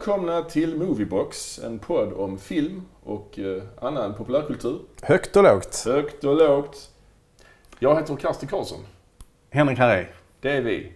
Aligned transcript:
välkomna 0.00 0.42
till 0.42 0.76
Moviebox, 0.76 1.58
en 1.58 1.78
podd 1.78 2.12
om 2.12 2.38
film 2.38 2.82
och 3.04 3.38
eh, 3.38 3.62
annan 3.80 4.14
populärkultur. 4.14 4.78
Högt 5.02 5.36
och 5.36 5.42
lågt. 5.42 5.84
Högt 5.86 6.24
och 6.24 6.36
lågt. 6.36 6.90
Jag 7.78 7.96
heter 7.96 8.16
Karsten 8.16 8.48
Karlsson. 8.48 8.78
Henrik 9.50 9.78
Harry. 9.78 10.06
Det 10.40 10.50
är 10.50 10.62
vi. 10.62 10.92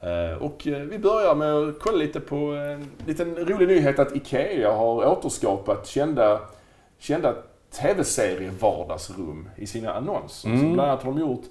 Eh, 0.00 0.42
Och 0.42 0.66
eh, 0.66 0.78
vi 0.78 0.98
börjar 0.98 1.34
med 1.34 1.52
att 1.52 1.80
kolla 1.80 1.96
lite 1.98 2.20
på 2.20 2.36
en 2.36 2.90
liten 3.06 3.36
rolig 3.36 3.68
nyhet 3.68 3.98
att 3.98 4.16
IKEA 4.16 4.72
har 4.72 5.06
återskapat 5.06 5.86
kända, 5.86 6.40
kända 6.98 7.34
tv-serie-vardagsrum 7.70 9.48
i 9.56 9.66
sina 9.66 9.94
annonser. 9.94 10.48
Mm. 10.48 10.60
Så 10.60 10.66
bland 10.66 10.90
annat 10.90 11.02
har 11.02 11.12
de 11.12 11.20
gjort 11.20 11.44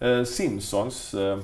eh, 0.00 0.24
Simpsons, 0.24 1.14
eh, 1.14 1.32
eh, 1.32 1.38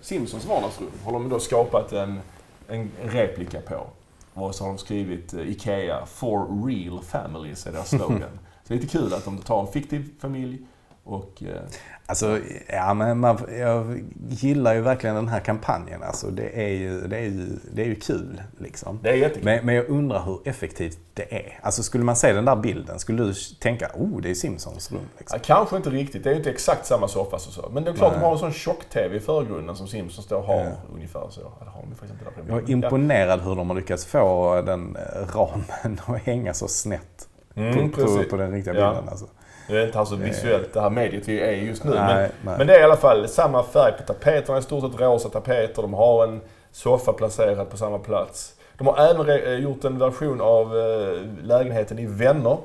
Simpsons 0.00 0.46
vardagsrum. 0.46 0.90
Har 1.04 1.12
de 1.12 1.28
då 1.28 1.38
skapat 1.38 1.92
en, 1.92 2.20
en 2.68 2.90
replika 3.02 3.60
på. 3.60 3.86
Och 4.34 4.54
så 4.54 4.64
har 4.64 4.68
de 4.68 4.78
skrivit 4.78 5.34
eh, 5.34 5.50
IKEA 5.50 6.06
for 6.06 6.66
real 6.66 7.02
families 7.02 7.66
är 7.66 7.72
deras 7.72 7.90
slogan. 7.90 8.20
så 8.62 8.68
det 8.68 8.74
är 8.74 8.78
lite 8.78 8.98
kul 8.98 9.14
att 9.14 9.24
de 9.24 9.38
tar 9.38 9.60
en 9.60 9.72
fiktiv 9.72 10.10
familj 10.18 10.66
och 11.10 11.42
eh, 11.42 11.62
Alltså, 12.06 12.38
ja, 12.66 12.94
men 12.94 13.18
man, 13.20 13.38
jag 13.58 14.02
gillar 14.28 14.74
ju 14.74 14.80
verkligen 14.80 15.16
den 15.16 15.28
här 15.28 15.40
kampanjen. 15.40 16.02
Alltså, 16.02 16.26
det, 16.30 16.62
är 16.64 16.68
ju, 16.68 17.00
det, 17.00 17.16
är 17.16 17.22
ju, 17.22 17.46
det 17.72 17.82
är 17.82 17.86
ju 17.86 17.94
kul. 17.94 18.42
Liksom. 18.58 18.98
det 19.02 19.08
är 19.08 19.14
jättekul. 19.14 19.44
Men, 19.44 19.66
men 19.66 19.74
jag 19.74 19.88
undrar 19.88 20.24
hur 20.24 20.40
effektivt 20.44 20.98
det 21.14 21.34
är. 21.34 21.58
Alltså, 21.62 21.82
skulle 21.82 22.04
man 22.04 22.16
se 22.16 22.32
den 22.32 22.44
där 22.44 22.56
bilden, 22.56 22.98
skulle 22.98 23.24
du 23.24 23.34
tänka 23.60 23.90
oh, 23.94 24.20
det 24.20 24.30
är 24.30 24.34
Simpsons 24.34 24.92
rum? 24.92 25.00
Liksom. 25.18 25.38
Ja, 25.42 25.54
kanske 25.54 25.76
inte 25.76 25.90
riktigt. 25.90 26.24
Det 26.24 26.30
är 26.30 26.32
ju 26.32 26.38
inte 26.38 26.50
exakt 26.50 26.86
samma 26.86 27.08
soffa 27.08 27.38
så. 27.38 27.70
Men 27.72 27.84
det 27.84 27.90
är 27.90 27.94
klart 27.94 28.12
Nej. 28.12 28.20
de 28.20 28.26
har 28.26 28.32
en 28.32 28.38
sån 28.38 28.52
tjock-tv 28.52 29.16
i 29.16 29.20
förgrunden 29.20 29.76
som 29.76 29.88
Simpsons 29.88 30.26
då 30.26 30.40
har 30.40 30.64
Ja. 30.64 30.72
ungefär 30.94 31.26
så. 31.30 31.40
Ja, 31.40 31.64
det 31.64 31.70
har 31.70 31.82
de 31.82 31.90
faktiskt 31.94 32.12
inte 32.12 32.42
där 32.42 32.54
Jag 32.54 32.70
är 32.70 32.72
imponerad 32.72 33.40
hur 33.40 33.56
de 33.56 33.70
har 33.70 33.76
lyckats 33.76 34.04
få 34.04 34.62
den 34.66 34.96
ramen 35.34 36.00
att 36.06 36.22
hänga 36.22 36.54
så 36.54 36.68
snett 36.68 37.26
Mm, 37.54 37.90
på, 37.90 38.24
på, 38.30 38.36
den 38.36 38.52
riktiga 38.52 38.74
Ja. 38.74 38.90
bilden. 38.90 39.08
Alltså. 39.08 39.26
Det 39.70 39.80
är 39.82 39.86
inte 39.86 39.98
alltså 39.98 40.16
visuellt 40.16 40.72
det 40.72 40.80
här 40.80 40.90
mediet 40.90 41.28
vi 41.28 41.40
är 41.40 41.52
just 41.52 41.84
nu. 41.84 41.90
Nej, 41.90 42.06
men, 42.06 42.30
nej. 42.44 42.58
men 42.58 42.66
det 42.66 42.76
är 42.76 42.80
i 42.80 42.84
alla 42.84 42.96
fall 42.96 43.28
samma 43.28 43.62
färg 43.62 43.92
på 43.92 44.02
tapeterna. 44.02 44.58
I 44.58 44.62
stort 44.62 44.92
sett 44.92 45.00
rosa 45.00 45.28
tapeter. 45.28 45.82
De 45.82 45.94
har 45.94 46.24
en 46.26 46.40
soffa 46.72 47.12
placerad 47.12 47.70
på 47.70 47.76
samma 47.76 47.98
plats. 47.98 48.54
De 48.78 48.86
har 48.86 48.98
även 48.98 49.28
eh, 49.28 49.54
gjort 49.54 49.84
en 49.84 49.98
version 49.98 50.40
av 50.40 50.78
eh, 50.78 51.22
lägenheten 51.42 51.98
i 51.98 52.06
Vänner. 52.06 52.58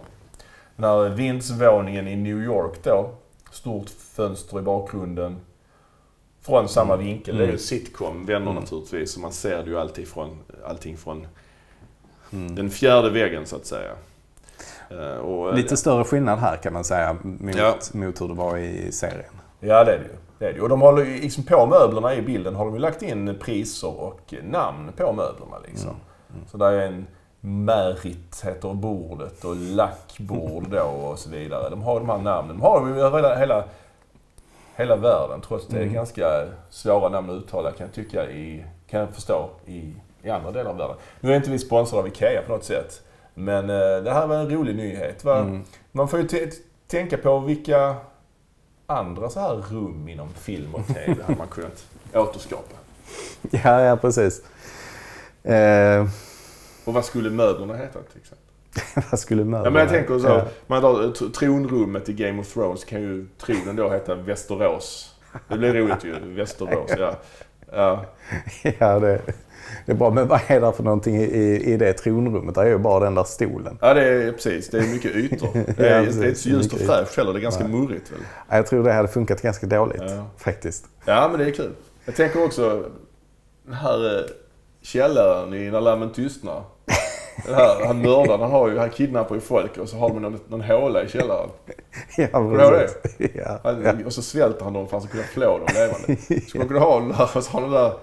När 0.76 1.10
vindsvåningen 1.10 2.08
i 2.08 2.16
New 2.16 2.44
York 2.44 2.74
då. 2.84 3.10
Stort 3.52 3.90
fönster 3.90 4.60
i 4.60 4.62
bakgrunden. 4.62 5.38
Från 6.42 6.70
samma 6.70 6.96
vinkel. 6.96 7.38
Det 7.38 7.44
är 7.44 7.46
ju 7.46 7.50
Mm. 7.50 7.60
sitcom, 7.60 8.26
Vänner 8.26 8.54
naturligtvis. 8.54 9.12
Så 9.14 9.20
man 9.20 9.32
ser 9.32 9.64
det 9.64 9.70
ju 9.70 9.80
alltid 9.80 10.08
från, 10.08 10.38
allting 10.68 10.98
från 10.98 11.28
Mm. 12.34 12.56
den 12.56 12.70
fjärde 12.70 13.10
väggen 13.10 13.46
så 13.46 13.56
att 13.56 13.66
säga. 13.66 13.92
Eh, 14.90 15.18
Och, 15.18 15.50
eh, 15.50 15.56
Lite 15.56 15.78
större 15.78 16.04
skillnad 16.04 16.40
här 16.40 16.58
kan 16.58 16.74
man 16.74 16.84
säga 16.84 17.16
mot, 17.24 17.56
Ja. 17.56 17.76
mot 17.94 18.22
hur 18.22 18.28
det 18.28 18.34
var 18.34 18.58
i 18.58 18.92
serien. 18.92 19.34
Ja, 19.60 19.84
det 19.84 19.92
är 19.94 19.98
det 20.00 20.04
ju. 20.06 20.16
Det 20.40 20.46
är 20.46 20.54
det. 20.54 20.62
Och 20.62 20.70
de 20.70 20.82
håller 20.82 21.06
ju 21.06 21.22
liksom 21.22 21.44
på 21.44 21.66
möblerna 21.66 22.16
i 22.16 22.22
bilden 22.22 22.56
har 22.56 22.66
de 22.66 22.74
ju 22.74 22.80
lagt 22.80 23.02
in 23.02 23.38
priser 23.42 24.00
och 24.02 24.34
namn 24.44 24.92
på 24.98 25.04
möblerna 25.14 25.58
liksom. 25.68 25.92
Så 26.48 26.58
där 26.58 26.72
är 26.72 26.88
en 26.88 27.08
Märit 27.40 28.42
heter 28.46 28.74
bordet 28.74 29.44
och 29.46 29.56
lackbord 29.56 30.64
då 30.70 30.80
och 30.82 31.20
så 31.20 31.30
vidare. 31.30 31.70
De 31.70 31.82
har 31.82 32.00
de 32.00 32.10
här 32.10 32.18
namnen. 32.18 32.56
De 32.58 32.62
har 32.62 32.80
de 32.80 32.96
ju 32.96 33.02
över 33.02 33.18
hela, 33.18 33.36
hela, 33.36 33.64
hela 34.76 34.96
världen 34.96 35.42
trots 35.48 35.66
att 35.66 35.72
det 35.72 35.78
är 35.78 35.82
Mm. 35.82 35.94
ganska 35.94 36.28
svåra 36.70 37.10
namn 37.10 37.30
att 37.30 37.36
uttala 37.36 37.72
kan 37.72 37.86
jag 37.88 37.94
tycka 37.94 38.30
i, 38.30 38.66
kan 38.90 39.00
jag 39.00 39.10
förstå 39.10 39.50
i, 39.66 39.94
i 40.24 40.30
andra 40.30 40.52
delar 40.52 40.72
av 40.72 40.78
världen. 40.78 40.96
Nu 41.20 41.32
är 41.32 41.36
inte 41.36 41.52
vi 41.52 41.60
sponsrade 41.60 42.02
av 42.02 42.08
IKEA 42.08 42.42
på 42.48 42.52
något 42.52 42.64
sätt. 42.64 43.02
Men 43.36 43.70
eh, 43.70 44.04
det 44.04 44.12
här 44.14 44.28
var 44.28 44.36
en 44.36 44.50
rolig 44.50 44.76
nyhet. 44.76 45.24
Va? 45.24 45.40
Mm. 45.40 45.64
Man 45.92 46.08
får 46.08 46.20
ju 46.20 46.52
tänka 46.88 47.18
på 47.18 47.40
vilka 47.40 47.96
andra 48.88 49.30
så 49.30 49.40
här 49.40 49.56
rum 49.56 50.08
inom 50.08 50.34
film 50.34 50.76
och 50.76 50.88
TV 50.88 51.24
hade 51.28 51.38
man 51.38 51.48
kunnat 51.48 51.86
återskapa. 52.14 52.76
Ja, 53.52 53.82
ja 53.82 53.98
precis. 53.98 54.42
Eh, 55.44 56.08
Och 56.86 56.94
vad 56.94 57.06
skulle 57.06 57.30
möblerna 57.30 57.76
heta 57.76 58.00
till 58.02 58.22
exempel? 58.22 59.04
vad 59.12 59.20
skulle 59.20 59.44
möblerna... 59.44 59.66
Ja, 59.66 59.70
men 59.70 59.80
jag 59.82 59.90
tänker 59.90 60.20
så. 60.20 60.28
Ja. 60.28 60.46
Man 60.68 60.84
tr- 60.84 61.32
tronrummet 61.32 62.10
i 62.10 62.14
Game 62.14 62.42
of 62.42 62.54
Thrones 62.54 62.84
kan 62.84 63.02
ju 63.02 63.28
tronen 63.38 63.76
då 63.76 63.90
heta 63.90 64.16
Västerås. 64.16 65.16
Det 65.48 65.58
blir 65.58 65.74
roligt 65.74 66.04
ju. 66.04 66.20
Västerås, 66.20 66.92
ja. 66.98 67.16
ja. 67.72 68.06
Ja, 68.80 69.00
det, 69.00 69.22
det 69.86 69.92
är 69.92 69.96
bra. 69.96 70.10
Men 70.12 70.28
vad 70.28 70.40
är 70.48 70.62
det 70.62 70.74
för 70.74 70.84
någonting 70.84 71.16
i, 71.16 71.24
i, 71.74 71.78
det 71.78 71.94
tronrummet? 71.94 72.56
Det 72.56 72.62
är 72.62 72.66
ju 72.66 72.78
bara 72.78 73.04
den 73.04 73.16
där 73.16 73.24
stolen. 73.24 73.78
Ja, 73.82 73.94
det 73.94 74.02
är 74.08 74.32
precis. 74.32 74.70
Det 74.70 74.78
är 74.78 74.82
mycket 74.94 75.16
ytor. 75.16 75.48
Det 75.78 75.90
är, 75.90 75.96
Ja, 76.04 76.12
det 76.12 76.24
är 76.26 76.28
inte 76.28 76.36
så 76.40 76.50
ljust 76.50 76.74
och 76.74 76.80
fräscht 76.80 77.18
heller. 77.18 77.34
Det 77.34 77.40
är 77.40 77.42
ganska 77.42 77.68
murrigt 77.68 78.12
väl? 78.12 78.20
Ja, 78.50 78.56
Jag 78.56 78.68
tror 78.68 78.84
det 78.84 78.94
hade 78.94 79.08
funkat 79.08 79.42
ganska 79.42 79.68
dåligt 79.68 80.02
Ja. 80.06 80.26
faktiskt. 80.38 80.86
Ja, 81.06 81.28
men 81.32 81.40
det 81.40 81.46
är 81.46 81.52
kul. 81.52 81.72
Jag 82.06 82.16
tänker 82.16 82.44
också 82.46 82.84
den 83.66 83.74
här 83.74 84.18
eh, 84.20 84.24
källaren 84.82 85.54
i 85.54 85.72
När 85.72 85.82
lammen 85.82 86.10
tystnar. 86.14 86.64
Den 87.46 87.56
här, 87.56 87.86
han 87.86 88.02
mördaren, 88.02 88.42
han, 88.42 88.52
har 88.52 88.70
ju, 88.70 88.78
han 88.78 88.90
kidnappar 88.90 89.36
ju 89.36 89.42
folk 89.42 89.78
och 89.78 89.90
så 89.90 89.98
har 89.98 90.10
de 90.10 90.22
någon, 90.22 90.40
någon 90.48 90.62
håla 90.62 91.04
i 91.04 91.08
källaren. 91.10 91.50
Ja, 92.18 92.28
du 92.40 92.62
ihåg 92.62 92.72
precis. 93.02 93.30
Ja, 93.36 93.60
Han, 93.64 93.84
ja. 93.84 93.94
Och 94.06 94.14
så 94.14 94.22
svälter 94.22 94.64
han 94.64 94.74
dem 94.74 94.88
för 94.88 94.98
att 94.98 95.04
han 95.04 95.10
ska 95.10 95.18
kunna 95.18 95.28
flå 95.28 95.58
dem 95.58 95.68
levande. 95.74 96.22
Skulle 96.48 96.60
man 96.64 96.68
kunna 96.68 96.80
ha 96.80 97.00
den 97.00 97.10
där, 97.10 97.30
och 97.36 97.44
så 97.44 97.52
har 97.52 97.62
den 97.62 97.72
där 97.72 97.94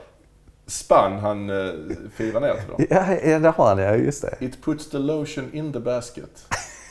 spann 0.67 1.19
han 1.19 1.51
eh, 1.51 1.73
firar 2.17 2.41
ner 2.41 2.55
till 2.55 2.69
dem. 2.69 2.87
Ja, 2.91 3.15
ja, 3.31 3.39
det 3.39 3.49
har 3.49 3.69
han 3.69 3.79
ja. 3.79 3.95
Just 3.97 4.23
det. 4.23 4.37
It 4.41 4.65
puts 4.65 4.91
the 4.91 4.99
lotion 4.99 5.51
in 5.53 5.73
the 5.73 5.81
basket. 5.81 6.47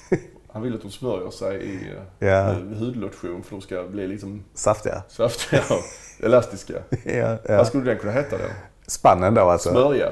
Han 0.54 0.62
vill 0.62 0.76
att 0.76 0.82
de 0.82 0.92
smörjer 0.92 1.30
sig 1.32 1.58
i 1.62 1.76
eh, 2.20 2.28
Ja. 2.28 2.44
hudlotion 2.54 3.44
för 3.44 3.52
de 3.52 3.62
ska 3.62 3.84
bli 3.84 4.08
liksom 4.08 4.44
Saftiga. 4.54 5.04
saftiga 5.10 5.62
och 5.70 5.84
elastiska. 6.26 6.74
Ja, 7.04 7.38
ja. 7.48 7.58
Vad 7.58 7.68
skulle 7.68 7.84
den 7.84 7.98
kunna 8.00 8.12
heta 8.14 8.38
då? 8.38 8.44
Spannen 8.88 9.34
då 9.34 9.42
alltså. 9.42 9.70
Smörja. 9.70 10.12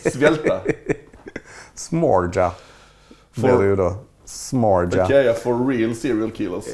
Svälta. 0.12 0.60
Smorja. 1.74 2.50
For- 3.32 3.40
Blir 3.42 3.58
det 3.58 3.64
ju 3.64 3.76
då. 3.76 3.96
Smorja. 4.24 5.04
Ikea 5.04 5.34
for 5.34 5.66
real 5.68 5.94
serial 5.94 6.30
killers. 6.30 6.64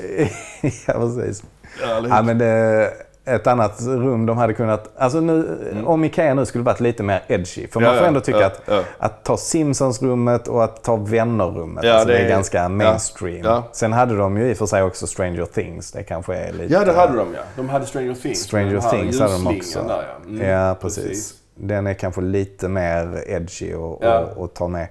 ja, 0.87 0.93
precis. 0.95 1.43
Härligt. 1.81 2.11
Ja, 2.11 2.23
men 2.23 2.39
det, 2.39 2.93
ett 3.25 3.47
annat 3.47 3.81
rum 3.83 4.27
de 4.27 4.37
hade 4.39 4.55
kunnat... 4.55 4.91
Alltså 4.97 5.21
nu, 5.21 5.59
om 5.87 6.05
Ikea 6.05 6.35
nu 6.35 6.47
skulle 6.47 6.65
varit 6.65 6.81
lite 6.81 7.03
mer 7.03 7.23
edgy. 7.29 7.67
För 7.69 7.81
man 7.81 7.85
Mm. 7.89 7.95
Ja, 7.95 7.99
får 7.99 8.05
ja, 8.05 8.09
ändå 8.09 8.21
tycka 8.21 8.41
ja, 8.41 8.47
att, 8.47 8.61
ja. 8.67 8.83
att 8.99 9.25
ta 9.25 9.37
Simpsons-rummet 9.37 10.49
och 10.49 10.65
att 10.65 10.83
ta 10.83 10.97
Vänner-rummet. 10.97 11.85
Alltså 11.85 12.07
det, 12.09 12.13
det 12.13 12.19
är 12.19 12.25
är- 12.25 12.29
ganska 12.29 12.69
mainstream. 12.69 13.63
Sen 13.73 13.93
hade 13.93 14.17
de 14.17 14.37
ju 14.37 14.51
i 14.51 14.53
och 14.53 14.57
för 14.57 14.67
sig 14.67 14.83
också 14.83 15.07
Stranger 15.07 15.45
Things. 15.45 15.93
Det 15.93 16.03
kanske 16.03 16.35
är 16.37 16.53
lite... 16.53 16.73
Ja, 16.75 16.85
det 16.85 16.93
hade 16.93 17.17
de 17.17 17.35
ja. 17.35 17.41
De 17.57 17.69
hade 17.69 17.87
Stranger 17.87 18.15
Things. 18.15 18.39
Stranger 18.43 18.81
här 18.81 18.91
Things 18.91 19.21
hade 19.21 19.33
de 19.33 19.47
också. 19.57 19.79
Där, 19.89 20.05
ja. 20.25 20.29
Mm, 20.31 20.49
ja, 20.51 20.77
precis. 20.81 21.35
Den 21.55 21.87
är 21.87 21.95
kanske 21.95 22.21
lite 22.21 22.69
mer 22.69 23.25
edgy 23.27 23.73
att 23.73 23.99
Ja. 24.01 24.19
att- 24.19 24.39
att 24.39 24.55
ta 24.55 24.69
med. 24.69 24.89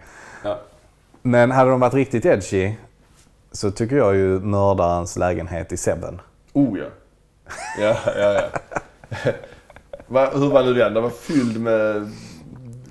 Men 1.21 1.51
hade 1.51 1.69
de 1.71 1.79
varit 1.79 1.93
riktigt 1.93 2.25
edgy 2.25 2.71
så 3.51 3.71
tycker 3.71 3.95
jag 3.95 4.15
ju 4.15 4.39
mördarens 4.39 5.17
lägenhet 5.17 5.71
i 5.71 5.77
Sebben. 5.77 6.21
Oh 6.53 6.79
ja. 6.79 6.85
Ja, 7.79 7.97
ja, 8.05 8.33
ja. 8.33 8.41
Va, 10.07 10.29
hur 10.33 10.49
var 10.49 10.63
nu 10.63 10.73
den? 10.73 10.93
Den 10.93 11.03
var 11.03 11.09
fylld 11.09 11.61
med... 11.61 12.09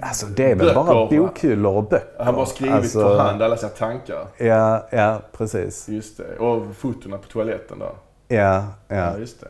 Alltså 0.03 0.27
det 0.27 0.51
är 0.51 0.55
väl 0.55 0.75
bara 0.75 0.95
Böcker. 1.07 1.19
bokhyllor 1.19 1.77
och 1.77 1.89
böcker. 1.89 2.25
Han 2.25 2.35
bara 2.35 2.47
skrivit 2.47 2.75
alltså, 2.75 3.01
för 3.01 3.19
hand 3.19 3.43
alla 3.43 3.57
sina 3.57 3.71
tankar. 3.71 4.27
Ja, 4.37 4.87
ja 4.91 5.21
precis. 5.33 5.89
Just 5.89 6.17
det. 6.17 6.37
Och 6.39 6.77
fotona 6.77 7.19
på 7.19 7.27
toaletten 7.29 7.79
där. 7.79 7.93
Ja, 8.29 8.65
Ja, 8.89 8.97
ja. 8.97 9.19
just 9.19 9.41
det. 9.41 9.49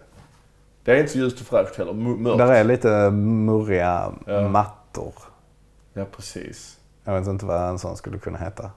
Det 0.85 0.93
är 0.93 0.97
inte 0.97 1.13
så 1.13 1.19
ljust 1.19 1.41
och 1.41 1.47
fräscht 1.47 1.77
heller. 1.79 1.93
Mörkt. 1.93 2.39
Där 2.39 2.53
är 2.53 2.65
lite 2.65 3.11
murriga 3.11 4.13
Ja. 4.27 4.49
mattor. 4.49 5.13
Ja, 5.93 6.05
precis. 6.17 6.77
Jag 7.05 7.19
vet 7.19 7.27
inte 7.29 7.47
vad 7.47 7.69
en 7.69 7.79
sån 7.79 7.97
skulle 7.97 8.19
kunna 8.19 8.39
heta. 8.39 8.71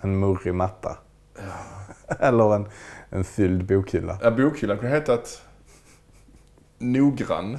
En 0.00 0.20
murrig 0.20 0.54
matta. 0.54 0.96
Eller 2.20 2.54
en, 2.54 2.66
en 3.10 3.24
fylld 3.24 3.64
bokhylla. 3.64 4.18
Ja, 4.22 4.30
bokhyllan 4.30 4.78
kunde 4.78 4.94
hetat 4.94 5.42
Noggrann. 6.78 7.58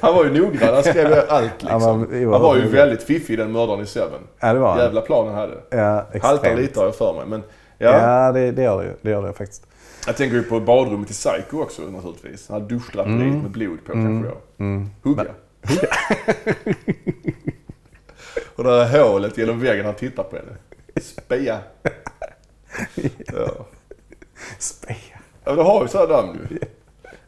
han 0.00 0.14
var 0.14 0.24
ju 0.24 0.30
noggrann. 0.42 0.74
Han 0.74 0.82
skrev 0.82 1.08
ju 1.10 1.14
allt 1.28 1.62
liksom. 1.62 1.82
Han 1.82 2.00
var- 2.00 2.08
jo, 2.16 2.32
han 2.32 2.42
var 2.42 2.56
ju 2.56 2.62
han 2.62 2.70
väldigt 2.70 3.02
fiffig 3.02 3.38
den 3.38 3.52
mördaren 3.52 3.80
i 3.80 3.86
Seven. 3.86 4.20
Ja, 4.40 4.52
det 4.52 4.58
var 4.58 4.70
han. 4.70 4.78
Jävla 4.78 5.00
plan 5.00 5.26
han 5.28 5.34
hade. 5.36 5.54
Ja, 5.70 6.06
Haltar 6.22 6.56
lite 6.56 6.80
har 6.80 6.86
jag 6.86 6.94
för 6.96 7.14
mig. 7.14 7.26
Men 7.26 7.42
ja, 7.78 7.90
Ja, 8.26 8.32
det, 8.32 8.50
det 8.52 8.62
gör 8.62 8.78
det 8.82 8.84
ju. 8.88 8.94
Det 9.02 9.10
gör 9.10 9.22
det 9.22 9.32
faktiskt. 9.32 9.66
jag 10.06 10.16
tänker 10.16 10.36
ju 10.36 10.42
på 10.42 10.60
badrummet 10.60 11.10
i 11.10 11.12
Psycho 11.12 11.62
också 11.62 11.82
naturligtvis. 11.82 12.46
Den 12.46 12.60
här 12.62 12.68
duschdraperiet 12.68 13.42
med 13.42 13.50
blod 13.50 13.78
på 13.86 13.92
kanske 13.92 14.28
då. 14.28 14.64
Mm. 14.64 14.90
Hugga. 15.02 15.24
Och 18.56 18.64
det 18.64 18.84
här 18.84 19.02
hålet 19.08 19.38
genom 19.38 19.60
väggen 19.60 19.84
han 19.84 19.94
tittar 19.94 20.22
på 20.22 20.36
henne. 20.36 20.56
Spia. 21.02 21.58
Ja. 23.34 23.48
Speja. 24.58 25.18
Ja, 25.44 25.52
det 25.52 25.62
har 25.62 25.82
ju 25.82 25.88
sådana 25.88 26.16
namn 26.22 26.38
ju. 26.50 26.58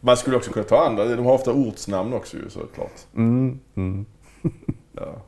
Man 0.00 0.16
skulle 0.16 0.36
också 0.36 0.52
kunna 0.52 0.64
ta 0.64 0.86
andra. 0.86 1.04
De 1.04 1.26
har 1.26 1.32
ofta 1.32 1.52
ortsnamn 1.52 2.12
också 2.12 2.36
ju 2.36 2.50
såklart. 2.50 2.92
Mm, 3.16 3.60
mm. 3.74 4.06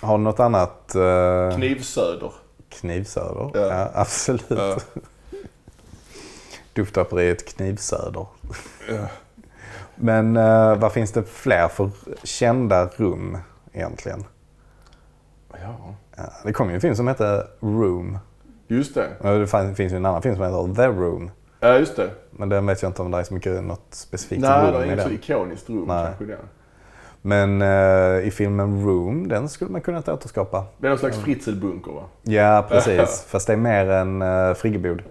Har 0.00 0.18
du 0.18 0.24
något 0.24 0.40
annat? 0.40 0.92
Uh, 0.96 1.56
Knivsöder. 1.56 2.32
Knivsöder? 2.68 3.50
Ja. 3.54 3.60
Ja, 3.60 3.90
absolut. 3.94 4.44
Ja. 4.48 4.78
Duftapperiet 6.72 7.56
Knivsöder. 7.56 8.26
Ja. 8.88 9.06
Men 9.94 10.36
uh, 10.36 10.76
vad 10.76 10.92
finns 10.92 11.12
det 11.12 11.22
fler 11.24 11.68
för 11.68 11.90
kända 12.22 12.86
rum 12.86 13.38
egentligen? 13.72 14.24
ja. 15.62 15.94
Ja, 16.16 16.32
det 16.44 16.52
kom 16.52 16.68
ju 16.68 16.74
en 16.74 16.80
film 16.80 16.96
som 16.96 17.08
hette 17.08 17.46
Room. 17.60 18.18
Just 18.68 18.94
det. 18.94 19.08
Och 19.20 19.38
det 19.38 19.74
finns 19.74 19.92
ju 19.92 19.96
en 19.96 20.06
annan 20.06 20.22
film 20.22 20.36
som 20.36 20.44
heter 20.44 20.74
The 20.74 20.86
Room. 20.86 21.30
Ja, 21.62 21.78
just 21.78 21.96
det. 21.96 22.10
Men 22.30 22.48
den 22.48 22.66
vet 22.66 22.82
jag 22.82 22.88
inte 22.88 23.02
om 23.02 23.10
det 23.10 23.18
är 23.18 23.22
så 23.22 23.34
mycket 23.34 23.64
något 23.64 23.86
specifikt 23.90 24.42
Nej, 24.42 24.50
det 24.66 24.72
rum 24.72 24.80
är 24.80 24.84
i 24.84 24.86
inget 24.86 25.02
så 25.02 25.10
ikoniskt 25.10 25.70
rum 25.70 25.84
Nej. 25.88 26.04
kanske 26.06 26.24
den. 26.24 26.38
Men 27.22 27.62
eh, 27.62 28.26
i 28.26 28.30
filmen 28.30 28.84
Room, 28.86 29.28
den 29.28 29.48
skulle 29.48 29.70
man 29.70 29.80
kunna 29.80 29.98
återskapa. 29.98 30.64
Det 30.78 30.86
är 30.86 30.88
någon 30.88 30.98
slags 30.98 31.18
fritzelbunker 31.18 31.92
va? 31.92 32.02
Ja, 32.22 32.66
precis. 32.70 33.24
Fast 33.28 33.46
det 33.46 33.52
är 33.52 33.56
mer 33.56 33.90
en 33.90 34.22
uh, 34.22 34.54
friggebod. 34.54 35.02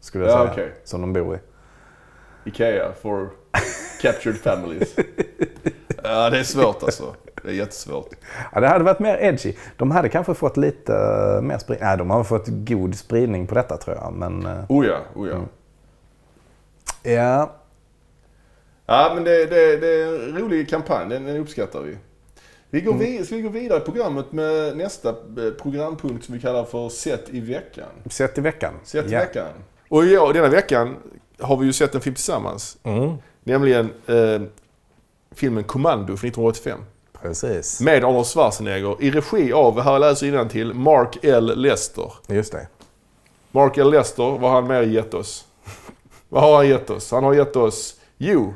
Skulle 0.00 0.24
jag 0.24 0.32
Ja, 0.32 0.38
säga. 0.38 0.52
okej. 0.52 0.72
Som 0.84 1.00
de 1.00 1.12
bor 1.12 1.36
i. 1.36 1.38
Ikea 2.50 2.92
for 3.02 3.30
captured 4.02 4.36
families. 4.36 4.94
ja, 6.02 6.30
det 6.30 6.38
är 6.38 6.42
svårt 6.44 6.82
alltså. 6.82 7.14
Det 7.42 7.48
är 7.50 7.54
jättesvårt. 7.54 8.08
Ja, 8.52 8.60
det 8.60 8.68
hade 8.68 8.84
varit 8.84 8.98
mer 8.98 9.18
edgy. 9.20 9.54
De 9.76 9.90
hade 9.90 10.08
kanske 10.08 10.34
fått 10.34 10.56
lite 10.56 10.94
eh, 10.94 11.42
mer 11.42 11.58
spridning. 11.58 11.86
Nej, 11.88 11.96
de 11.98 12.10
har 12.10 12.24
fått 12.24 12.46
god 12.48 12.94
spridning 12.94 13.46
på 13.46 13.54
detta 13.54 13.76
tror 13.76 13.96
jag. 13.96 14.12
Men 14.12 14.46
eh, 14.46 14.64
Oh 14.68 14.86
ja, 14.86 14.96
oh 15.14 15.28
ja. 15.28 15.34
Mm. 15.34 15.48
Ja, 17.04 17.60
Ja, 18.86 19.12
men 19.14 19.24
det, 19.24 19.46
det, 19.46 19.76
det 19.76 20.02
är 20.02 20.28
en 20.28 20.38
rolig 20.38 20.68
kampanj. 20.68 21.08
Den, 21.08 21.24
den 21.24 21.36
uppskattar 21.36 21.80
vi. 21.80 21.96
Vi 22.70 22.80
går, 22.80 22.94
vid, 22.94 23.26
ska 23.26 23.36
vi 23.36 23.42
gå 23.42 23.48
vidare 23.48 23.78
i 23.78 23.84
programmet 23.84 24.32
med 24.32 24.76
nästa 24.76 25.08
eh, 25.08 25.50
programpunkt 25.62 26.24
som 26.24 26.34
vi 26.34 26.40
kallar 26.40 26.64
för 26.64 26.88
Sett 26.88 27.28
i 27.30 27.40
veckan. 27.40 27.88
sett 28.10 28.38
i 28.38 28.40
veckan. 28.40 28.74
Sett 28.84 29.06
i 29.06 29.12
ja. 29.12 29.18
veckan. 29.18 29.48
Och 29.88 30.06
ja, 30.06 30.32
denna 30.32 30.48
veckan 30.48 30.96
har 31.38 31.56
vi 31.56 31.66
ju 31.66 31.72
sett 31.72 31.94
en 31.94 32.00
film 32.00 32.14
tillsammans. 32.14 32.76
Mm, 32.82 33.14
Nämligen 33.44 33.92
eh, 34.06 34.42
filmen 35.34 35.64
Commando 35.64 36.16
från 36.16 36.28
1985. 36.28 36.78
precis. 37.22 37.80
Med 37.80 38.04
Arnold 38.04 38.26
Schwarzenegger 38.26 38.96
i 39.00 39.10
regi 39.10 39.52
av, 39.52 39.80
här 39.80 39.98
läser 39.98 40.26
jag 40.26 40.50
till 40.50 40.74
Mark 40.74 41.24
L. 41.24 41.52
Lester. 41.56 42.12
Just 42.26 42.52
det. 42.52 42.68
Mark 43.50 43.78
L. 43.78 43.90
Lester, 43.90 44.22
vad 44.22 44.40
har 44.40 44.60
han 44.60 44.66
mer 44.66 44.82
gett 44.82 45.14
oss? 45.14 45.46
Vad 46.34 46.42
har 46.42 46.56
han 46.56 46.68
gett 46.68 46.90
oss? 46.90 47.10
Han 47.10 47.24
har 47.24 47.34
gett 47.34 47.56
oss, 47.56 47.94
jo, 48.18 48.54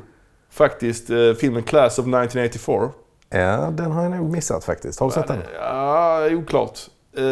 faktiskt 0.49 1.09
eh, 1.09 1.33
filmen 1.33 1.63
Class 1.63 1.99
of 1.99 2.03
1984. 2.03 2.89
Ja, 3.29 3.69
den 3.71 3.91
har 3.91 4.03
jag 4.03 4.11
nog 4.11 4.31
missat 4.31 4.63
faktiskt. 4.63 4.99
Har 4.99 5.07
du 5.07 5.13
sett 5.13 5.27
den? 5.27 5.41
Ja, 5.59 6.27
oklart. 6.31 6.79
Eh, 7.17 7.23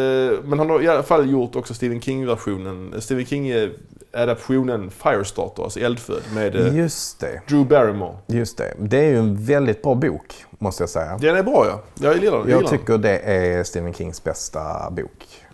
men 0.44 0.58
han 0.58 0.70
har 0.70 0.82
i 0.82 0.88
alla 0.88 1.02
fall 1.02 1.30
gjort 1.30 1.56
också 1.56 1.74
Stephen 1.74 2.00
King-versionen, 2.00 2.94
Stephen 3.00 3.26
King-adaptionen 3.26 4.90
Firestarter, 4.90 5.62
alltså 5.62 5.80
Eldfödd, 5.80 6.22
med 6.34 6.56
eh, 6.56 6.76
Just 6.76 7.20
det. 7.20 7.40
Drew 7.48 7.66
Barrymore. 7.66 8.16
Just 8.26 8.58
det. 8.58 8.74
Det 8.78 8.98
är 8.98 9.08
ju 9.08 9.18
en 9.18 9.44
väldigt 9.44 9.82
bra 9.82 9.94
bok, 9.94 10.44
måste 10.50 10.82
jag 10.82 10.90
säga. 10.90 11.18
Den 11.20 11.36
är 11.36 11.42
bra 11.42 11.66
ja. 11.66 11.80
Jag 11.94 12.16
gillar 12.16 12.38
den. 12.38 12.50
Jag 12.50 12.60
den. 12.60 12.70
tycker 12.70 12.98
det 12.98 13.18
är 13.18 13.64
Stephen 13.64 13.94
Kings 13.94 14.24
bästa 14.24 14.90
bok. 14.90 15.44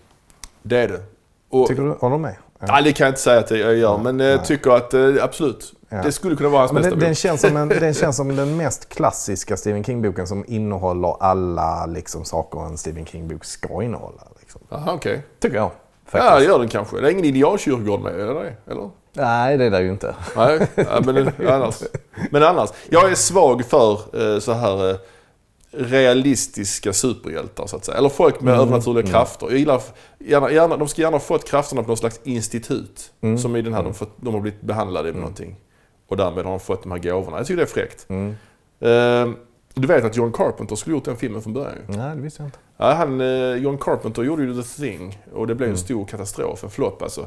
Det 0.62 0.79
är 0.79 0.88
det. 0.88 1.00
Och, 1.49 1.69
Tycker 1.69 1.82
du? 1.82 1.91
Håller 1.91 2.17
du 2.17 2.23
med? 2.23 2.37
Ja. 2.67 2.73
Nej, 2.73 2.83
det 2.83 2.93
kan 2.93 3.05
jag 3.05 3.11
inte 3.11 3.21
säga 3.21 3.39
att 3.39 3.51
jag 3.51 3.77
gör, 3.77 3.99
men 3.99 4.21
jag 4.21 4.37
Nej. 4.37 4.47
tycker 4.47 4.71
att 4.71 4.95
eh, 4.95 5.15
absolut. 5.23 5.73
Ja. 5.89 6.03
Det 6.03 6.13
skulle 6.13 6.37
kunna 6.37 6.49
vara 6.49 6.61
hans 6.61 6.73
Men 6.73 6.83
bästa 6.83 6.91
den, 6.91 6.99
bok. 6.99 7.07
den, 7.07 7.15
känns 7.15 7.41
som 7.41 7.57
en, 7.57 7.69
den 7.69 7.95
känns 7.95 8.17
som 8.17 8.37
den 8.37 8.57
mest 8.57 8.89
klassiska 8.89 9.57
Stephen 9.57 9.85
King-boken 9.85 10.27
som 10.27 10.45
innehåller 10.49 11.17
alla 11.21 11.87
liksom, 11.87 12.25
saker 12.25 12.67
en 12.67 12.79
Stephen 12.79 13.07
King-bok 13.07 13.45
ska 13.45 13.83
innehålla. 13.83 14.23
Liksom. 14.41 14.61
Aha, 14.71 14.93
okej. 14.93 15.23
Tycker 15.41 15.57
jag. 15.57 15.65
Ja, 15.65 16.21
Faktiskt. 16.21 16.39
det 16.39 16.45
gör 16.45 16.59
den 16.59 16.69
kanske. 16.69 17.01
Det 17.01 17.09
är 17.09 17.11
ingen 17.13 17.25
idealkyrkogård 17.25 18.01
med, 18.01 18.21
är 18.21 18.35
det? 18.35 18.55
Eller? 18.71 18.91
Nej, 19.13 19.59
det 19.59 19.65
är 19.65 19.71
det 19.71 19.81
ju 19.83 19.91
inte. 19.91 20.15
Nej, 20.37 20.67
ja, 20.75 21.01
men 21.05 21.33
annars. 21.49 21.83
Men 22.31 22.43
annars. 22.43 22.71
Jag 22.89 23.11
är 23.11 23.15
svag 23.15 23.65
för 23.65 23.93
eh, 23.93 24.39
så 24.41 24.53
här 24.53 24.91
eh, 24.91 24.97
realistiska 25.76 26.93
superhjältar 26.93 27.67
så 27.67 27.76
att 27.76 27.85
säga. 27.85 27.99
Eller 27.99 28.09
folk 28.09 28.41
med 28.41 28.55
övernaturliga 28.55 29.06
krafter. 29.06 29.47
Jag 29.47 29.59
gillar, 29.59 29.82
gärna, 30.19 30.50
gärna, 30.53 30.76
de 30.76 30.88
ska 30.88 31.03
gärna 31.03 31.15
ha 31.15 31.21
fått 31.21 31.49
krafterna 31.49 31.82
på 31.82 31.88
något 31.88 31.99
slags 31.99 32.21
institut. 32.25 33.12
Som 33.38 33.56
i 33.56 33.62
den 33.62 33.75
här, 33.75 33.82
de, 33.82 33.94
fått, 33.94 34.12
de 34.17 34.35
har 34.35 34.41
blivit 34.41 34.61
behandlade 34.61 35.12
med 35.12 35.21
någonting. 35.21 35.56
Och 36.09 36.17
därmed 36.17 36.44
har 36.44 36.50
de 36.50 36.61
fått 36.61 36.82
de 36.82 36.93
här 36.93 36.99
gåvorna. 36.99 37.37
Jag 37.37 37.47
tycker 37.47 37.56
det 37.56 37.62
är 37.62 37.67
fräckt. 37.67 38.06
Mm. 38.09 38.31
Eh, 38.81 39.35
du 39.75 39.87
vet 39.87 40.05
att 40.05 40.17
John 40.17 40.32
Carpenter 40.32 40.76
skulle 40.76 40.97
gjort 40.97 41.05
den 41.05 41.17
filmen 41.17 41.43
från 41.43 41.53
början 41.53 41.75
ju. 41.88 41.97
Nej, 41.97 42.17
det 42.17 42.23
visste 42.23 42.43
jag 42.43 42.49
inte. 42.49 42.59
Ja, 42.77 42.93
han, 42.93 43.20
eh, 43.20 43.55
John 43.56 43.79
Carpenter 43.79 44.23
gjorde 44.23 44.43
ju 44.43 44.62
The 44.62 44.82
Thing 44.82 45.19
och 45.32 45.47
det 45.47 45.55
blev 45.55 45.70
en 45.70 45.77
stor 45.77 46.05
katastrof, 46.05 46.65
en 46.65 46.70
flopp 46.70 47.03
alltså. 47.03 47.27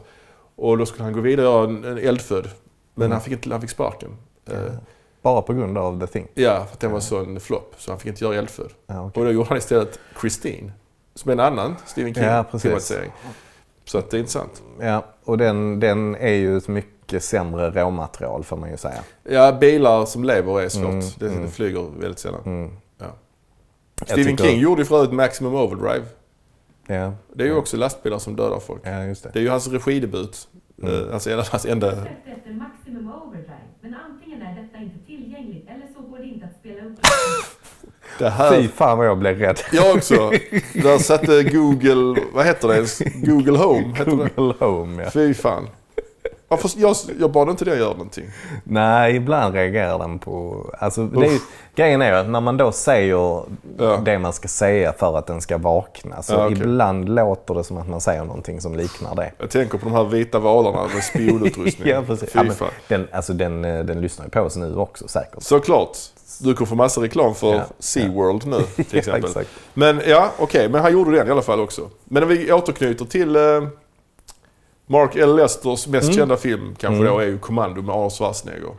Och 0.55 0.77
då 0.77 0.85
skulle 0.85 1.03
han 1.03 1.13
gå 1.13 1.21
vidare 1.21 1.47
och 1.47 1.53
göra 1.53 1.69
en, 1.69 1.83
en 1.83 1.97
eldfödd. 1.97 2.47
Men 2.95 3.11
han, 3.11 3.21
fick 3.21 3.33
inte, 3.33 3.50
han 3.50 3.61
fick 3.61 3.69
sparken. 3.69 4.09
Eh, 4.45 4.73
Bara 5.21 5.41
på 5.41 5.53
grund 5.53 5.77
av 5.77 5.99
The 5.99 6.07
Thing. 6.07 6.27
ja, 6.33 6.65
för 6.65 6.73
att 6.73 6.79
den 6.79 6.91
var 6.91 6.99
så 6.99 7.17
en 7.19 7.39
flopp. 7.39 7.73
Så 7.77 7.91
han 7.91 7.99
fick 7.99 8.07
inte 8.07 8.23
göra 8.23 8.35
eldfödd. 8.35 8.71
Ja, 8.87 9.05
okej. 9.05 9.19
Och 9.21 9.25
då 9.27 9.31
gjorde 9.33 9.49
han 9.49 9.57
istället 9.57 9.99
Christine. 10.21 10.71
Som 11.15 11.29
är 11.29 11.33
en 11.33 11.39
annan 11.39 11.75
Stephen 11.85 12.13
Ja, 12.23 12.43
precis. 12.51 12.61
King-filmatisering. 12.61 13.11
så 13.85 13.97
att 13.97 14.09
det 14.11 14.17
är 14.17 14.19
intressant. 14.19 14.63
Ja, 14.79 15.05
och 15.23 15.37
den, 15.37 15.79
den 15.79 16.15
är 16.15 16.33
ju 16.33 16.57
ett 16.57 16.67
mycket 16.67 17.23
sämre 17.23 17.69
råmaterial 17.69 18.43
får 18.43 18.57
man 18.57 18.71
ju 18.71 18.77
säga. 18.77 18.99
Ja, 19.23 19.51
bilar 19.51 20.05
som 20.05 20.23
lever 20.23 20.61
är 20.61 20.69
svårt. 20.69 20.83
Mm, 20.89 21.01
det, 21.19 21.27
mm. 21.27 21.41
det 21.41 21.47
flyger 21.47 21.87
väldigt 21.99 22.19
sällan. 22.19 22.41
Mm. 22.45 22.71
Ja. 22.97 23.05
Stephen 24.05 24.25
tycker- 24.25 24.43
King 24.43 24.59
gjorde 24.59 24.81
ju 24.81 24.85
för 24.85 24.95
övrigt 24.95 25.13
Maximum 25.13 25.55
Overdrive. 25.55 26.05
Ja, 26.87 27.13
Det 27.33 27.43
är 27.43 27.47
ju 27.47 27.55
också 27.55 27.77
lastbilar 27.77 28.19
som 28.19 28.35
dödar 28.35 28.59
folk. 28.59 28.81
ja 28.85 29.03
just 29.03 29.23
det. 29.23 29.29
Det 29.33 29.39
är 29.39 29.43
ju 29.43 29.49
hans 29.49 29.67
regidebut. 29.67 30.47
Mm. 30.83 31.07
Eh, 31.07 31.13
Alltså, 31.13 31.35
hans 31.51 31.65
enda... 31.65 31.87
Maximum 31.87 33.11
Overdrive, 33.23 33.57
men 33.81 33.95
antingen 33.95 34.41
är 34.41 34.61
detta 34.61 34.77
inte 34.83 35.05
tillgängligt 35.05 35.67
eller 35.69 35.87
så 35.95 36.01
går 36.01 36.17
det 36.17 36.23
inte 36.25 36.45
att 36.45 36.55
spela 36.59 36.85
upp. 36.85 36.99
Det 38.19 38.29
här... 38.29 38.51
Fy 38.61 38.67
fan 38.67 38.97
vad 38.97 39.07
jag 39.07 39.17
blev 39.17 39.39
rädd. 39.39 39.59
Jag 39.71 39.95
också. 39.95 40.31
Där 40.73 40.97
satte 40.97 41.43
Google, 41.43 42.21
vad 42.33 42.45
heter 42.45 42.67
det? 42.67 43.09
Google 43.27 43.57
Home, 43.57 43.93
heter 43.97 44.11
det? 44.11 44.29
Google 44.35 44.53
Home 44.59 45.03
ja. 45.03 45.09
Fy 45.09 45.33
fan. 45.33 45.69
Jag, 46.75 46.95
jag 47.19 47.31
bad 47.31 47.50
inte 47.50 47.65
det 47.65 47.77
göra 47.77 47.89
någonting. 47.91 48.25
Nej, 48.63 49.15
ibland 49.15 49.53
reagerar 49.53 50.00
den 50.00 50.19
på... 50.19 50.65
Alltså, 50.79 51.03
det 51.05 51.25
är 51.27 51.39
grejen 51.75 52.01
är 52.01 52.13
att 52.13 52.29
när 52.29 52.41
man 52.41 52.57
då 52.57 52.71
säger 52.71 53.43
Ja. 53.77 53.97
det 54.05 54.19
man 54.19 54.33
ska 54.33 54.47
säga 54.47 54.93
för 54.93 55.17
att 55.17 55.27
den 55.27 55.41
ska 55.41 55.57
vakna. 55.57 56.21
Så 56.21 56.33
Ja, 56.33 56.45
okej. 56.45 56.57
ibland 56.57 57.09
låter 57.15 57.53
det 57.53 57.63
som 57.63 57.77
att 57.77 57.89
man 57.89 58.01
säger 58.01 58.24
någonting 58.25 58.62
som 58.62 58.75
liknar 58.75 59.15
det. 59.15 59.31
Jag 59.38 59.50
tänker 59.50 59.77
på 59.77 59.86
de 59.86 59.95
här 59.95 60.03
vita 60.03 60.39
valarna 60.39 60.88
med 60.93 61.03
spionutrustning. 61.13 61.89
Ja, 61.89 62.01
precis. 62.07 62.29
Ja, 62.36 62.43
men 62.43 62.55
den, 62.88 63.07
alltså, 63.12 63.33
den, 63.33 63.65
eh, 63.65 63.83
den 63.86 64.01
lyssnar 64.01 64.25
ju 64.25 64.29
på 64.31 64.41
oss 64.41 64.55
nu 64.55 64.75
också 64.75 65.07
säkert. 65.07 65.43
Såklart. 65.43 65.97
Du 66.39 66.53
kommer 66.53 66.67
få 66.67 66.75
massa 66.75 67.01
reklam 67.01 67.36
för 67.36 67.53
Ja. 67.53 67.65
SeaWorld 67.79 68.46
nu 68.46 68.62
till 68.75 68.86
Ja, 68.91 68.98
exempel. 69.00 69.24
exakt. 69.25 69.50
Men 69.74 70.01
ja, 70.08 70.32
okej. 70.38 70.70
men 70.70 70.82
han 70.82 70.94
gjorde 70.94 71.12
den 71.17 71.27
i 71.27 71.32
alla 71.32 71.41
fall 71.41 71.60
också. 71.60 71.89
Men 72.03 72.24
om 72.24 72.29
vi 72.29 72.51
återknyter 72.51 73.06
till 73.06 73.36
eh, 73.36 73.41
Mark 74.86 75.15
L. 75.15 75.36
Lesters 75.36 75.88
mest 75.88 76.03
Mm. 76.03 76.15
kända 76.17 76.38
film 76.38 76.75
kanske 76.79 77.06
då 77.06 77.20
är 77.20 77.25
ju 77.25 77.38
Commando 77.38 77.82
med 77.82 77.96
Arnold 77.96 78.12
Schwarzenegger. 78.13 78.72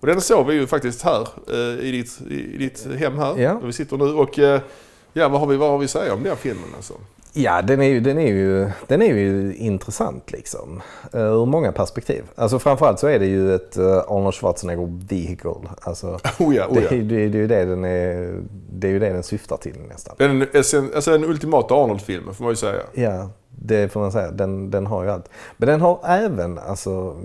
Och 0.00 0.06
den 0.06 0.20
såg 0.20 0.46
vi 0.46 0.54
ju 0.54 0.66
faktiskt 0.66 1.02
här 1.02 1.28
eh, 1.50 1.84
i, 1.86 1.90
ditt, 1.92 2.20
i, 2.30 2.34
i 2.54 2.56
ditt 2.58 2.86
hem 2.98 3.18
här, 3.18 3.38
Ja. 3.38 3.54
där 3.54 3.66
vi 3.66 3.72
sitter 3.72 3.96
nu. 3.96 4.04
Och 4.04 4.38
eh, 4.38 4.60
ja, 5.12 5.28
vad 5.28 5.40
har 5.40 5.46
vi, 5.46 5.56
vad 5.56 5.70
har 5.70 5.78
vi 5.78 5.84
att 5.84 5.90
säga 5.90 6.14
om 6.14 6.22
den 6.22 6.36
filmen 6.36 6.64
alltså? 6.76 6.94
Ja, 7.36 7.62
den 7.62 7.80
är 7.80 7.88
ju, 7.88 8.00
den 8.00 8.18
är 8.18 8.26
ju, 8.26 8.70
den 8.86 9.02
är 9.02 9.06
ju 9.06 9.54
intressant 9.56 10.32
liksom. 10.32 10.82
Uh, 11.14 11.20
ur 11.20 11.46
många 11.46 11.72
perspektiv. 11.72 12.24
Alltså 12.34 12.58
framförallt 12.58 12.98
så 12.98 13.06
är 13.06 13.18
det 13.18 13.26
ju 13.26 13.54
ett 13.54 13.78
uh, 13.78 13.86
Arnold 14.08 14.34
Schwarzenegger 14.34 15.06
vehicle. 15.08 15.54
Alltså, 15.80 16.06
Oh 16.38 16.56
ja, 16.56 16.66
oh 16.66 16.74
det, 16.74 16.80
ja. 16.80 16.88
är, 16.88 17.02
det, 17.02 17.16
är, 17.22 17.28
det, 17.28 17.36
är 17.36 17.40
ju 17.40 17.46
det, 17.46 17.64
den 17.64 17.84
är, 17.84 18.40
det 18.72 18.86
är 18.86 18.92
ju 18.92 18.98
det 18.98 19.08
den 19.08 19.22
syftar 19.22 19.56
till 19.56 19.76
nästan. 19.88 20.14
Den, 20.18 20.46
alltså 20.94 21.10
den 21.10 21.24
ultimata 21.24 21.74
Arnold-filmen 21.74 22.34
får 22.34 22.44
man 22.44 22.52
ju 22.52 22.56
säga. 22.56 22.82
Ja, 22.92 23.30
det 23.58 23.92
får 23.92 24.00
man 24.00 24.12
säga. 24.12 24.30
Den, 24.30 24.70
den 24.70 24.86
har 24.86 25.04
ju 25.04 25.10
allt. 25.10 25.28
Men 25.56 25.68
den 25.68 25.80
har 25.80 26.00
även, 26.06 26.58
alltså, 26.58 27.16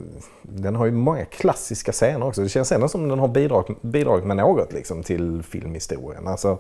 den 0.41 0.75
har 0.75 0.85
ju 0.85 0.91
många 0.91 1.25
klassiska 1.25 1.91
scener 1.91 2.25
också. 2.27 2.41
Det 2.41 2.49
känns 2.49 2.71
ändå 2.71 2.87
som 2.87 3.07
den 3.09 3.19
har 3.19 3.27
bidragit, 3.27 3.81
bidragit 3.81 4.25
med 4.25 4.37
något 4.37 4.73
liksom, 4.73 5.03
till 5.03 5.43
filmhistorien. 5.43 6.27
Alltså, 6.27 6.57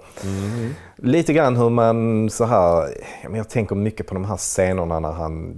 Lite 0.95 1.33
grann 1.33 1.55
hur 1.57 1.69
man 1.69 2.29
så 2.29 2.45
här, 2.45 2.89
ja, 3.23 3.29
jag 3.37 3.49
tänker 3.49 3.75
mycket 3.75 4.07
på 4.07 4.13
de 4.13 4.25
här 4.25 4.37
scenerna 4.37 4.99
när 4.99 5.11
han 5.11 5.55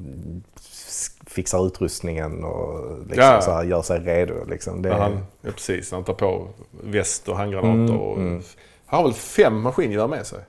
fixar 1.28 1.66
utrustningen 1.68 2.44
och 2.44 2.98
liksom 3.08 3.24
Ja. 3.24 3.42
så 3.42 3.52
här, 3.52 3.64
gör 3.64 3.82
sig 3.82 4.00
redo. 4.00 4.34
Liksom. 4.50 4.82
Det, 4.82 4.90
När 4.90 4.98
han, 5.00 5.26
ja, 5.42 5.52
precis, 5.52 5.92
han 5.92 6.04
tar 6.04 6.14
på 6.14 6.48
väst 6.84 7.30
och 7.30 7.38
handgranater. 7.38 7.98
och, 7.98 8.18
Han 8.92 8.98
har 8.98 9.04
väl 9.04 9.14
fem 9.14 9.62
maskingevär 9.62 10.08
med 10.08 10.28
sig? 10.28 10.40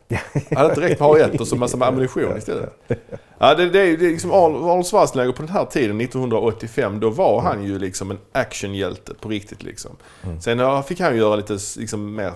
Han 0.51 0.57
hade 0.57 0.69
inte 0.69 0.81
räckt 0.81 1.01
med 1.01 1.09
att 1.09 1.19
ha 1.19 1.27
ett 1.27 1.41
och 1.41 1.49
så 1.49 1.57
massa 1.57 1.87
ammunition 1.87 2.37
istället. 2.39 2.89
Ja, 3.39 3.55
det, 3.55 3.71
det 3.71 3.81
är 3.81 3.97
liksom 3.97 4.31
Arnold 4.31 4.87
Schwarzenegger 4.87 5.33
på 5.33 5.43
den 5.43 5.51
här 5.51 5.65
tiden, 5.65 6.01
1985, 6.01 7.01
då 7.01 7.11
var 7.11 7.41
han 7.41 7.65
ju 7.65 7.79
liksom 7.79 8.11
en 8.11 8.19
actionhjälte 8.33 9.15
på 9.15 9.29
riktigt. 9.29 9.63
Liksom. 9.63 9.97
Sen 10.41 10.59
ja, 10.59 10.83
fick 10.83 11.01
han 11.01 11.17
göra 11.17 11.37
lite 11.37 11.59
liksom 11.79 12.15
mer 12.15 12.33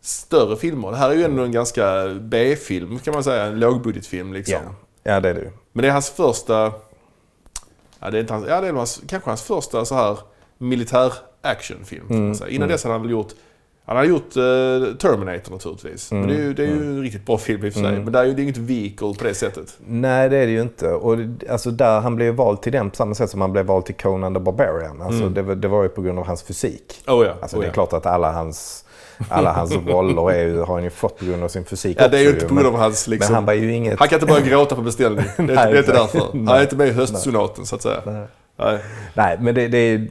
större 0.00 0.56
filmer. 0.56 0.90
Det 0.90 0.96
här 0.96 1.10
är 1.10 1.14
ju 1.14 1.24
ändå 1.24 1.42
en 1.42 1.52
ganska 1.52 2.08
B-film 2.20 2.98
kan 2.98 3.14
man 3.14 3.24
säga. 3.24 3.44
En 3.44 3.60
lågbudgetfilm 3.60 4.32
liksom. 4.32 4.60
Ja. 5.02 5.12
ja, 5.12 5.20
det 5.20 5.28
är 5.28 5.34
det. 5.34 5.52
Men 5.72 5.82
det 5.82 5.88
är 5.88 5.92
hans 5.92 6.10
första... 6.10 6.72
Ja, 8.00 8.10
det 8.10 8.18
är, 8.18 8.20
inte 8.20 8.32
hans, 8.32 8.46
ja, 8.48 8.60
det 8.60 8.68
är 8.68 8.72
hans, 8.72 9.02
kanske 9.08 9.30
hans 9.30 9.42
första 9.42 9.84
så 9.84 9.94
här 9.94 10.18
militär 10.58 11.12
actionfilm. 11.40 12.34
säga. 12.34 12.50
Innan 12.50 12.68
dess 12.68 12.84
hade 12.84 12.94
han 12.94 13.02
väl 13.02 13.10
gjort... 13.10 13.32
Han 13.92 13.96
hade 13.96 14.08
gjort 14.08 14.36
eh, 14.36 14.96
Terminator 14.96 15.52
naturligtvis. 15.52 16.12
Men 16.12 16.28
det 16.28 16.34
är 16.34 16.38
ju, 16.38 16.54
det 16.54 16.62
är 16.62 16.66
ju 16.66 16.72
en 16.72 17.02
riktigt 17.02 17.26
bra 17.26 17.38
film 17.38 17.64
i 17.64 17.68
och 17.68 17.72
för 17.72 17.80
sig. 17.80 17.92
Men 17.92 18.12
det 18.12 18.18
är 18.18 18.24
ju 18.24 18.34
det 18.34 18.40
är 18.40 18.44
inget 18.44 18.56
vehicle 18.56 19.14
på 19.18 19.24
det 19.24 19.34
sättet. 19.34 19.78
Nej, 19.86 20.28
det 20.28 20.36
är 20.36 20.46
det 20.46 20.52
ju 20.52 20.62
inte. 20.62 20.88
Och 20.88 21.18
alltså 21.50 21.70
där 21.70 22.00
han 22.00 22.16
blev 22.16 22.34
vald 22.34 22.62
till 22.62 22.72
den 22.72 22.90
på 22.90 22.96
samma 22.96 23.14
sätt 23.14 23.30
som 23.30 23.40
han 23.40 23.52
blev 23.52 23.66
vald 23.66 23.84
till 23.84 23.94
Conan 23.94 24.34
the 24.34 24.40
Barbarian. 24.40 25.02
Alltså 25.02 25.28
det, 25.28 25.42
var- 25.42 25.54
det 25.54 25.68
var 25.68 25.82
ju 25.82 25.88
på 25.88 26.02
grund 26.02 26.18
av 26.18 26.26
hans 26.26 26.42
fysik. 26.42 27.02
Oh 27.06 27.26
ja. 27.26 27.34
Alltså 27.40 27.56
oh, 27.56 27.60
det 27.60 27.66
är 27.66 27.68
ja. 27.68 27.72
klart 27.72 27.92
att 27.92 28.06
alla 28.06 28.32
hans, 28.32 28.84
alla 29.28 29.52
hans 29.52 29.76
roller 29.86 30.32
är 30.32 30.56
har 30.56 30.74
han 30.74 30.84
ju 30.84 30.90
fått 30.90 31.18
på 31.18 31.24
grund 31.24 31.44
av 31.44 31.48
sin 31.48 31.64
fysik 31.64 31.96
Ja, 32.00 32.08
det 32.08 32.18
är 32.18 32.22
ju 32.22 32.30
inte 32.30 32.46
på 32.46 32.54
grund 32.54 32.66
av 32.66 32.76
hans 32.76 33.08
liksom... 33.08 33.32
men 33.32 33.34
han 33.34 33.44
var 33.44 33.52
ju 33.52 33.72
inget... 33.72 33.98
Han 33.98 34.08
kan 34.08 34.16
inte 34.16 34.26
börja 34.26 34.46
gråta 34.46 34.74
på 34.74 34.82
beställning. 34.82 35.24
Det 35.36 35.42
är, 35.42 35.46
Nej, 35.46 35.72
det 35.72 35.78
är 35.78 35.78
inte 35.78 35.92
därför. 35.92 36.18
Han 36.18 36.48
är 36.48 36.62
inte 36.62 36.76
med 36.76 36.88
i 36.88 36.92
höstsonaten 36.92 37.66
så 37.66 37.76
att 37.76 37.82
säga. 37.82 38.02
Nej. 38.06 38.26
Nej. 38.56 38.78
Nej, 39.14 39.38
men 39.40 39.54
det, 39.54 39.68
det 39.68 39.78
är 39.78 40.08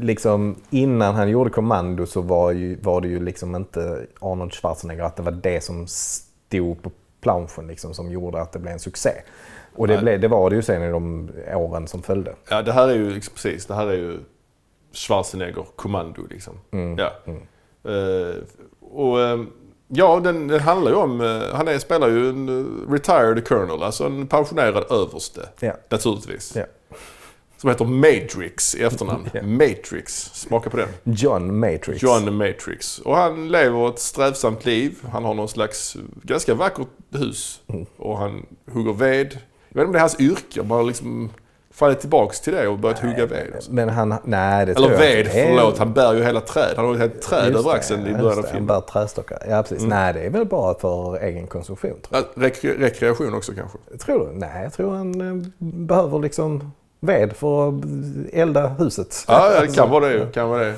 liksom 0.00 0.56
innan 0.70 1.14
han 1.14 1.28
gjorde 1.28 1.50
Kommando 1.50 2.06
så 2.06 2.20
var, 2.20 2.52
ju, 2.52 2.76
var 2.80 3.00
det 3.00 3.08
ju 3.08 3.24
liksom 3.24 3.56
inte 3.56 4.06
Arnold 4.20 4.52
Schwarzenegger 4.52 5.04
att 5.04 5.16
det 5.16 5.22
var 5.22 5.32
det 5.32 5.64
som 5.64 5.86
stod 5.86 6.82
på 6.82 6.90
planschen 7.20 7.66
liksom 7.66 7.94
som 7.94 8.10
gjorde 8.10 8.40
att 8.40 8.52
det 8.52 8.58
blev 8.58 8.72
en 8.72 8.78
succé. 8.78 9.12
Och 9.76 9.88
det, 9.88 9.98
blev, 9.98 10.20
det 10.20 10.28
var 10.28 10.50
det 10.50 10.56
ju 10.56 10.62
sen 10.62 10.82
i 10.82 10.90
de 10.90 11.30
åren 11.54 11.88
som 11.88 12.02
följde. 12.02 12.34
Ja, 12.50 12.62
det 12.62 12.72
här 12.72 12.88
är 12.88 12.94
ju 12.94 13.10
liksom, 13.10 13.34
precis. 13.34 13.66
Det 13.66 13.74
här 13.74 13.86
är 13.86 13.96
ju 13.96 14.18
Schwarzenegger 14.92 15.64
kommando 15.76 16.22
liksom. 16.30 16.54
Ja. 16.96 17.12
Eh, 17.90 18.36
och 18.80 19.20
eh, 19.20 19.40
ja, 19.88 20.20
den, 20.20 20.48
den 20.48 20.60
handlar 20.60 20.90
ju 20.90 20.96
om... 20.96 21.20
eh, 21.20 21.54
han 21.54 21.68
är, 21.68 21.78
spelar 21.78 22.08
ju 22.08 22.28
en 22.28 22.68
retired 22.90 23.48
colonel, 23.48 23.82
alltså 23.82 24.04
en 24.04 24.26
pensionerad 24.26 24.84
överste. 24.90 25.48
Ja. 25.60 25.72
Naturligtvis. 25.88 26.56
Ja. 26.56 26.64
Som 27.64 27.70
heter 27.70 27.84
Matrix 27.84 28.74
i 28.74 28.82
efternamn. 28.82 29.28
Ja. 29.32 29.42
Matrix. 29.42 30.30
Smaka 30.34 30.70
på 30.70 30.76
den. 30.76 30.88
John 31.04 31.58
Matrix. 31.58 32.02
John 32.02 32.36
Matrix. 32.36 32.98
Och 32.98 33.16
han 33.16 33.48
lever 33.48 33.88
ett 33.88 33.98
strävsamt 33.98 34.64
liv. 34.64 34.94
Han 35.12 35.24
har 35.24 35.34
någon 35.34 35.48
slags 35.48 35.96
ganska 36.22 36.54
vackert 36.54 36.86
hus. 37.10 37.60
Och 37.96 38.18
han 38.18 38.46
hugger 38.72 38.92
ved. 38.92 39.38
Jag 39.68 39.80
vet 39.80 39.82
inte 39.82 39.84
om 39.86 39.92
det 39.92 39.98
är 39.98 40.00
hans 40.00 40.20
yrke. 40.20 40.62
Bara 40.62 40.82
liksom 40.82 41.30
fallit 41.70 42.00
tillbaks 42.00 42.40
till 42.40 42.52
det 42.52 42.68
och 42.68 42.78
börjat 42.78 42.98
hugga 42.98 43.26
ved. 43.26 43.54
Men 43.70 43.88
han, 43.88 44.14
nej 44.24 44.66
det 44.66 44.74
tror 44.74 44.86
Eller 44.86 44.94
jag 44.94 45.00
ved. 45.16 45.26
Det 45.26 45.40
är- 45.40 45.56
förlåt. 45.56 45.78
Han 45.78 45.92
bär 45.92 46.14
ju 46.14 46.22
hela 46.24 46.40
träd. 46.40 46.72
Han 46.76 46.84
har 46.86 46.94
ju 46.94 47.04
ett 47.04 47.22
träd 47.22 47.46
Just 47.48 47.58
över 47.58 47.70
det, 47.70 47.76
axeln 47.76 48.06
i 48.06 48.08
just 48.08 48.20
början 48.20 48.38
av 48.38 48.42
det, 48.42 48.48
Han 48.48 48.56
filmen. 48.56 48.66
bär 48.66 48.80
trästockar. 48.80 49.38
Ja, 49.48 49.62
precis. 49.62 49.82
Nej, 49.86 50.12
det 50.14 50.20
är 50.20 50.30
väl 50.30 50.46
bara 50.46 50.78
för 50.78 51.22
egen 51.24 51.46
konsumtion. 51.46 51.94
Tror 52.02 52.22
Ja, 52.36 52.42
Rek- 52.48 52.78
rekreation 52.78 53.34
också 53.34 53.52
kanske. 53.52 53.78
jag. 53.90 54.00
Tror 54.00 54.26
du? 54.26 54.32
Nej, 54.38 54.62
jag 54.62 54.72
tror 54.72 54.94
han 54.94 55.20
eh, 55.20 55.46
behöver 55.58 56.18
liksom 56.18 56.72
ved 57.06 57.32
för 57.36 57.68
att 57.68 57.74
elda 58.32 58.68
huset. 58.68 59.24
Ja, 59.28 59.52
ja 59.54 59.60
det 59.60 59.74
kan 59.74 59.90
vara 59.90 60.08
det. 60.08 60.32
Kan 60.34 60.48
vara 60.48 60.64
det. 60.64 60.74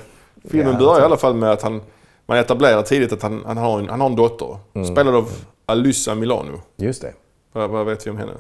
Filmen 0.50 0.73
Ja, 0.73 0.78
börjar 0.78 1.00
i 1.00 1.04
alla 1.04 1.16
fall 1.16 1.35
med 1.35 1.50
att 1.52 1.62
han... 1.62 1.80
Man 2.26 2.38
etablerar 2.38 2.83
tidigt 2.83 3.12
att 3.12 3.23
han, 3.23 3.42
han, 3.47 3.56
har, 3.56 3.78
en, 3.78 3.88
han 3.88 4.00
har 4.00 4.09
en 4.09 4.16
dotter. 4.16 4.56
Mm. 4.75 4.87
Spelad 4.87 5.14
av 5.14 5.28
Alyssa 5.66 6.14
Milano. 6.14 6.61
Just 6.76 7.02
det. 7.02 7.12
Vad, 7.52 7.71
vad 7.71 7.87
vet 7.87 8.06
vi 8.06 8.11
om 8.11 8.16
henne? 8.18 8.33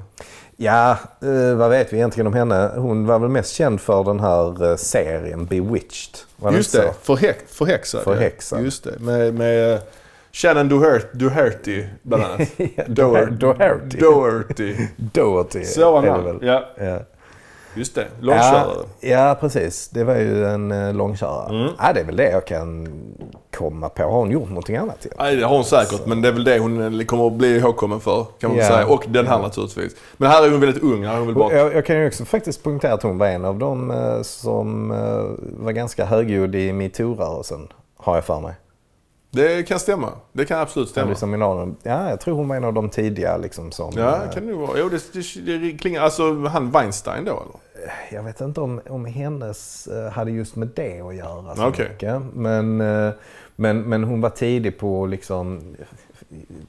Ja, 0.56 0.90
eh, 1.22 1.56
vad 1.56 1.70
vet 1.70 1.92
vi 1.92 1.96
egentligen 1.96 2.26
om 2.26 2.34
henne? 2.34 2.70
Hon 2.76 3.06
var 3.06 3.18
väl 3.18 3.28
mest 3.30 3.54
känd 3.54 3.80
för 3.80 4.04
den 4.04 4.20
här 4.20 4.70
eh, 4.70 4.76
serien 4.76 5.46
Bewitched. 5.46 6.18
Var 6.36 6.52
Just 6.52 6.72
det, 6.72 6.92
förhäx, 7.02 7.38
förhäxad. 7.56 8.02
Förhäxad. 8.02 8.64
Just 8.64 8.84
det, 8.84 8.98
med, 9.00 9.34
med 9.34 9.74
eh, 9.74 9.80
Shannon 10.32 10.68
Doherty, 10.68 11.06
Doherty 11.12 11.84
bland 12.02 12.24
annat. 12.24 12.40
Ja, 12.56 12.84
Doher- 12.86 13.30
Doherty. 13.30 13.98
Doherty. 13.98 14.76
Doherty. 14.96 15.64
Så 15.64 15.92
var 15.92 16.02
han. 16.06 16.38
Ja, 16.42 16.64
Ja. 16.78 16.98
Just 17.76 17.94
det. 17.94 18.06
Långkörare. 18.20 18.74
Ja, 19.00 19.08
ja, 19.08 19.36
precis. 19.40 19.88
Det 19.88 20.04
var 20.04 20.14
ju 20.16 20.46
en 20.46 20.72
eh, 20.72 20.94
långkörare. 20.94 21.60
Mm. 21.60 21.72
Ja, 21.78 21.92
det 21.92 22.00
är 22.00 22.04
väl 22.04 22.16
det 22.16 22.30
jag 22.30 22.46
kan 22.46 22.88
komma 23.56 23.88
på. 23.88 24.02
Har 24.02 24.10
hon 24.10 24.30
gjort 24.30 24.48
någonting 24.48 24.76
annat? 24.76 24.98
Ja? 25.10 25.10
Nej, 25.18 25.36
det 25.36 25.44
har 25.44 25.54
hon 25.54 25.64
säkert, 25.64 26.06
men 26.06 26.22
det 26.22 26.28
är 26.28 26.32
väl 26.32 26.44
det 26.44 26.58
hon 26.58 27.04
kommer 27.06 27.26
att 27.26 27.32
bli 27.32 27.56
ihågkommen 27.56 28.00
för. 28.00 28.26
Kan 28.40 28.50
man 28.50 28.58
Ja. 28.58 28.66
säga. 28.68 28.86
Och 28.86 29.04
den 29.08 29.26
här 29.26 29.38
naturligtvis. 29.38 29.92
Men 30.16 30.30
här 30.30 30.46
är 30.46 30.50
hon 30.50 30.60
väldigt 30.60 30.82
ung. 30.82 31.04
Här 31.04 31.14
är 31.14 31.18
hon 31.18 31.26
väl 31.26 31.36
Och 31.36 31.40
bara... 31.42 31.52
Jag, 31.54 31.74
jag 31.74 31.86
kan 31.86 31.96
ju 32.00 32.06
också 32.06 32.24
faktiskt 32.24 32.62
poängtera 32.62 32.92
att 32.92 33.02
hon 33.02 33.18
var 33.18 33.26
en 33.26 33.44
av 33.44 33.58
dem 33.58 33.90
eh, 33.90 34.22
som 34.22 34.90
eh, 34.90 35.64
var 35.64 35.72
ganska 35.72 36.04
högljudd 36.04 36.54
i 36.54 36.72
metoo-rörelsen. 36.72 37.68
Har 37.96 38.14
jag 38.14 38.24
för 38.24 38.40
mig. 38.40 38.54
Det 39.30 39.62
kan 39.68 39.78
stämma. 39.78 40.08
Det 40.32 40.44
kan 40.44 40.60
absolut 40.60 40.88
stämma. 40.88 41.26
Milano. 41.26 41.74
Ja, 41.82 42.10
jag 42.10 42.20
tror 42.20 42.36
hon 42.36 42.48
var 42.48 42.56
en 42.56 42.64
av 42.64 42.72
de 42.72 42.88
tidiga 42.88 43.36
liksom 43.36 43.72
som... 43.72 43.92
Ja, 43.96 44.14
eh, 44.24 44.30
kan 44.34 44.46
det 44.46 44.52
nog 44.52 44.60
vara. 44.60 44.78
Jo, 44.78 44.88
det, 44.88 45.12
det, 45.46 45.58
det 45.58 45.78
klingar... 45.78 46.02
Alltså, 46.02 46.44
han 46.46 46.70
Weinstein 46.70 47.24
då 47.24 47.30
eller? 47.30 47.65
Jag 48.12 48.22
vet 48.22 48.40
inte 48.40 48.60
om, 48.60 48.80
om 48.88 49.04
hennes 49.04 49.86
eh, 49.86 50.10
hade 50.12 50.30
just 50.30 50.56
med 50.56 50.68
det 50.74 51.00
att 51.00 51.14
göra 51.16 51.56
så 51.56 51.66
Okej. 51.68 51.88
mycket. 51.88 52.22
Men, 52.34 52.80
eh, 52.80 53.10
men, 53.56 53.82
men 53.82 54.04
hon 54.04 54.20
var 54.20 54.30
tidig 54.30 54.78
på 54.78 55.04
att 55.04 55.10
liksom 55.10 55.76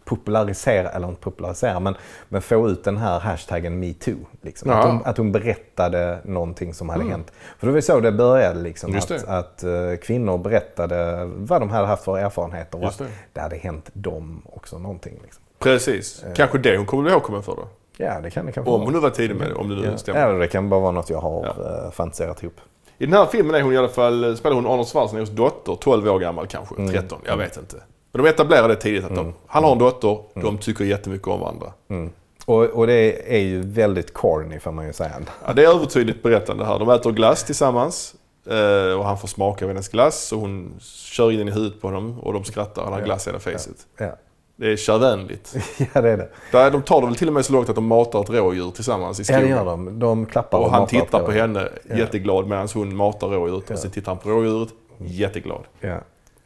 popularisera, 0.06 0.90
eller 0.90 1.08
inte 1.08 1.22
popularisera, 1.22 1.80
men, 1.80 1.96
men 2.30 2.42
få 2.42 2.70
ut 2.70 2.84
den 2.84 2.98
här 2.98 3.20
hashtaggen 3.20 3.80
metoo. 3.80 4.16
Liksom. 4.42 4.70
Att, 4.70 4.78
Ja. 4.78 4.92
hon, 4.92 5.02
att 5.06 5.18
hon 5.18 5.32
berättade 5.32 6.20
någonting 6.24 6.74
som 6.74 6.90
hade 6.90 7.04
hänt. 7.04 7.32
För 7.60 7.68
det 7.68 7.74
var 7.74 7.82
så 7.82 8.00
det 8.00 8.12
började, 8.12 8.60
liksom, 8.62 8.94
Just 8.94 9.12
att, 9.12 9.26
det. 9.26 9.38
att 9.38 9.64
eh, 9.64 10.00
kvinnor 10.06 10.38
berättade 10.38 11.26
vad 11.36 11.62
de 11.62 11.70
hade 11.70 11.88
haft 11.88 12.04
för 12.04 12.18
erfarenheter 12.18 12.78
och 12.78 12.84
Just 12.84 13.02
att 13.02 13.08
det. 13.08 13.14
det 13.34 13.42
hade 13.42 13.56
hänt 13.56 13.90
dem 13.94 14.42
också 14.46 14.80
någonting. 14.80 15.20
Liksom. 15.24 15.44
Precis. 15.60 16.26
Kanske 16.36 16.58
det 16.58 16.78
hon 16.78 16.86
kommer 16.86 17.04
att 17.04 17.06
bli 17.06 17.14
ihågkommen 17.14 17.44
för 17.44 17.56
då. 17.56 17.68
Ja, 17.98 18.20
det 18.22 18.30
kan 18.30 18.46
det 18.46 18.52
kanske 18.52 18.72
Om 18.72 18.82
hon 18.82 18.94
nu 18.94 19.00
var 19.00 19.10
tidig 19.10 19.36
med 19.36 19.48
det, 19.50 19.54
om 19.56 19.70
det 19.70 19.76
nu 19.76 19.86
Ja. 19.86 19.98
stämmer. 19.98 20.28
Eller 20.28 20.40
det 20.40 20.48
kan 20.48 20.70
bara 20.70 20.80
vara 20.80 20.92
något 20.92 21.10
jag 21.10 21.20
har 21.20 21.46
eh, 21.86 21.92
fantiserat 21.92 22.44
ihop. 22.44 22.54
I 22.98 23.06
den 23.06 23.14
här 23.14 23.26
filmen 23.26 23.56
är 23.56 23.62
hon 23.62 23.74
i 23.74 23.78
alla 23.78 23.90
fall, 23.90 24.38
spelar 24.38 24.56
hon 24.56 24.66
Arnold 24.68 24.88
Schwarzeneggers 24.88 25.30
dotter, 25.30 25.76
12 25.76 26.08
år 26.10 26.20
gammal 26.20 26.48
kanske, 26.48 26.76
Mm. 26.76 26.92
13, 26.94 27.20
jag 27.26 27.38
vet 27.38 27.58
inte. 27.58 27.76
Men 28.12 28.24
de 28.24 28.30
etablerar 28.30 28.68
det 28.68 28.76
tidigt 28.76 29.04
att 29.06 29.16
de, 29.16 29.34
han 29.48 29.64
har 29.64 29.72
en 29.72 29.78
dotter, 29.78 30.18
de 30.34 30.58
tycker 30.58 30.86
jättemycket 30.86 31.28
om 31.28 31.40
varandra. 31.40 31.74
Mm. 31.90 32.10
Och, 32.46 32.64
och 32.64 32.88
det 32.88 33.34
är 33.36 33.40
ju 33.40 33.62
väldigt 33.62 34.14
corny 34.14 34.60
får 34.60 34.72
man 34.72 34.88
ju 34.88 34.94
säga. 34.94 35.12
Ja, 35.48 35.54
det 35.54 35.64
är 35.66 35.70
övertydligt 35.76 36.24
berättande 36.24 36.66
här. 36.66 36.80
De 36.80 36.90
äter 36.90 37.12
glass 37.12 37.44
tillsammans 37.44 38.16
eh, 38.50 39.00
och 39.00 39.06
han 39.06 39.18
får 39.18 39.28
smaka 39.28 39.66
av 39.66 39.70
hennes 39.70 39.90
glass 39.90 40.32
och 40.32 40.40
hon 40.40 40.74
kör 40.82 41.32
in 41.32 41.48
i 41.48 41.52
huvudet 41.52 41.82
på 41.82 41.88
honom 41.88 42.20
och 42.20 42.34
de 42.34 42.44
skrattar. 42.44 42.84
Han 42.84 42.94
har 42.94 43.02
glass 43.02 43.28
i 43.28 43.30
hela 43.30 43.40
facet. 43.40 43.76
Ja. 43.98 44.12
Det 44.60 44.72
är 44.72 44.76
körvänligt. 44.76 45.56
ja, 45.94 46.02
det 46.02 46.10
är 46.10 46.18
det. 46.18 46.30
Där, 46.52 46.72
de 46.72 46.82
tar 46.82 47.02
det 47.02 47.08
väl 47.08 47.16
till 47.16 47.28
och 47.28 47.34
med 47.34 47.46
så 47.46 47.54
långt 47.54 47.70
att 47.70 47.76
de 47.76 47.86
matar 47.86 48.22
ett 48.22 48.30
rådjur 48.30 48.72
tillsammans 48.72 49.20
i 49.20 49.22
Ja, 49.22 49.26
skogen. 49.26 49.44
det 49.44 49.50
gör 49.50 49.66
de. 49.66 50.00
De 50.00 50.26
klappar 50.26 50.58
Och 50.58 50.72
han 50.72 50.82
matar 50.82 51.00
tittar 51.00 51.20
på 51.24 51.32
henne 51.32 51.70
jätteglad 51.96 52.48
medan 52.48 52.68
hon 52.74 52.96
matar 52.96 53.28
rådjuret. 53.28 53.72
Och 53.72 53.80
sen 53.80 53.92
tittar 53.92 54.12
han 54.12 54.22
på 54.22 54.30
rådjuret, 54.30 54.70
jätteglad. 54.98 55.64
Ja. 55.80 55.98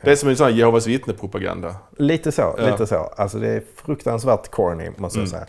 Det 0.04 0.12
är 0.12 0.16
som 0.16 0.30
en 0.30 0.36
sån 0.38 0.46
här 0.48 0.54
Jehovas 0.54 0.88
vittne-propaganda. 0.88 1.76
Lite 1.98 2.32
så, 2.32 2.56
Ja. 2.58 2.72
lite 2.72 2.88
så. 2.88 2.96
Alltså 3.18 3.38
det 3.40 3.48
är 3.48 3.64
fruktansvärt 3.76 4.52
corny 4.52 4.90
måste 4.98 5.20
Mm. 5.20 5.24
jag 5.24 5.30
säga. 5.30 5.46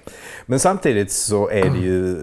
Men 0.47 0.59
samtidigt 0.61 1.13
så 1.13 1.49
är 1.49 1.71
det 1.71 1.79
ju 1.79 2.17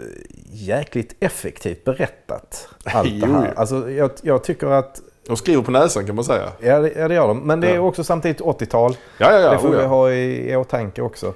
jäkligt 0.51 1.15
effektivt 1.19 1.83
berättat. 1.83 2.69
Allt 2.85 3.09
det 3.21 3.27
här. 3.27 3.53
Alltså 3.55 3.89
jag, 3.91 4.11
jag 4.23 4.43
tycker 4.43 4.67
att, 4.67 5.01
De 5.29 5.37
skriver 5.37 5.61
på 5.63 5.71
näsan 5.71 6.05
kan 6.05 6.15
man 6.15 6.23
säga. 6.23 6.51
ja 6.59 6.79
det, 6.79 6.91
ja, 6.95 7.07
det 7.07 7.13
gör 7.13 7.27
de. 7.27 7.39
Men 7.39 7.61
det 7.61 7.69
är 7.69 7.75
Ja. 7.75 7.81
också 7.81 8.03
samtidigt 8.03 8.41
80-tal. 8.41 8.97
Ja, 9.17 9.31
ja, 9.31 9.39
ja. 9.39 9.51
det 9.51 9.59
får 9.59 9.67
oh, 9.67 9.77
vi 9.77 9.85
ha 9.85 10.11
i, 10.11 10.51
i 10.51 10.55
åtanke 10.55 11.01
också. 11.01 11.33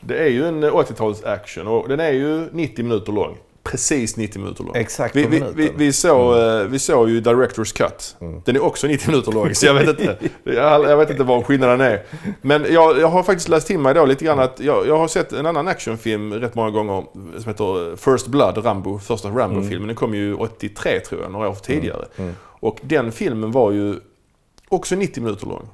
Det 0.00 0.18
är 0.18 0.28
ju 0.28 0.46
en 0.48 0.64
80-tals 0.64 1.24
action 1.24 1.66
och 1.66 1.88
den 1.88 2.00
är 2.00 2.10
ju 2.12 2.48
90 2.52 2.82
minuter 2.84 3.12
lång. 3.12 3.36
Precis 3.64 4.16
90 4.16 4.40
minuter 4.40 4.64
lång. 4.64 4.72
Exakt 4.76 5.16
vi, 5.16 5.26
vi, 5.26 5.44
vi, 5.54 5.72
vi, 5.76 5.92
såg, 5.92 6.38
eh, 6.38 6.62
vi 6.64 6.78
såg 6.78 7.08
ju 7.10 7.20
Directors 7.20 7.72
Cut. 7.72 8.16
Den 8.44 8.56
är 8.56 8.64
också 8.64 8.86
90 8.86 9.10
minuter 9.10 9.32
lång, 9.32 9.54
så 9.54 9.66
jag 9.66 9.74
vet 9.74 9.88
inte, 9.88 10.16
jag, 10.44 10.84
jag 10.90 10.96
vet 10.96 11.10
inte 11.10 11.22
vad 11.22 11.46
skillnaden 11.46 11.80
är. 11.80 12.02
Men 12.40 12.66
jag, 12.70 12.98
jag 13.00 13.08
har 13.08 13.22
faktiskt 13.22 13.48
läst 13.48 13.66
till 13.66 13.78
mig 13.78 13.94
då 13.94 14.04
lite 14.04 14.24
grann 14.24 14.38
att 14.38 14.60
jag, 14.60 14.86
jag 14.86 14.98
har 14.98 15.08
sett 15.08 15.32
en 15.32 15.46
annan 15.46 15.68
actionfilm 15.68 16.34
rätt 16.34 16.54
många 16.54 16.70
gånger 16.70 17.04
som 17.38 17.44
heter 17.46 17.96
First 17.96 18.26
Blood, 18.26 18.64
Rambo, 18.64 18.98
första 18.98 19.28
Rambo-filmen. 19.28 19.86
Den 19.86 19.96
kom 19.96 20.14
ju 20.14 20.34
83 20.34 21.00
tror 21.00 21.22
jag, 21.22 21.32
några 21.32 21.48
år 21.48 21.54
tidigare. 21.54 22.04
Och 22.60 22.80
den 22.82 23.12
filmen 23.12 23.50
var 23.50 23.70
ju 23.72 24.00
också 24.68 24.96
90 24.96 25.22
minuter 25.22 25.46
lång. 25.46 25.68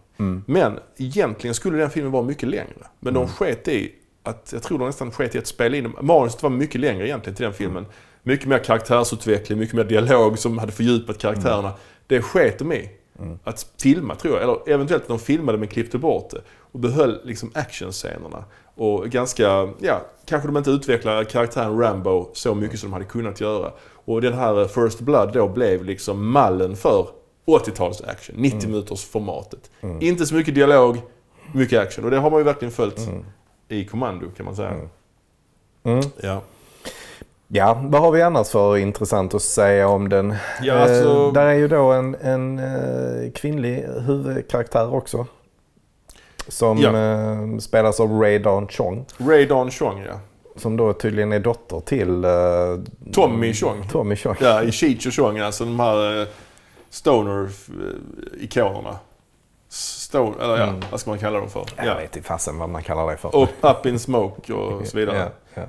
Men 0.47 0.79
egentligen 0.97 1.55
skulle 1.55 1.79
den 1.79 1.91
filmen 1.91 2.13
vara 2.13 2.23
mycket 2.23 2.49
längre. 2.49 2.87
Men 3.01 3.15
de 3.15 3.29
sket 3.29 3.69
i 3.69 3.93
att, 4.23 4.51
jag 4.53 4.63
tror 4.63 4.79
de 4.79 4.87
nästan 4.87 5.11
sket 5.11 5.35
i 5.35 5.39
att 5.39 5.47
spela 5.47 5.77
in 5.77 5.95
Manuset 6.01 6.43
var 6.43 6.51
mycket 6.51 6.81
längre 6.81 7.07
egentligen 7.09 7.37
till 7.37 7.45
den 7.45 7.55
filmen. 7.55 7.87
Mycket 8.23 8.49
mer 8.49 8.59
karaktärsutveckling, 8.59 9.59
mycket 9.59 9.75
mer 9.75 9.85
dialog 9.85 10.39
som 10.39 10.59
hade 10.59 10.73
fördjupat 10.73 11.19
karaktärerna. 11.19 11.73
Det 12.07 12.23
sket 12.23 12.59
de 12.59 12.73
i. 12.73 12.91
Att 13.45 13.67
filma 13.83 14.15
tror 14.15 14.35
jag, 14.35 14.43
eller 14.43 14.75
eventuellt 14.75 15.09
de 15.09 15.19
filmade 15.19 15.59
men 15.59 15.69
klippte 15.69 15.99
bort 15.99 16.31
det. 16.31 16.41
Och 16.73 16.81
behöll 16.81 17.21
liksom 17.25 17.51
actionscenerna. 17.55 18.45
Och 18.75 19.09
ganska, 19.09 19.69
ja, 19.81 20.07
kanske 20.27 20.49
de 20.49 20.57
inte 20.57 20.71
utvecklade 20.71 21.25
karaktären 21.25 21.79
Rambo 21.79 22.31
så 22.33 22.55
mycket 22.55 22.81
som 22.81 22.91
de 22.91 22.93
hade 22.93 23.05
kunnat 23.05 23.41
göra. 23.41 23.73
Och 24.07 24.21
den 24.21 24.33
här 24.35 24.65
First 24.69 25.01
Blood 25.01 25.33
då 25.33 25.49
blev 25.49 25.85
liksom 25.85 26.31
mallen 26.31 26.77
för 26.77 27.07
80-tals 27.47 28.03
action. 28.03 28.37
90 28.39 28.69
minuters 28.69 29.05
formatet. 29.05 29.71
Inte 30.01 30.27
så 30.27 30.35
mycket 30.35 30.55
dialog, 30.55 30.97
mycket 31.53 31.81
action. 31.81 32.05
Och 32.05 32.11
det 32.11 32.17
har 32.19 32.31
man 32.31 32.41
ju 32.41 32.45
verkligen 32.45 32.73
följt 32.73 33.09
i 33.69 33.85
Kommando 33.85 34.27
kan 34.37 34.47
man 34.47 34.57
säga. 34.57 34.73
Mm. 35.85 36.05
Ja. 36.21 36.41
Ja, 37.49 37.81
vad 37.85 38.01
har 38.01 38.11
vi 38.13 38.23
annars 38.23 38.49
för 38.49 38.77
intressant 38.77 39.35
att 39.35 39.43
säga 39.43 39.89
om 39.89 40.09
den? 40.09 40.35
Ja, 40.63 40.75
alltså- 40.75 41.27
Eh, 41.27 41.33
där 41.33 41.47
är 41.47 41.55
ju 41.55 41.69
då 41.69 41.93
en, 41.93 42.15
en 42.15 42.59
eh, 42.59 43.33
kvinnlig 43.33 43.87
huvudkaraktär 44.07 44.95
också. 44.95 45.27
Som 46.49 46.79
Ja. 46.79 46.97
eh, 46.97 47.59
spelas 47.59 48.01
av 48.01 48.21
Ray 48.21 48.39
Dawn 48.39 48.69
Chong. 48.69 49.05
Ray 49.19 49.47
Dawn 49.47 49.71
Chong 49.71 50.03
ja. 50.09 50.21
Som 50.57 50.77
då 50.77 50.93
tydligen 50.93 51.33
är 51.33 51.41
dotter 51.41 51.81
till 51.81 52.25
eh, 52.25 52.31
Tommy 53.13 53.55
Chong. 53.55 53.89
Tommy 53.89 54.17
Chong. 54.17 54.35
Ja, 54.41 54.63
i 54.63 54.73
Cheech 54.73 55.07
och 55.07 55.15
Chong, 55.15 55.39
alltså 55.39 55.65
de 55.65 55.81
här 55.81 56.21
eh, 56.21 56.27
stoner-ikonerna. 56.91 58.97
Stone, 59.69 60.35
eller 60.45 60.57
ja, 60.59 60.75
vad 60.91 61.01
ska 61.01 61.11
man 61.11 61.19
kalla 61.19 61.39
dem 61.39 61.51
för? 61.51 61.65
Jag 61.77 61.87
Ja. 61.87 61.95
vet 61.95 62.17
inte 62.17 62.29
fasen 62.29 62.59
vad 62.59 62.69
man 62.69 62.83
kallar 62.83 63.11
det 63.11 63.17
för. 63.17 63.37
Och 63.37 63.49
Up 63.61 63.87
in 63.87 63.99
Smoke 63.99 64.53
och 64.53 64.87
så 64.93 64.97
vidare. 64.99 65.19
Ja, 65.19 65.29
ja, 65.55 65.63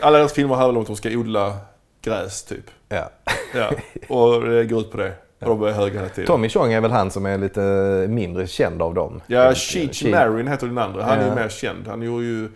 Alla 0.00 0.18
deras 0.18 0.32
filmer 0.32 0.54
handlar 0.54 0.76
om 0.78 0.82
att 0.82 0.86
de 0.86 0.96
ska 0.96 1.08
odla 1.10 1.56
gräs, 2.02 2.44
typ. 2.44 2.64
ja. 2.88 3.10
Ja, 3.54 3.70
och 4.14 4.40
det 4.48 4.64
går 4.64 4.80
ut 4.80 4.90
på 4.90 4.96
det. 4.96 5.12
Är 5.40 5.72
höga 5.72 5.94
hela 6.00 6.08
tiden. 6.08 6.26
Tommy 6.26 6.48
Chong 6.48 6.72
är 6.72 6.80
väl 6.80 6.90
han 6.90 7.10
som 7.10 7.26
är 7.26 7.38
lite 7.38 7.60
mindre 8.08 8.46
känd 8.46 8.82
av 8.82 8.94
dem. 8.94 9.20
Ja, 9.26 9.54
Cheech. 9.54 10.04
Marin 10.04 10.48
heter 10.48 10.66
den 10.66 10.78
andra. 10.78 11.04
Han 11.04 11.18
är 11.18 11.28
ju 11.28 11.34
mer 11.34 11.48
känd. 11.48 11.86
Han 11.88 12.02
gjorde 12.02 12.24
ju, 12.24 12.48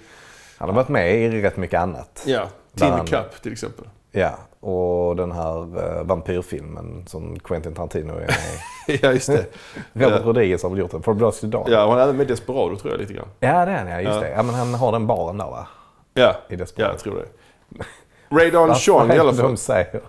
Han 0.58 0.68
har 0.68 0.76
varit 0.76 0.88
med 0.88 1.14
i 1.16 1.42
rätt 1.42 1.56
mycket 1.56 1.80
annat. 1.80 2.22
ja, 2.26 2.48
Tin. 2.74 3.04
Cup 3.06 3.42
till 3.42 3.52
exempel. 3.52 3.84
Ja, 4.12 4.30
och 4.60 5.16
den 5.16 5.32
här 5.32 5.78
uh, 5.78 6.02
vampyrfilmen 6.02 7.04
som 7.06 7.38
Quentin 7.38 7.74
Tarantino 7.74 8.12
är 8.12 8.20
med 8.20 8.28
i. 8.88 8.98
ja, 9.02 9.12
just 9.12 9.26
det. 9.26 9.44
Robert 9.92 10.20
Ja. 10.20 10.26
Rodriguez 10.28 10.62
har 10.62 10.70
väl 10.70 10.78
gjort 10.78 10.90
den, 10.90 11.02
For 11.02 11.14
Dusk 11.14 11.42
Dawn. 11.42 11.70
Ja, 11.70 11.84
och 11.84 11.90
han 11.90 11.98
är 11.98 12.02
även 12.04 12.16
med 12.16 12.24
i 12.24 12.28
Desperado 12.28 12.76
tror 12.76 12.92
jag 12.92 13.00
lite 13.00 13.12
grann. 13.12 13.28
Ja, 13.40 13.64
det 13.66 13.72
är 13.72 13.78
han 13.78 13.88
ja, 13.88 14.00
just 14.00 14.14
Ja. 14.14 14.20
det. 14.20 14.30
Ja, 14.30 14.42
men 14.42 14.54
han 14.54 14.74
har 14.74 14.92
den 14.92 15.06
baren 15.06 15.38
där 15.38 15.44
va? 15.46 15.66
Ja, 16.14 16.30
I 16.30 16.34
ja 16.48 16.56
Desperado. 16.56 16.92
jag 16.92 16.98
tror 17.00 17.14
det. 17.16 17.84
Ray 18.36 18.50
Dawn 18.50 18.68
Vad 18.68 18.82
fan 18.82 19.12
i 19.12 19.18
alla 19.18 19.32
fall. 19.32 19.42
De 19.46 19.56
säger, 19.56 20.00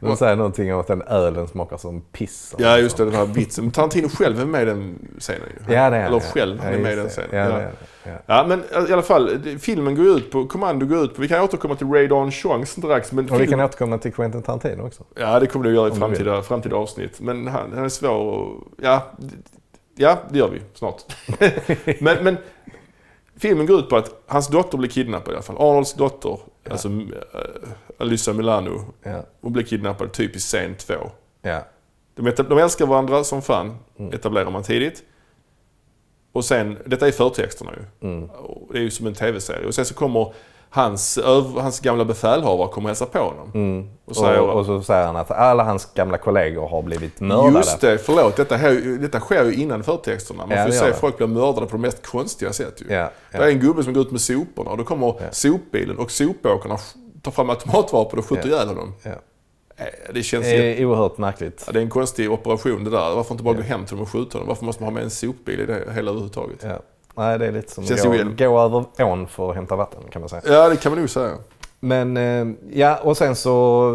de 0.00 0.16
säger 0.16 0.36
någonting 0.36 0.74
om 0.74 0.80
att 0.80 0.86
den 0.86 1.02
ölen 1.02 1.48
smakar 1.48 1.76
som 1.76 2.00
piss. 2.00 2.54
Ja, 2.58 2.78
just 2.78 2.96
det. 2.96 3.04
Den 3.04 3.14
här 3.14 3.24
vitsen. 3.26 3.70
Tarantino 3.70 4.08
själv 4.08 4.40
är 4.40 4.44
med 4.46 4.62
i 4.62 4.64
den 4.64 4.98
scenen 5.18 5.40
ju. 5.68 5.74
Ja, 5.74 5.90
det 5.90 5.96
är. 5.96 6.06
Eller 6.06 6.16
ja. 6.16 6.20
själv, 6.34 6.58
han 6.60 6.68
är 6.68 6.76
ja, 6.76 6.82
med 6.82 6.92
i 6.92 6.96
den 6.96 7.04
det. 7.04 7.10
scenen. 7.10 7.28
Ja, 7.32 7.38
Ja. 7.38 7.48
det 7.48 7.54
är 7.62 7.70
det. 8.04 8.10
ja. 8.10 8.18
Ja, 8.26 8.46
men 8.48 8.88
i 8.88 8.92
alla 8.92 9.02
fall. 9.02 9.40
det- 9.44 9.58
Filmen 9.58 9.94
går 9.94 10.06
ut 10.06 10.30
på, 10.30 10.46
Kommando 10.46 10.86
går 10.86 11.04
ut 11.04 11.14
på, 11.14 11.22
vi 11.22 11.28
kan 11.28 11.40
återkomma 11.42 11.74
till 11.76 11.86
Ray 11.90 12.06
Dawn 12.06 12.30
Chong 12.32 12.66
strax. 12.66 13.12
Men 13.12 13.24
Och 13.24 13.34
vi 13.34 13.38
film- 13.38 13.50
kan 13.50 13.60
återkomma 13.60 13.98
till 13.98 14.12
Quentin 14.12 14.42
Tarantino 14.42 14.86
också. 14.86 15.04
Ja, 15.14 15.40
det 15.40 15.46
kommer 15.46 15.64
du 15.64 15.74
göra 15.74 15.88
i 15.88 15.92
framtida, 15.92 16.42
framtida 16.42 16.76
avsnitt. 16.76 17.20
Men 17.20 17.46
han, 17.48 17.72
han 17.74 17.84
är 17.84 17.88
svår 17.88 18.44
att... 18.46 18.84
Ja, 18.84 19.02
ja, 19.96 20.18
det 20.30 20.38
gör 20.38 20.48
vi 20.48 20.60
snart. 20.74 21.02
men, 22.00 22.24
men 22.24 22.36
filmen 23.36 23.66
går 23.66 23.78
ut 23.78 23.88
på 23.88 23.96
att 23.96 24.22
hans 24.26 24.48
dotter 24.48 24.78
blir 24.78 24.88
kidnappad 24.90 25.32
i 25.32 25.36
alla 25.36 25.42
fall. 25.42 25.56
Arnolds 25.58 25.94
dotter, 25.94 26.38
alltså 26.70 26.88
uh, 26.88 27.04
Alyssa 27.98 28.32
Milano, 28.32 28.84
Ja, 29.02 29.22
hon 29.40 29.52
blir 29.52 29.64
kidnappad 29.64 30.12
typ 30.12 30.36
i 30.36 30.38
scen 30.38 30.74
två. 30.78 30.94
ja. 31.42 31.60
De, 32.16 32.30
de 32.30 32.58
älskar 32.58 32.86
varandra 32.86 33.24
som 33.24 33.42
fan, 33.42 33.76
Mm. 33.98 34.12
etablerar 34.14 34.50
man 34.50 34.62
tidigt. 34.62 35.02
Och 36.32 36.44
sen, 36.44 36.78
detta 36.86 37.06
är 37.08 37.12
förtexterna 37.12 37.72
ju. 37.76 38.08
Mm. 38.08 38.30
Och 38.30 38.72
Det 38.72 38.78
är 38.78 38.82
ju 38.82 38.90
som 38.90 39.06
en 39.06 39.14
tv-serie. 39.14 39.66
Och 39.66 39.74
sen 39.74 39.84
så 39.84 39.94
kommer 39.94 40.32
hans, 40.70 41.18
hans 41.56 41.80
gamla 41.80 42.04
befälhavare 42.04 42.68
kommer 42.68 42.88
hälsa 42.88 43.06
på 43.06 43.18
honom. 43.18 43.50
Mm. 43.54 43.88
Och 44.04 44.08
Och, 44.10 44.16
säger- 44.16 44.40
och, 44.40 44.66
så 44.66 44.82
säger 44.82 45.06
han 45.06 45.16
att 45.16 45.30
alla 45.30 45.64
hans 45.64 45.94
gamla 45.94 46.18
kollegor 46.18 46.68
har 46.68 46.82
blivit 46.82 47.20
mördade. 47.20 47.50
Just 47.58 47.80
det, 47.80 47.98
förlåt. 47.98 48.36
Detta, 48.36 48.56
här, 48.56 48.98
detta 49.00 49.20
sker 49.20 49.44
ju 49.44 49.54
innan 49.54 49.82
förtexterna. 49.84 50.46
Man 50.46 50.56
Ja, 50.58 50.64
får 50.64 50.72
ju 50.72 50.78
se 50.78 50.86
det. 50.86 50.94
folk 50.94 51.16
bli 51.16 51.26
mördade 51.26 51.66
på 51.66 51.72
de 51.76 51.80
mest 51.82 52.06
konstiga 52.06 52.52
sätt 52.52 52.82
ju. 52.88 52.94
Ja, 52.94 53.10
Det 53.32 53.38
är 53.38 53.42
ja. 53.42 53.48
en 53.50 53.60
gubbe 53.60 53.82
som 53.84 53.92
går 53.92 54.02
ut 54.02 54.10
med 54.10 54.20
soporna 54.20 54.70
och 54.70 54.76
då 54.78 54.84
kommer 54.84 55.14
sopbilen 55.32 55.98
och 55.98 56.10
sopåkarna 56.10 56.78
tar 57.24 57.30
fram 57.30 57.50
automatvapen 57.50 58.18
och 58.18 58.24
skjuter 58.28 58.48
Ja. 58.48 58.54
ihjäl 58.56 58.68
honom. 58.68 58.94
ja. 59.02 59.10
Eh, 59.76 59.84
Det 60.14 60.22
känns 60.22 60.44
Det 60.44 60.80
är 60.80 60.84
oerhört 60.84 61.18
märkligt. 61.18 61.64
ja, 61.66 61.72
det 61.72 61.78
är 61.78 61.82
en 61.82 61.90
konstig 61.90 62.32
operation 62.32 62.84
det 62.84 62.90
där. 62.90 63.14
Varför 63.14 63.34
inte 63.34 63.44
bara 63.44 63.54
gå 63.54 63.62
hem 63.62 63.84
till 63.84 63.96
dem 63.96 64.02
och 64.02 64.08
skjuta 64.10 64.38
dem? 64.38 64.46
Varför 64.48 64.64
måste 64.64 64.82
man 64.82 64.92
ha 64.92 64.94
med 64.94 65.02
en 65.04 65.10
sopbil 65.10 65.60
i 65.60 65.66
det 65.66 65.74
hela 65.92 66.10
överhuvudtaget? 66.10 66.58
Ja. 66.62 66.78
Nej, 67.14 67.38
det 67.38 67.46
är 67.46 67.52
lite 67.52 67.72
som 67.72 67.84
att 67.84 68.02
gå, 68.38 68.46
gå 68.48 68.60
över 68.60 68.84
ån 68.98 69.26
för 69.28 69.50
att 69.50 69.56
hämta 69.56 69.76
vatten 69.76 70.00
kan 70.10 70.22
man 70.22 70.28
säga. 70.28 70.42
Ja, 70.46 70.68
det 70.68 70.76
kan 70.76 70.92
man 70.92 70.98
nog 70.98 71.10
säga. 71.10 71.34
Men 71.80 72.16
eh, 72.16 72.46
ja, 72.72 72.96
och 73.02 73.16
sen 73.16 73.36
så 73.36 73.92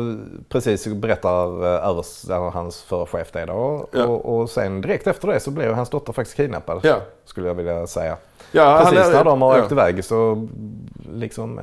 precis 0.50 0.88
berättar 0.88 1.64
eh, 1.64 1.90
övers, 1.90 2.26
hans 2.54 2.82
förra 2.82 3.06
chef 3.06 3.32
det 3.32 3.46
då. 3.46 3.88
Ja. 3.92 4.06
Och, 4.06 4.40
och 4.40 4.50
sen 4.50 4.82
direkt 4.82 5.08
efter 5.08 5.28
det 5.28 5.40
så 5.40 5.52
blev 5.52 5.74
hans 5.74 5.90
dotter 5.90 6.14
faktiskt 6.14 6.38
kidnappad. 6.38 6.80
Ja. 6.84 6.98
Skulle 7.26 7.48
jag 7.48 7.56
vilja 7.56 7.88
säga. 7.88 8.18
Ja, 8.52 8.82
Precis 8.84 9.08
är- 9.08 9.12
när 9.14 9.24
de 9.24 9.42
har 9.42 9.58
ja. 9.58 9.64
åkt 9.64 9.72
iväg 9.72 10.06
så 10.06 10.48
liksom... 11.14 11.60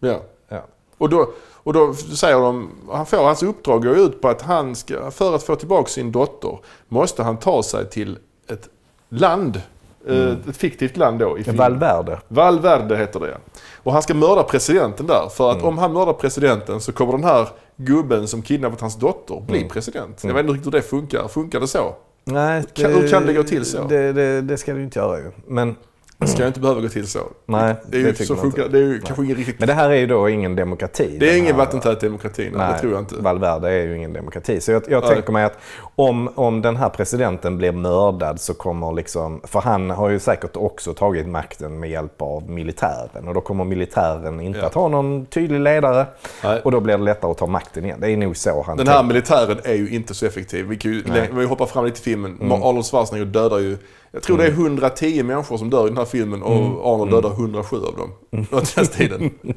Ja. 0.00 0.16
Ja. 0.52 0.62
Och 0.98 1.08
då, 1.08 1.30
och 1.54 1.72
då 1.72 1.94
säger 1.94 2.36
de, 2.38 2.70
han 2.92 3.06
får, 3.06 3.16
hans 3.16 3.42
uppdrag 3.42 3.82
går 3.84 3.96
ut 3.98 4.20
på 4.20 4.28
att 4.28 4.42
han 4.42 4.74
ska, 4.76 5.10
för 5.10 5.34
att 5.34 5.42
få 5.42 5.56
tillbaka 5.56 5.88
sin 5.90 6.12
dotter, 6.12 6.58
måste 6.88 7.22
han 7.22 7.36
ta 7.36 7.62
sig 7.62 7.90
till 7.90 8.18
ett 8.48 8.68
land. 9.08 9.60
eh, 10.08 10.28
Ett 10.48 10.56
fiktivt 10.56 10.96
land 10.96 11.18
då 11.18 11.38
i. 11.38 11.42
Valverde. 11.42 12.18
Valverde 12.28 12.96
heter 12.96 13.20
det. 13.20 13.36
Och 13.76 13.92
han 13.92 14.02
ska 14.02 14.14
mörda 14.14 14.42
presidenten 14.42 15.06
där. 15.06 15.28
För 15.28 15.44
Mm. 15.50 15.56
att 15.58 15.64
om 15.64 15.78
han 15.78 15.92
mördar 15.92 16.12
presidenten 16.12 16.80
så 16.80 16.92
kommer 16.92 17.12
den 17.12 17.24
här 17.24 17.48
gubben 17.76 18.28
som 18.28 18.42
kidnappat 18.42 18.80
hans 18.80 18.96
dotter 18.96 19.40
bli 19.40 19.56
Mm. 19.58 19.68
president. 19.68 20.24
Jag 20.24 20.34
vet 20.34 20.40
inte 20.40 20.52
riktigt 20.52 20.66
hur 20.66 20.72
det 20.72 20.82
funkar. 20.82 21.28
Funkar 21.28 21.60
det 21.60 21.66
så? 21.68 21.94
Nej, 22.24 22.64
Kan- 22.74 22.92
hur 22.92 23.08
kan 23.08 23.26
det 23.26 23.32
gå 23.32 23.42
till 23.42 23.64
så? 23.64 23.84
Det, 23.88 24.12
det, 24.12 24.40
det 24.40 24.56
ska 24.56 24.72
du 24.74 24.82
inte 24.82 24.98
göra 24.98 25.18
ju. 25.18 25.30
Men, 25.46 25.76
Det 26.22 26.28
ska 26.28 26.40
ju 26.40 26.46
inte 26.46 26.60
behöva 26.60 26.80
gå 26.80 26.88
till 26.88 27.06
så. 27.06 27.18
nej, 27.46 27.74
Det 27.86 27.96
är 27.96 28.00
ju 28.00 28.06
det 28.06 28.12
tycker 28.12 28.24
så 28.24 28.36
funkar, 28.36 28.68
det 28.68 28.78
är 28.78 28.82
ju 28.82 29.00
kanske 29.00 29.24
ingen 29.24 29.36
riktigt... 29.36 29.58
Men 29.58 29.68
det 29.68 29.74
här 29.74 29.90
är 29.90 29.94
ju 29.94 30.06
då 30.06 30.28
ingen 30.28 30.56
demokrati. 30.56 31.16
Det 31.20 31.30
är 31.30 31.36
ingen 31.36 31.46
här- 31.54 31.58
vattentät 31.58 32.00
demokrati, 32.00 32.42
nej, 32.42 32.52
Nej, 32.54 32.72
det 32.72 32.78
tror 32.78 32.92
jag 32.92 33.00
inte. 33.02 33.14
Valverde 33.14 33.68
är 33.70 33.82
ju 33.86 33.96
ingen 33.96 34.12
demokrati. 34.12 34.60
Så 34.60 34.72
jag, 34.72 34.82
jag 34.88 35.06
tänker 35.06 35.32
mig 35.32 35.44
att 35.44 35.58
om, 35.94 36.28
om 36.34 36.62
den 36.62 36.76
här 36.76 36.88
presidenten 36.88 37.58
blir 37.58 37.72
mördad 37.72 38.40
så 38.40 38.54
kommer 38.54 38.92
liksom... 38.92 39.40
För 39.44 39.60
han 39.60 39.90
har 39.90 40.08
ju 40.10 40.18
säkert 40.18 40.56
också 40.56 40.94
tagit 40.94 41.26
makten 41.28 41.80
med 41.80 41.90
hjälp 41.90 42.22
av 42.22 42.50
militären. 42.50 43.28
Och 43.28 43.34
då 43.34 43.40
kommer 43.40 43.64
militären 43.64 44.40
inte 44.40 44.58
Ja. 44.58 44.66
att 44.66 44.74
ha 44.74 44.88
någon 44.88 45.26
tydlig 45.26 45.60
ledare. 45.60 46.06
Nej. 46.44 46.60
Och 46.64 46.70
då 46.72 46.80
blir 46.80 46.98
det 46.98 47.04
lättare 47.04 47.30
att 47.30 47.38
ta 47.38 47.46
makten 47.46 47.84
igen. 47.84 47.98
Det 48.00 48.10
är 48.10 48.16
nog 48.16 48.36
så 48.36 48.62
han 48.66 48.76
Den 48.76 48.88
här 48.88 48.94
tänker. 48.94 49.08
militären 49.14 49.58
är 49.64 49.74
ju 49.74 49.88
inte 49.90 50.14
så 50.14 50.26
effektiv. 50.26 50.66
Vi, 50.66 50.76
kan 50.76 50.92
ju, 50.92 51.02
vi 51.32 51.44
hoppar 51.44 51.66
fram 51.66 51.84
lite 51.84 51.98
i 52.00 52.02
filmen. 52.02 52.38
Mm. 52.40 52.52
Arnold 52.62 52.86
Schwarzenegger 52.86 53.26
dödar 53.26 53.58
ju... 53.58 53.76
Jag 54.14 54.22
tror 54.22 54.38
det 54.38 54.44
är 54.44 54.50
110 54.50 55.22
människor 55.22 55.56
som 55.56 55.70
dör 55.70 55.84
i 55.86 55.88
den 55.88 55.98
här 55.98 56.04
filmen 56.12 56.42
och 56.42 56.52
Mm. 56.56 56.78
Arnold 56.78 57.10
dödar 57.10 57.30
107 57.30 57.76
av 57.76 57.96
dem. 57.96 58.12
Under 58.30 58.74
den 58.76 58.86
tiden. 58.86 59.30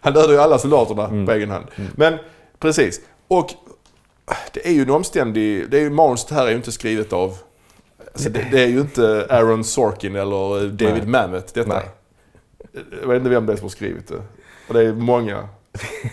Han 0.00 0.12
dödar 0.12 0.32
ju 0.32 0.38
alla 0.38 0.58
soldaterna 0.58 1.04
Mm. 1.06 1.26
på 1.26 1.32
egen 1.32 1.50
hand. 1.50 1.64
Men 1.96 2.18
precis. 2.58 3.00
Och 3.28 3.50
det 4.52 4.66
är 4.68 4.72
ju 4.72 4.82
en 4.82 4.90
omständig... 4.90 5.70
Det 5.70 5.76
är 5.78 5.82
ju 5.82 5.90
manuset 5.90 6.30
här 6.30 6.46
är 6.46 6.50
ju 6.50 6.56
inte 6.56 6.72
skrivet 6.72 7.12
av... 7.12 7.38
Alltså 8.12 8.30
det, 8.30 8.46
det 8.52 8.62
är 8.62 8.66
ju 8.68 8.80
inte 8.80 9.26
Aaron 9.30 9.64
Sorkin 9.64 10.16
eller 10.16 10.68
David 10.68 10.94
Nej. 10.94 11.06
Mamet 11.06 11.54
detta. 11.54 11.68
Nej. 11.74 11.88
Jag 13.02 13.08
vet 13.08 13.16
inte 13.16 13.30
vem 13.30 13.46
det 13.46 13.52
är 13.52 13.56
som 13.56 13.64
har 13.64 13.70
skrivit 13.70 14.08
det. 14.08 14.22
Och 14.68 14.74
det 14.74 14.82
är 14.82 14.92
många. 14.92 15.36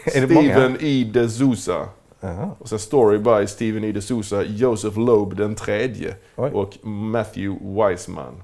Är 0.06 0.22
det 0.28 0.34
många? 0.34 0.50
Steven 0.54 0.78
E. 0.80 1.12
D'Souza. 1.14 1.86
Jaha. 2.20 2.52
Och 2.60 2.70
sen 2.70 2.80
story 2.80 3.18
by 3.18 3.48
Steven 3.48 3.84
E. 3.84 3.92
D'Souza, 3.92 4.46
Joseph 4.48 5.00
Loeb 5.00 5.36
den 5.38 5.56
tredje 5.56 6.16
Oj. 6.36 6.52
och 6.54 6.86
Matthew 6.86 7.60
Wiseman. 7.90 8.44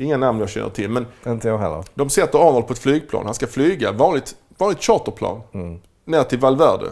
Inga 0.00 0.16
namn 0.16 0.40
jag 0.40 0.48
känner 0.50 0.68
till, 0.68 0.90
men 0.90 1.06
Inte 1.26 1.48
jag 1.48 1.58
heller. 1.58 1.84
de 1.94 2.10
sätter 2.10 2.48
Arnold 2.48 2.66
på 2.66 2.72
ett 2.72 2.78
flygplan. 2.78 3.24
Han 3.24 3.34
ska 3.34 3.46
flyga, 3.46 3.92
vanligt, 3.92 4.34
vanligt 4.58 4.82
charterplan, 4.82 5.40
Mm. 5.52 5.80
ner 6.04 6.22
till 6.24 6.38
Valverde. 6.38 6.86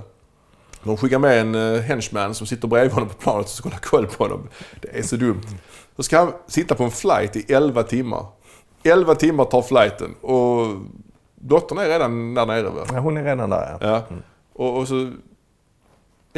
De 0.83 0.97
skickar 0.97 1.18
med 1.18 1.40
en 1.40 1.55
uh, 1.55 1.81
henchman 1.81 2.35
som 2.35 2.47
sitter 2.47 2.68
bredvid 2.68 2.92
honom 2.92 3.09
på 3.09 3.14
planet 3.14 3.44
och 3.44 3.51
ska 3.51 3.68
hålla 3.68 3.79
koll 3.81 4.07
på 4.07 4.25
honom. 4.25 4.49
Det 4.83 4.99
är 4.99 5.03
så 5.03 5.16
dumt. 5.16 5.42
Då 5.97 6.03
ska 6.03 6.18
han 6.18 6.33
sitta 6.47 6.75
på 6.75 6.85
en 6.85 6.90
flight 6.90 7.37
i 7.37 7.53
11 7.53 7.83
timmar. 7.83 8.27
11 8.83 9.14
timmar 9.14 9.44
tar 9.44 9.62
flighten 9.62 10.14
och 10.21 10.66
dottern 11.35 11.79
är 11.79 11.87
redan 11.88 12.35
där 12.35 12.47
nere 12.47 12.62
va? 12.62 12.87
Ja, 12.92 12.99
hon 12.99 13.16
är 13.16 13.25
redan 13.25 13.51
där 13.51 13.79
ja. 13.81 13.88
Ja. 13.88 14.03
Och, 14.53 14.79
och 14.79 14.88
så... 14.88 15.12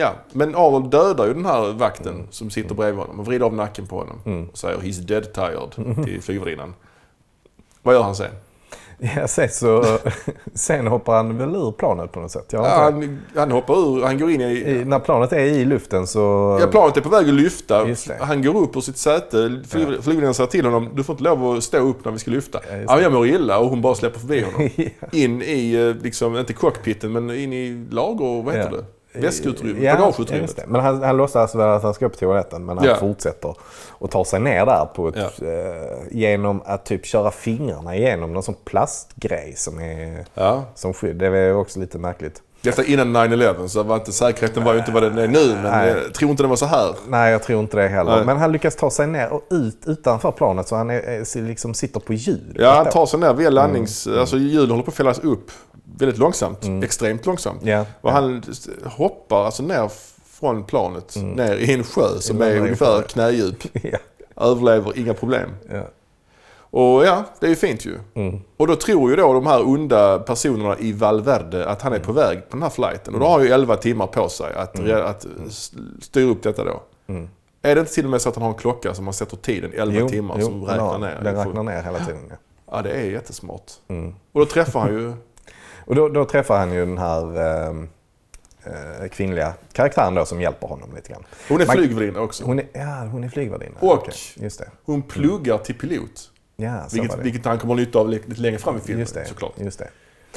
Ja, 0.01 0.13
men 0.33 0.55
Arnold 0.55 0.91
dödar 0.91 1.27
ju 1.27 1.35
den 1.35 1.47
här 1.47 1.73
vakten 1.73 2.27
som 2.31 2.51
sitter 2.51 2.75
bredvid 2.75 3.01
honom 3.01 3.21
och 3.21 3.27
vrider 3.27 3.47
av 3.47 3.55
nacken 3.55 3.87
på 3.87 3.97
honom. 3.99 4.49
Och 4.53 4.59
säger 4.59 4.79
“He's 4.79 5.01
dead 5.01 5.33
tired” 5.33 6.05
till 6.05 6.23
flygvärdinnan. 6.23 6.75
Vad 7.83 7.95
gör 7.95 8.03
han 8.03 8.17
sen? 8.17 8.31
Ja, 9.17 9.29
sen 9.29 9.49
så... 9.49 9.99
Sen 10.55 10.87
hoppar 10.87 11.17
han 11.17 11.39
väl 11.39 11.55
ur 11.55 11.73
planet 11.73 12.13
på 12.13 12.21
något 12.21 12.31
sätt. 12.31 12.47
Ja, 12.53 12.69
han, 12.69 13.21
han 13.35 13.51
hoppar 13.51 13.75
ur, 13.75 14.03
han 14.05 14.19
går 14.19 14.31
in 14.31 14.41
i... 14.41 14.45
I, 14.45 14.85
när 14.85 14.99
planet 14.99 15.33
är 15.33 15.39
i 15.39 15.65
luften 15.65 16.07
så... 16.07 16.59
Ja, 16.61 16.67
planet 16.67 16.97
är 16.97 17.01
på 17.01 17.09
väg 17.09 17.29
att 17.29 17.35
lyfta. 17.35 17.87
Han 18.21 18.43
går 18.43 18.57
upp 18.57 18.77
ur 18.77 18.81
sitt 18.81 18.97
säte. 18.97 19.63
Flyg, 19.69 19.87
Flygvärdinnan 19.87 20.35
säger 20.35 20.51
till 20.51 20.65
honom 20.65 20.89
“Du 20.95 21.05
får 21.05 21.13
inte 21.13 21.25
lov 21.25 21.57
att 21.57 21.65
stå 21.65 21.79
upp 21.79 22.05
när 22.05 22.13
vi 22.13 22.19
ska 22.19 22.31
lyfta”. 22.31 22.61
Ja, 22.71 22.77
Ja, 22.89 23.01
jag 23.01 23.13
mår 23.13 23.27
illa 23.27 23.59
och 23.59 23.69
hon 23.71 23.83
bara 23.83 23.95
släpper 23.95 24.19
förbi 24.21 24.41
honom. 24.43 24.69
Ja. 24.77 25.09
In 25.13 25.43
i, 25.43 25.73
eh, 25.75 26.03
liksom, 26.05 26.37
inte 26.37 26.53
cockpiten, 26.53 27.13
men 27.13 27.31
in 27.31 27.53
i 27.53 27.87
lager, 27.91 28.43
vad 28.43 28.55
heter 28.55 28.71
Ja. 28.73 28.77
det? 28.77 28.85
Väskutrymme, 29.13 29.85
Ja, 29.85 29.97
bagageutrymmet. 29.97 30.57
det. 30.57 30.65
Men 30.67 30.81
han, 30.81 31.03
han 31.03 31.17
låtsas 31.17 31.55
väl 31.55 31.69
att 31.69 31.83
han 31.83 31.95
ska 31.95 32.09
på 32.09 32.17
toaletten 32.17 32.65
men 32.65 32.79
han 32.79 32.87
Ja. 32.87 32.95
fortsätter 32.95 33.55
och 33.91 34.11
tar 34.11 34.25
sig 34.25 34.41
ner 34.41 34.67
där 34.67 34.85
på 34.95 35.09
ett, 35.09 35.15
Ja. 35.17 35.47
eh, 35.47 35.97
genom 36.11 36.63
att 36.65 36.85
typ 36.85 37.07
köra 37.07 37.31
fingrarna 37.31 37.97
igenom 37.97 38.33
någon 38.33 38.43
sån 38.43 38.57
plastgrej 38.65 39.55
som 39.57 39.81
är 39.81 40.25
Ja. 40.35 40.65
som 40.75 40.95
skydd. 40.95 41.17
Det 41.17 41.27
är 41.27 41.55
också 41.57 41.81
lite 41.81 41.99
märkligt. 41.99 42.43
Detta 42.63 42.85
innan 42.85 43.13
9-11 43.17 43.69
så 43.69 43.83
var 43.83 43.97
inte, 43.97 44.13
säkerheten 44.13 44.65
var 44.65 44.73
ju 44.73 44.79
inte 44.79 44.93
vad 44.93 45.03
den 45.03 45.19
är 45.19 45.29
nu. 45.29 45.47
Men 45.55 45.63
Nej. 45.63 45.89
jag 45.89 46.15
tror 46.15 46.31
inte 46.31 46.43
den 46.43 46.51
var 46.51 46.57
så 46.57 46.67
här. 46.67 46.95
Nej, 47.09 47.33
jag 47.33 47.43
tror 47.43 47.61
inte 47.61 47.77
det 47.77 47.89
heller. 47.89 48.17
Nej. 48.17 48.25
Men 48.25 48.37
han 48.37 48.53
lyckas 48.53 48.77
ta 48.77 48.91
sig 48.91 49.07
ner 49.07 49.33
och 49.33 49.43
ut 49.51 49.83
utanför 49.87 50.31
planet 50.33 50.69
så 50.69 50.77
han 50.77 50.91
är, 50.91 51.01
är, 51.01 51.43
liksom 51.43 51.75
sitter 51.75 52.01
på 52.01 52.13
hjul. 52.15 52.57
Ja, 52.59 52.71
han 52.71 52.87
tar 52.87 53.07
sig 53.07 53.21
ner 53.21 53.35
via 53.35 53.51
landnings... 53.51 54.07
Alltså 54.07 54.37
hjulen 54.37 54.71
håller 54.71 54.83
på 54.83 54.91
att 54.91 54.97
fällas 54.97 55.19
upp 55.19 55.51
väldigt 55.99 56.19
långsamt. 56.19 56.59
Extremt 56.85 57.27
långsamt. 57.27 57.61
Ja. 57.65 57.87
Och 58.01 58.13
han 58.13 58.43
hoppar 58.85 59.45
alltså 59.45 59.63
ner 59.63 59.91
från 60.27 60.65
planet 60.65 61.17
ner 61.17 61.55
i 61.57 61.73
en 61.75 61.85
sjö 61.85 62.09
som 62.21 62.43
är 62.43 62.57
ungefär 62.61 63.03
knädjup. 63.03 63.57
ja. 63.85 63.99
Överlever, 64.37 64.99
inga 64.99 65.15
problem. 65.15 65.51
Ja. 65.73 65.83
Och 66.73 67.05
ja, 67.07 67.25
det 67.41 67.47
är 67.47 67.51
ju 67.51 67.57
fint 67.57 67.87
ju. 67.87 67.99
Mm. 68.15 68.41
Och 68.57 68.67
då 68.67 68.77
tror 68.77 69.11
ju 69.11 69.17
då 69.17 69.33
de 69.33 69.47
här 69.47 69.69
onda 69.69 70.19
personerna 70.19 70.77
i 70.79 70.93
Valverde 70.93 71.69
att 71.69 71.83
han 71.83 71.93
är 71.93 71.99
på 71.99 72.13
väg 72.13 72.39
på 72.39 72.57
den 72.57 72.63
här 72.63 72.71
flighten. 72.71 73.15
Och 73.15 73.21
då 73.21 73.27
har 73.27 73.33
han 73.33 73.43
ju 73.47 73.53
11 73.53 73.77
timmar 73.77 74.07
på 74.07 74.29
sig 74.29 74.55
att, 74.55 74.75
re- 74.79 75.03
att 75.05 75.27
s- 75.49 75.73
styra 76.01 76.31
upp 76.31 76.43
detta 76.43 76.65
då. 76.65 76.83
Mm. 77.07 77.29
Är 77.63 77.75
det 77.75 77.81
inte 77.81 77.93
till 77.95 78.05
och 78.05 78.11
med 78.11 78.21
så 78.23 78.29
att 78.29 78.35
han 78.35 78.43
har 78.43 78.51
en 78.51 78.57
klocka 78.59 78.95
som 78.95 79.05
man 79.05 79.15
sätter 79.15 79.37
tiden 79.37 79.71
11 79.75 80.09
timmar 80.09 80.41
som 80.41 80.53
den 80.61 80.69
räknar 80.69 80.85
har- 80.87 80.99
ner? 80.99 81.21
Den 81.25 81.37
räknar 81.37 81.63
ner 81.63 81.83
hela 81.83 81.99
tiden. 81.99 82.21
Ja. 82.31 82.37
Ja, 82.73 82.83
det 82.83 82.91
är 82.91 83.11
jättesmart. 83.11 83.73
Mm. 83.89 84.15
Och 84.33 84.41
då 84.41 84.47
träffar 84.47 84.81
han 84.81 84.93
ju... 84.93 85.13
Och 85.85 85.95
då, 85.95 86.09
då 86.09 86.25
träffar 86.25 86.59
han 86.59 86.73
ju 86.73 86.87
den 86.87 86.99
här 86.99 87.37
eh, 87.37 87.69
eh, 88.65 89.09
kvinnliga 89.09 89.55
karaktären 89.73 90.15
då 90.15 90.25
som 90.25 90.41
hjälper 90.41 90.67
honom 90.69 90.89
lite 90.95 91.13
grann. 91.13 91.25
Hon 91.49 91.61
är 91.61 91.67
Man- 91.67 91.77
flygvärdinna 91.77 92.21
också. 92.21 92.45
Hon 92.45 92.59
är, 92.59 92.67
ja, 92.73 93.09
hon 93.13 93.25
är 93.25 93.29
flygvärdinna. 93.29 93.77
Och- 93.81 93.93
Okej, 93.93 94.15
Just 94.37 94.59
det. 94.59 94.69
Hon 94.85 95.03
pluggar 95.03 95.59
till 95.59 95.75
pilot. 95.79 96.31
Ja, 96.57 96.85
så 96.89 96.95
Vilket, 96.95 97.11
var 97.11 97.17
det. 97.19 97.23
vilket 97.25 97.45
han 97.45 97.59
kommer 97.59 97.75
nytta 97.75 97.99
av 97.99 98.09
lite 98.09 98.41
längre 98.41 98.59
fram 98.59 98.77
i 98.77 98.81
filmen 98.81 99.01
Just 99.01 99.15
det. 99.15 99.25
såklart. 99.25 99.53
Just 99.57 99.79
det. 99.79 99.89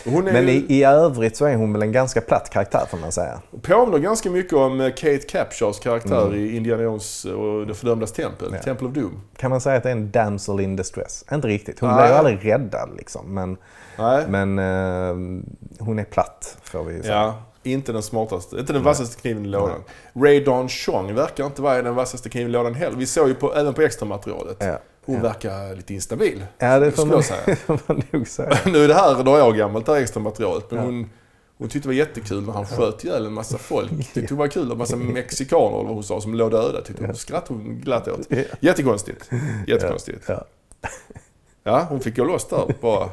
Men 0.06 0.50
i, 0.50 0.66
i 0.70 0.84
övrigt 0.84 1.38
så 1.38 1.46
är 1.46 1.56
hon 1.56 1.74
väl 1.74 1.82
en 1.82 1.92
ganska 1.92 2.22
platt 2.22 2.50
karaktär 2.50 2.86
får 2.90 2.98
man 2.98 3.12
säga. 3.12 3.42
påminner 3.62 3.98
ganska 4.00 4.30
mycket 4.30 4.54
om 4.54 4.82
eh, 4.82 4.90
Kate 4.90 5.18
Capshaws 5.18 5.80
karaktär 5.80 6.36
i 6.36 6.56
Indiana 6.58 6.84
Jones 6.84 7.26
och 7.26 7.68
Det 7.68 7.74
fördömdas 7.74 8.12
tempel, 8.12 8.48
Mm. 8.48 8.58
Ja. 8.58 8.64
Temple 8.64 8.88
of 8.88 8.94
Doom. 8.94 9.22
Kan 9.38 9.50
man 9.52 9.62
säga 9.62 9.78
att 9.78 9.84
det 9.84 9.90
är 9.90 9.96
en 9.96 10.12
damsel 10.12 10.60
in 10.60 10.76
distress? 10.76 11.26
Inte 11.32 11.48
riktigt. 11.48 11.80
Hon 11.80 11.90
Nej. 11.90 11.98
blir 11.98 12.08
ju 12.08 12.14
aldrig 12.14 12.46
räddad 12.54 12.90
liksom. 12.98 13.34
Men, 13.34 13.58
Nej, 13.98 14.26
men 14.28 14.60
eh, 14.60 15.44
hon 15.80 16.00
är 16.00 16.04
platt 16.04 16.58
får 16.64 16.84
vi 16.84 17.02
säga. 17.02 17.14
ja, 17.14 17.44
inte 17.64 17.92
den 17.92 18.04
smartaste, 18.04 18.58
inte 18.60 18.74
den 18.74 18.84
vassaste 18.84 19.22
kniven 19.22 19.46
i 19.46 19.48
lådan. 19.48 19.84
Ray 20.14 20.44
Dawn 20.44 20.70
Chong 20.70 21.16
verkar 21.16 21.46
inte 21.46 21.62
vara 21.62 21.82
den 21.82 21.96
vassaste 21.96 22.30
kniven 22.30 22.50
i 22.50 22.52
lådan 22.54 22.74
heller. 22.76 22.98
Vi 22.98 23.06
såg 23.06 23.28
ju 23.28 23.34
på, 23.36 23.56
även 23.56 23.74
på 23.74 23.82
extra 23.82 24.06
materialet. 24.06 24.58
Ja. 24.60 24.80
Hon 25.06 25.22
verkar 25.22 25.76
lite 25.76 25.94
instabil. 25.94 26.46
Ja, 26.58 26.80
det 26.80 26.92
får 26.92 27.06
man, 27.06 27.24
säga. 27.24 27.58
man 27.88 28.02
nog 28.12 28.28
säga. 28.28 28.58
Nu 28.66 28.84
är 28.84 28.88
det 28.88 28.94
här 28.94 29.24
några 29.24 29.46
år 29.46 29.54
gammalt, 29.54 29.86
det 29.86 29.94
här 29.94 30.00
extra 30.02 30.20
materialet. 30.22 30.72
Men 30.72 30.80
Ja. 30.80 30.86
hon, 30.86 31.10
hon 31.58 31.70
tyckte 31.70 31.90
det 31.90 31.94
var 31.94 32.00
jättekul 32.00 32.44
när 32.46 32.54
han 32.54 32.66
sköt 32.66 33.04
ihjäl 33.04 33.26
en 33.26 33.34
massa 33.34 33.58
folk. 33.58 33.92
Tyckte 34.14 34.22
det 34.22 34.36
var 34.36 34.48
kul. 34.48 34.72
En 34.72 34.78
massa 34.78 34.96
mexikaner 34.96 35.76
eller 35.78 35.84
vad 35.86 35.94
hon 35.94 36.04
sa 36.04 36.22
som 36.22 36.34
låg 36.36 36.52
döda. 36.52 36.82
Tyckte 36.82 37.06
hon 37.06 37.16
skrattade 37.16 37.60
hon 37.60 37.80
glatt 37.80 38.08
åt. 38.08 38.20
Ja. 38.30 38.38
Jättekonstigt. 38.60 39.30
Jättekonstigt. 39.68 40.24
Ja. 40.28 40.44
Ja, 41.64 41.86
hon 41.90 42.00
fick 42.00 42.16
gå 42.18 42.24
loss 42.24 42.48
där 42.48 42.76
bara. 42.82 43.10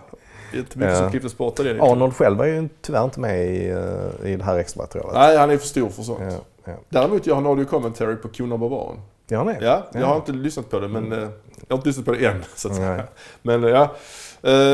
Inte 0.55 0.79
mycket 0.79 0.93
Ja. 0.93 0.99
som 0.99 1.11
klipptes 1.11 1.37
bort 1.39 1.59
av 1.59 1.65
det. 1.65 1.81
Arnold 1.83 2.17
själv 2.17 2.39
var 2.39 2.45
ju 2.47 2.69
tyvärr 2.83 3.05
inte 3.05 3.21
med 3.21 3.47
i, 3.47 3.69
eh, 3.71 4.31
i 4.33 4.37
det 4.37 4.45
här 4.45 4.59
extra 4.59 4.83
materialet. 4.83 5.15
Nej, 5.15 5.37
han 5.37 5.51
är 5.51 5.57
för 5.57 5.67
stor 5.67 5.89
för 5.89 6.03
sånt. 6.03 6.21
Ja, 6.23 6.37
ja. 6.65 6.73
Däremot 6.89 7.27
gör 7.27 7.35
han 7.35 7.47
audio 7.47 7.65
commentary 7.65 8.17
på 8.17 8.29
Kona 8.29 8.57
Barbaren. 8.59 9.01
Ja, 9.29 9.39
han 9.39 9.49
är. 9.49 9.63
Ja, 9.63 9.83
jag 9.93 10.07
har 10.07 10.17
inte 10.17 10.33
lyssnat 10.33 10.71
på 10.71 10.79
det, 10.79 10.89
men... 10.89 11.13
eh, 11.13 11.19
Jag 11.19 11.29
har 11.69 11.77
inte 11.77 11.89
lyssnat 11.89 12.07
på 12.07 12.13
det 12.13 12.27
än, 12.27 12.45
så 12.55 12.69
att 12.69 12.75
säga. 12.77 12.91
Nej. 12.97 13.05
Men 13.43 13.65
eh, 13.65 13.71
ja. 13.71 13.95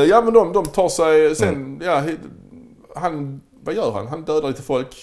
Ja, 0.09 0.21
men 0.21 0.33
de, 0.33 0.53
de 0.53 0.65
tar 0.65 0.89
sig 0.89 1.35
sen... 1.35 1.81
Ja, 1.85 1.91
he- 2.01 2.17
han... 2.95 3.41
Vad 3.63 3.75
gör 3.75 3.91
han? 3.91 4.07
Han 4.07 4.21
dödar 4.23 4.47
lite 4.47 4.61
folk. 4.61 4.95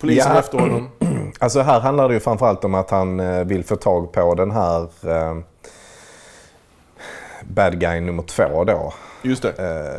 Polisen 0.00 0.32
Ja. 0.32 0.38
efter 0.38 0.58
honom. 0.58 0.88
Alltså 1.38 1.60
här 1.60 1.80
handlar 1.80 2.08
det 2.08 2.14
ju 2.14 2.20
framförallt 2.20 2.64
om 2.64 2.74
att 2.74 2.90
han 2.90 3.46
vill 3.48 3.64
få 3.64 3.76
tag 3.76 4.12
på 4.12 4.34
den 4.34 4.50
här 4.50 4.80
eh, 4.82 5.36
bad 7.44 7.80
guy 7.80 8.00
nummer 8.00 8.22
två 8.22 8.64
då. 8.64 8.92
Just 9.22 9.42
det. 9.42 9.52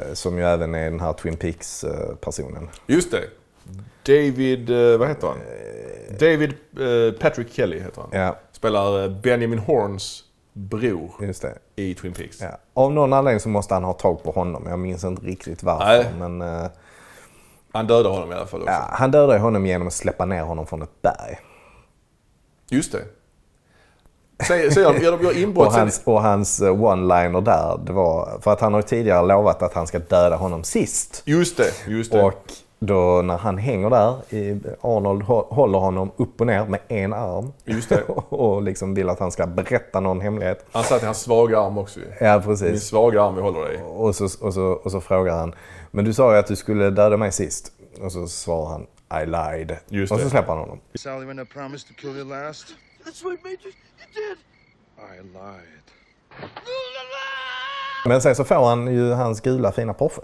Eh, 0.07 0.13
som 0.13 0.37
ju 0.37 0.43
även 0.43 0.75
är 0.75 0.91
den 0.91 0.99
här 0.99 1.13
Twin 1.13 1.37
Peaks-personen. 1.37 2.69
Just 2.87 3.11
det. 3.11 3.23
David... 4.05 4.69
eh, 4.69 4.97
Vad 4.97 5.07
heter 5.07 5.27
han? 5.27 5.37
David 6.19 6.53
eh, 6.79 7.19
Patrick 7.19 7.53
Kelly 7.53 7.79
heter 7.79 8.01
han. 8.01 8.09
Ja, 8.21 8.37
Spelar 8.51 9.03
eh, 9.03 9.09
Benjamin 9.09 9.59
Horns 9.59 10.23
bror 10.53 11.11
i 11.75 11.93
Twin 11.95 12.13
Peaks. 12.13 12.41
Ja. 12.41 12.57
Av 12.73 12.91
någon 12.93 13.13
anledning 13.13 13.39
så 13.39 13.49
måste 13.49 13.73
han 13.73 13.83
ha 13.83 13.93
tag 13.93 14.23
på 14.23 14.31
honom. 14.31 14.65
Jag 14.69 14.79
minns 14.79 15.03
inte 15.03 15.25
riktigt 15.25 15.63
varför. 15.63 15.85
Nej. 15.85 16.05
Men 16.19 16.41
eh, 16.41 16.69
Han 17.71 17.87
dödar 17.87 18.09
honom 18.09 18.31
i 18.31 18.35
alla 18.35 18.45
fall 18.45 18.61
också. 18.61 18.71
ja, 18.73 18.87
han 18.91 19.11
dödar 19.11 19.37
honom 19.39 19.65
genom 19.65 19.87
att 19.87 19.93
släppa 19.93 20.25
ner 20.25 20.43
honom 20.43 20.65
från 20.67 20.81
ett 20.81 21.01
berg. 21.01 21.39
Just 22.69 22.91
det. 22.91 23.03
Säger 24.43 24.93
de, 24.93 25.03
gör 25.03 25.11
de 25.17 25.23
gör 25.23 25.37
inbrott 25.37 25.67
Och 25.67 25.73
sen? 25.73 25.81
hans, 25.81 26.01
och 26.03 26.21
hans 26.21 26.61
eh, 26.61 26.73
one-liner 26.73 27.41
där, 27.41 27.79
det 27.85 27.91
var... 27.93 28.29
För 28.41 28.51
att 28.51 28.61
han 28.61 28.73
har 28.73 28.81
tidigare 28.81 29.27
lovat 29.27 29.61
att 29.63 29.73
han 29.73 29.87
ska 29.87 29.99
döda 29.99 30.35
honom 30.35 30.63
sist. 30.63 31.21
Just 31.25 31.57
det, 31.57 31.71
just 31.87 32.11
det. 32.11 32.23
Och 32.23 32.33
då 32.79 33.21
när 33.21 33.37
han 33.37 33.57
hänger 33.57 33.89
där, 33.89 34.35
i- 34.35 34.59
Arnold 34.81 35.23
hå- 35.23 35.53
håller 35.53 35.79
honom 35.79 36.11
upp 36.17 36.41
och 36.41 36.47
ner 36.47 36.65
med 36.65 36.79
en 36.87 37.13
arm. 37.13 37.53
Just 37.65 37.89
det. 37.89 38.01
och 38.29 38.61
liksom 38.63 38.93
vill 38.93 39.09
att 39.09 39.19
han 39.19 39.31
ska 39.31 39.47
berätta 39.47 39.99
någon 39.99 40.21
hemlighet. 40.21 40.65
Han 40.71 40.83
satt 40.83 41.03
i 41.03 41.05
hans 41.05 41.21
svaga 41.21 41.59
arm 41.59 41.77
också. 41.77 41.99
Ja, 42.19 42.33
Min 42.37 42.43
precis. 42.43 42.83
svaga 42.83 43.23
arm 43.23 43.35
jag 43.35 43.43
håller 43.43 43.61
dig 43.61 43.75
i. 43.75 43.79
Och 43.95 44.15
så, 44.15 44.23
och, 44.41 44.53
så, 44.53 44.63
och 44.83 44.91
så 44.91 45.01
frågar 45.01 45.37
han, 45.37 45.55
men 45.91 46.05
du 46.05 46.13
sa 46.13 46.33
ju 46.33 46.39
att 46.39 46.47
du 46.47 46.55
skulle 46.55 46.89
döda 46.89 47.17
mig 47.17 47.31
sist. 47.31 47.71
Och 48.01 48.11
så 48.11 48.27
svarar 48.27 48.69
han, 48.69 48.81
I 49.23 49.25
lied. 49.25 49.77
Just 49.89 50.11
och 50.11 50.19
så 50.19 50.29
släpper 50.29 50.49
han 50.49 50.57
honom. 50.59 50.79
Sally, 50.95 51.25
when 51.25 51.39
I 51.39 51.45
promised 51.45 51.87
to 51.87 51.93
kill 52.01 52.17
you 52.17 52.29
last, 52.29 52.65
That's 53.05 53.23
right, 53.29 53.43
Major. 53.43 53.65
You 53.65 54.07
did. 54.13 54.37
I 54.97 55.21
lied. 55.23 55.83
Men 58.05 58.21
sen 58.21 58.35
så 58.35 58.43
får 58.43 58.65
han 58.65 58.93
ju 58.93 59.11
hans 59.11 59.41
gula 59.41 59.71
fina 59.71 59.93
Porsche. 59.93 60.21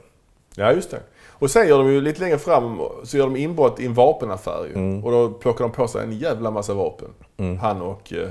Ja, 0.56 0.72
just 0.74 0.92
det. 0.92 1.02
Och 1.30 1.52
sen 1.52 1.68
gör 1.68 1.78
de 1.78 1.92
ju 1.92 2.02
lite 2.02 2.20
längre 2.22 2.38
fram 2.38 2.80
så 3.04 3.18
gör 3.18 3.24
de 3.26 3.36
inbrott 3.36 3.80
i 3.80 3.86
en 3.86 3.94
vapenaffär 3.94 4.66
ju. 4.66 4.74
Mm. 4.74 5.04
Och 5.04 5.12
då 5.12 5.30
plockar 5.32 5.64
de 5.64 5.72
på 5.72 5.88
sig 5.88 6.04
en 6.04 6.12
jävla 6.18 6.52
massa 6.52 6.74
vapen. 6.74 7.10
Han 7.62 7.82
och 7.82 8.14
eh, 8.14 8.30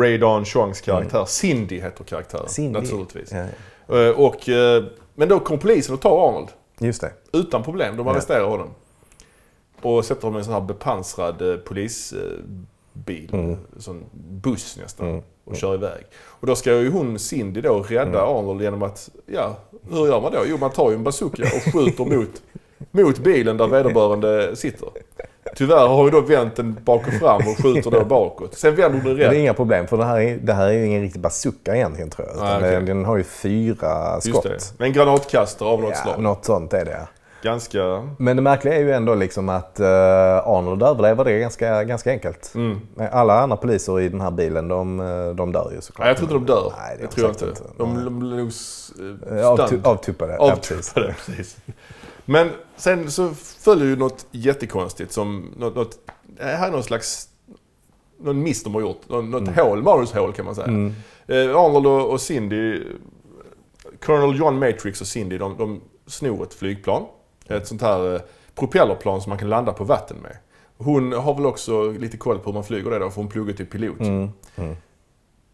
Ray 0.00 0.18
Dawn 0.18 0.44
Chongs 0.44 0.80
karaktär. 0.80 1.24
Cindy 1.24 1.80
heter 1.80 2.04
karaktären 2.04 2.40
Mm. 2.40 2.48
Cindy. 2.48 2.80
naturligtvis. 2.80 3.32
Ja, 3.32 3.46
Eh, 3.88 4.10
och, 4.10 4.48
eh, 4.48 4.84
men 5.14 5.28
då 5.28 5.40
kom 5.40 5.58
polisen 5.58 5.94
och 5.94 6.00
tar 6.00 6.28
Arnold. 6.28 6.48
just 6.78 7.00
det. 7.00 7.12
Utan 7.32 7.62
problem. 7.62 7.96
De 7.96 8.08
arresterar 8.08 8.44
honom. 8.44 8.68
Och 9.82 10.04
sätter 10.04 10.22
honom 10.22 10.36
i 10.36 10.38
en 10.38 10.44
sån 10.44 10.54
här 10.54 10.60
bepansrad 10.60 11.42
eh, 11.42 11.56
polisbil. 13.04 13.30
Mm. 13.32 13.56
Sån 13.78 14.04
buss 14.42 14.78
nästan. 14.82 15.22
Och 15.44 15.56
kör 15.56 15.74
iväg. 15.74 16.04
Och 16.24 16.46
då 16.46 16.56
ska 16.56 16.72
ju 16.80 16.90
hon, 16.90 17.18
Cindy 17.18 17.60
då, 17.60 17.82
rädda 17.82 18.02
Mm. 18.02 18.36
Arnold 18.36 18.62
genom 18.62 18.82
att, 18.82 19.08
ja, 19.26 19.56
hur 19.90 20.06
gör 20.06 20.20
man 20.20 20.32
då? 20.32 20.38
Jo, 20.46 20.56
man 20.60 20.70
tar 20.70 20.90
ju 20.90 20.96
en 20.96 21.04
bazooka 21.04 21.42
och 21.42 21.72
skjuter 21.72 22.04
mot, 22.04 22.42
mot 22.90 23.18
bilen 23.18 23.56
där 23.56 23.66
vederbörande 23.66 24.56
sitter. 24.56 24.88
Tyvärr 25.56 25.88
har 25.88 25.96
hon 26.02 26.10
då 26.10 26.20
vänt 26.20 26.56
den 26.56 26.76
bak 26.84 27.06
och 27.06 27.12
fram 27.12 27.36
och 27.48 27.56
skjuter 27.62 27.90
då 27.90 28.04
bakåt. 28.04 28.54
Sen 28.54 28.74
vänder 28.74 28.98
hon 28.98 29.08
den 29.08 29.16
Det 29.16 29.24
är 29.24 29.28
rätt. 29.28 29.38
inga 29.38 29.54
problem 29.54 29.86
för 29.86 29.96
det 29.96 30.04
här 30.04 30.20
är, 30.20 30.36
det 30.38 30.52
här 30.52 30.66
är 30.68 30.72
ju 30.72 30.86
ingen 30.86 31.02
riktig 31.02 31.20
bazooka 31.22 31.76
egentligen 31.76 32.10
tror 32.10 32.28
jag. 32.28 32.36
Ah, 32.46 32.56
okej. 32.56 32.70
det- 32.70 32.80
Den 32.80 33.04
har 33.04 33.16
ju 33.16 33.22
fyra 33.24 34.20
skott. 34.20 34.74
en 34.78 34.92
granatkastare 34.92 35.68
av 35.68 35.80
något 35.80 35.90
Ja, 35.90 35.96
slag. 36.02 36.22
något 36.22 36.44
sånt 36.44 36.72
är 36.72 36.84
det. 36.84 37.08
Ganska... 37.46 38.08
Men 38.18 38.36
det 38.36 38.42
märkliga 38.42 38.74
är 38.74 38.80
ju 38.80 38.92
ändå 38.92 39.14
liksom 39.14 39.48
att 39.48 39.80
uh, 39.80 39.86
Arnold 39.86 40.82
överlever 40.82 41.24
det 41.24 41.38
ganska, 41.38 41.84
ganska 41.84 42.10
enkelt. 42.10 42.52
Mm. 42.54 42.80
Alla 43.12 43.40
andra 43.40 43.56
poliser 43.56 44.00
i 44.00 44.08
den 44.08 44.20
här 44.20 44.30
bilen, 44.30 44.68
de, 44.68 45.00
eh, 45.00 45.28
de 45.34 45.52
dör 45.52 45.70
ju 45.74 45.80
såklart. 45.80 46.04
Nej, 46.04 46.08
jag 46.08 46.16
tror 46.16 46.38
inte 46.40 46.52
de 46.52 46.52
dör. 46.52 46.72
Nej, 46.78 46.96
det 46.98 47.04
är 47.04 47.08
tror 47.08 47.26
jag 47.26 47.32
inte. 47.34 47.44
inte. 47.46 47.62
De, 47.78 48.18
blir 48.18 48.36
nog 48.36 48.50
Eh, 49.30 49.44
avtu- 49.46 49.86
avtuppade. 49.86 50.36
Precis. 51.26 51.56
Men 52.24 52.50
sen 52.76 53.10
så 53.10 53.28
följer 53.58 53.86
ju 53.86 53.96
något 53.96 54.26
jättekonstigt 54.30 55.12
som... 55.12 55.54
Något, 55.58 55.74
något, 55.74 55.98
det 56.38 56.44
här 56.44 56.66
är 56.68 56.72
någon 56.72 56.82
slags... 56.82 57.28
Någon 58.20 58.42
miss 58.42 58.64
de 58.64 58.74
har 58.74 58.80
gjort. 58.80 59.00
Något, 59.08 59.24
något 59.24 59.42
Mm. 59.42 59.54
hål, 59.54 59.82
manushål 59.82 60.32
kan 60.32 60.44
man 60.44 60.54
säga. 60.54 60.66
Eh, 61.26 61.56
Arnold 61.56 61.86
och, 61.86 62.10
och 62.10 62.20
Cindy... 62.20 62.82
Colonel 64.04 64.38
John 64.38 64.58
Matrix 64.58 65.00
och 65.00 65.06
Cindy, 65.06 65.38
de, 65.38 65.56
de 65.58 65.80
snor 66.06 66.42
ett 66.42 66.54
flygplan. 66.54 67.02
Ett 67.48 67.66
sånt 67.66 67.82
här 67.82 68.14
eh, 68.14 68.20
propellerplan 68.54 69.20
som 69.20 69.30
man 69.30 69.38
kan 69.38 69.48
landa 69.48 69.72
på 69.72 69.84
vatten 69.84 70.16
med. 70.16 70.36
Hon 70.78 71.12
har 71.12 71.34
väl 71.34 71.46
också 71.46 71.90
lite 71.90 72.16
koll 72.16 72.38
på 72.38 72.44
hur 72.44 72.54
man 72.54 72.64
flyger 72.64 72.90
det 72.90 72.98
då, 72.98 73.10
för 73.10 73.16
hon 73.20 73.28
pluggar 73.28 73.54
till 73.54 73.66
pilot. 73.66 73.98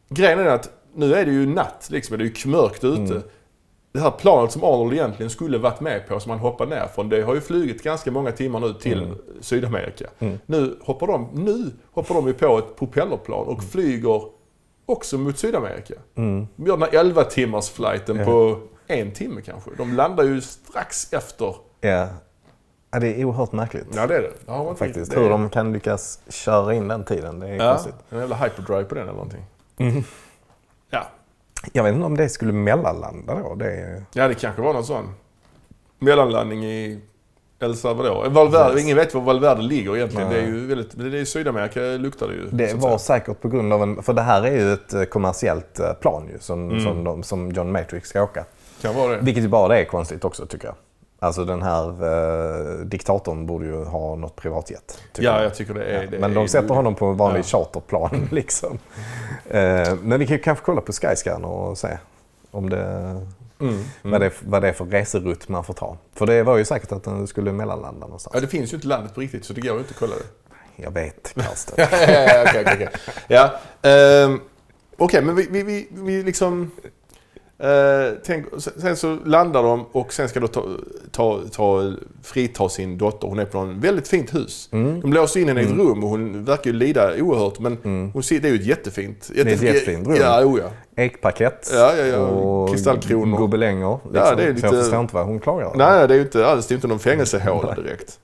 Grejen 0.08 0.38
är 0.38 0.46
att 0.46 0.70
nu 0.94 1.14
är 1.14 1.24
det 1.24 1.32
ju 1.32 1.46
natt, 1.46 1.88
liksom, 1.90 2.18
det 2.18 2.24
är 2.24 2.46
ju 2.46 2.50
mörkt 2.50 2.84
ute. 2.84 3.22
det 3.92 4.00
här 4.00 4.10
planet 4.10 4.52
som 4.52 4.64
Arnold 4.64 4.92
egentligen 4.92 5.30
skulle 5.30 5.58
varit 5.58 5.80
med 5.80 6.08
på, 6.08 6.20
som 6.20 6.30
han 6.30 6.40
hoppade 6.40 6.74
ner 6.74 6.86
från, 6.94 7.08
det 7.08 7.22
har 7.22 7.34
ju 7.34 7.40
flugit 7.40 7.82
ganska 7.82 8.10
många 8.10 8.32
timmar 8.32 8.60
nu 8.60 8.72
till 8.74 9.14
Sydamerika. 9.40 10.06
Nu, 10.46 10.76
hoppar 10.82 11.06
de, 11.06 11.28
nu 11.32 11.70
hoppar 11.92 12.14
de 12.14 12.26
ju 12.26 12.32
på 12.32 12.58
ett 12.58 12.76
propellerplan 12.76 13.46
och 13.46 13.64
flyger 13.64 14.22
också 14.86 15.18
mot 15.18 15.38
Sydamerika. 15.38 15.94
Mm. 16.14 16.46
De 16.56 16.66
gör 16.66 16.76
den 16.76 16.88
här 16.92 17.00
11 17.00 17.24
timmars 17.24 17.70
flighten 17.70 18.24
på 18.24 18.58
en 18.86 19.12
timme 19.12 19.40
kanske. 19.40 19.70
De 19.76 19.92
landar 19.92 20.24
ju 20.24 20.40
strax 20.40 21.12
efter. 21.12 21.54
Ja. 21.84 22.08
ja, 22.90 22.98
det 23.00 23.20
är 23.20 23.24
oerhört 23.24 23.52
märkligt. 23.52 23.86
Ja 23.94 24.06
det 24.06 24.16
är 24.16 24.22
det. 24.22 24.52
inte 24.68 24.74
Faktiskt. 24.78 25.10
det 25.10 25.18
Hur 25.20 25.26
är- 25.26 25.30
de 25.30 25.50
kan 25.50 25.72
lyckas 25.72 26.18
köra 26.28 26.74
in 26.74 26.88
den 26.88 27.04
tiden, 27.04 27.40
det 27.40 27.48
är 27.48 27.54
Ja, 27.54 27.72
konstigt. 27.72 27.94
en 28.10 28.18
jävla 28.18 28.36
hyperdrive 28.36 28.84
på 28.84 28.94
den 28.94 29.02
eller 29.02 29.12
någonting. 29.12 29.44
Ja. 30.90 31.02
Jag 31.72 31.82
vet 31.84 31.94
inte 31.94 32.06
om 32.06 32.16
det 32.16 32.28
skulle 32.28 32.52
mellanlanda 32.52 33.34
då. 33.34 33.54
Det 33.54 33.72
är... 33.72 34.04
ja, 34.12 34.28
det 34.28 34.34
kanske 34.34 34.62
var 34.62 34.72
någon 34.72 34.84
sån 34.84 35.14
mellanlandning 35.98 36.64
i 36.64 37.00
El 37.60 37.76
Salvador. 37.76 38.28
Valverde, 38.30 38.80
ingen 38.80 38.96
vet 38.96 39.14
var 39.14 39.20
Valverde 39.22 39.62
ligger 39.62 39.96
egentligen. 39.96 40.28
Nej. 40.28 40.36
Det 40.40 40.42
är 40.42 40.46
ju 40.46 40.66
väldigt, 40.66 40.98
det 40.98 41.04
är 41.04 41.14
i 41.14 41.26
Sydamerika 41.26 41.80
luktar 41.80 42.28
det 42.28 42.34
ju. 42.34 42.48
Det 42.50 42.74
var 42.74 42.98
säga. 42.98 42.98
säkert 42.98 43.40
på 43.40 43.48
grund 43.48 43.72
av 43.72 43.82
en... 43.82 44.02
För 44.02 44.12
det 44.12 44.22
här 44.22 44.42
är 44.42 44.52
ju 44.52 44.72
ett 44.72 44.92
eh, 44.94 45.02
kommersiellt 45.04 45.80
eh, 45.80 45.92
plan 45.92 46.28
ju, 46.32 46.38
som, 46.38 46.70
Mm. 46.70 46.84
som, 46.84 47.04
de, 47.04 47.22
som 47.22 47.52
John 47.52 47.72
Matrix 47.72 48.08
ska 48.08 48.22
åka. 48.22 48.44
Kan 48.82 48.94
vara 48.94 49.12
det. 49.16 49.18
Vilket 49.22 49.44
ju 49.44 49.48
bara 49.48 49.68
det 49.68 49.80
är 49.80 49.84
konstigt 49.84 50.24
också 50.24 50.46
tycker 50.46 50.66
jag. 50.66 50.74
Alltså 51.22 51.44
den 51.44 51.62
här 51.62 51.88
eh, 51.88 52.76
diktatorn 52.86 53.46
borde 53.46 53.66
ju 53.66 53.84
ha 53.84 54.16
något 54.16 54.36
privatjet. 54.36 55.02
Ja, 55.18 55.42
jag 55.42 55.54
tycker 55.54 55.74
det 55.74 55.84
är... 55.84 56.06
Det 56.06 56.18
men 56.18 56.30
är 56.30 56.34
de 56.34 56.48
sätter 56.48 56.74
honom 56.74 56.94
på 56.94 57.06
en 57.06 57.16
vanlig 57.16 57.40
Ja. 57.40 57.44
charterplan 57.44 58.28
liksom. 58.30 58.78
Eh, 59.50 59.94
men 60.02 60.18
vi 60.18 60.26
kan 60.26 60.36
ju 60.36 60.42
kanske 60.42 60.64
kolla 60.64 60.80
på 60.80 60.92
Skyscanner 60.92 61.48
och 61.48 61.78
se 61.78 61.98
om 62.50 62.70
det, 62.70 63.20
Mm. 63.60 63.84
Vad, 64.02 64.20
det, 64.20 64.32
vad 64.40 64.62
det 64.62 64.68
är 64.68 64.72
för 64.72 64.84
reserutt 64.84 65.48
man 65.48 65.64
får 65.64 65.74
ta. 65.74 65.96
För 66.14 66.26
det 66.26 66.42
var 66.42 66.56
ju 66.56 66.64
säkert 66.64 66.92
att 66.92 67.04
den 67.04 67.26
skulle 67.26 67.52
mellanlanda 67.52 68.06
någonstans. 68.06 68.34
Ja, 68.34 68.40
det 68.40 68.46
finns 68.48 68.72
ju 68.72 68.74
inte 68.74 68.86
landet 68.86 69.14
på 69.14 69.20
riktigt 69.20 69.44
så 69.44 69.52
det 69.52 69.60
går 69.60 69.72
ju 69.72 69.78
inte 69.78 69.90
att 69.90 69.98
kolla 69.98 70.14
det. 70.14 70.82
Jag 70.82 70.90
vet, 70.90 71.32
ja, 71.36 71.42
ja, 71.76 71.86
ja, 71.98 72.44
okej, 72.46 72.62
okej, 72.66 72.74
okej. 72.74 72.88
Ja, 73.28 73.52
ehm, 73.82 74.40
okej, 74.96 75.22
men 75.22 75.36
vi, 75.36 75.46
vi, 75.50 75.62
vi, 75.62 75.88
vi 75.90 76.22
liksom... 76.22 76.70
eh, 77.62 78.14
tänk, 78.24 78.46
sen 78.76 78.96
så 78.96 79.16
landar 79.24 79.62
de 79.62 79.86
och 79.92 80.12
sen 80.12 80.28
ska 80.28 80.40
de 80.40 80.48
ta, 80.48 80.64
ta, 81.10 81.40
ta, 81.52 81.92
frita 82.22 82.68
sin 82.68 82.98
dotter. 82.98 83.28
Hon 83.28 83.38
är 83.38 83.44
på 83.44 83.58
någon 83.64 83.80
väldigt 83.80 84.08
fint 84.08 84.34
hus. 84.34 84.68
De 84.70 85.12
låser 85.12 85.40
in 85.40 85.48
henne 85.48 85.60
i 85.62 85.64
ett 85.64 85.70
rum 85.70 86.04
och 86.04 86.10
hon 86.10 86.44
verkar 86.44 86.70
ju 86.70 86.72
lida 86.76 87.14
oerhört. 87.22 87.58
Men 87.58 88.10
hon 88.14 88.22
ser, 88.22 88.40
det 88.40 88.48
är 88.48 88.52
ju 88.52 88.58
ett 88.58 88.66
jättefint... 88.66 89.30
är 89.36 89.46
ett 89.46 89.62
jättefint 89.62 90.06
rum. 90.08 90.16
Ja, 90.20 90.44
oh, 90.44 90.60
ja. 90.60 90.70
Ekparkett 91.02 91.70
Ja, 91.72 91.96
ja, 91.96 92.04
ja. 92.06 92.18
och 92.18 92.70
Kristallkronor. 92.70 93.38
gobelänger. 93.38 93.92
Liksom. 94.04 94.14
Ja, 94.14 94.34
det 94.34 94.42
är 94.42 94.46
Så 94.48 94.52
lite- 94.54 94.66
jag 94.66 94.74
förstår 94.82 95.00
inte 95.00 95.14
vad 95.14 95.26
hon 95.26 95.40
klagar 95.40 95.66
av. 95.66 95.76
Nej, 95.76 96.08
det 96.08 96.14
är 96.14 96.18
ju 96.18 96.22
inte 96.24 96.46
alls. 96.46 96.66
Det 96.66 96.72
är 96.72 96.76
inte 96.76 96.88
någon 96.88 96.98
fängelsehåla 96.98 97.74
direkt. 97.74 98.18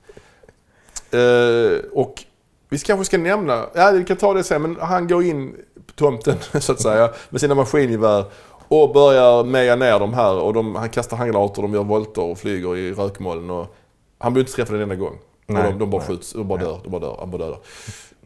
Eh, 1.11 1.91
och 1.93 2.25
vi 2.69 2.79
kanske 2.79 3.05
ska 3.05 3.19
nämna, 3.19 3.65
ja 3.75 3.91
vi 3.91 4.05
kan 4.05 4.17
ta 4.17 4.35
det 4.35 4.45
sen, 4.45 4.63
men 4.63 4.77
han 4.81 5.09
går 5.09 5.23
in 5.25 5.55
tomten 5.95 6.37
så 6.61 6.73
att 6.73 6.81
säga 6.83 7.11
med 7.31 7.41
sina 7.41 7.55
maskingevär 7.55 8.25
och 8.69 8.93
börjar 8.93 9.45
meja 9.45 9.77
ner 9.77 9.99
de 9.99 10.15
här 10.15 10.35
och 10.35 10.55
de, 10.55 10.75
han 10.75 10.89
kastar 10.89 11.17
handgranater, 11.17 11.63
de 11.63 11.75
gör 11.75 11.85
volter 11.85 12.23
och 12.23 12.39
flyger 12.39 12.77
i 12.77 12.93
rökmoln 12.93 13.51
och 13.51 13.75
han 14.19 14.33
blir 14.33 14.43
inte 14.43 14.53
träffad 14.53 14.77
en 14.77 14.83
enda 14.83 14.95
gång. 14.95 15.19
Nej, 15.47 15.67
och 15.67 15.73
de, 15.73 15.79
de 15.79 15.91
bara 15.91 15.99
nej. 15.99 16.09
skjuts, 16.09 16.33
de 16.33 16.49
bara 16.49 16.61
dör, 16.61 16.81
de 16.85 16.91
bara 16.91 17.01
dör, 17.01 17.17
han 17.19 17.31
bara 17.31 17.47
dör. 17.47 17.59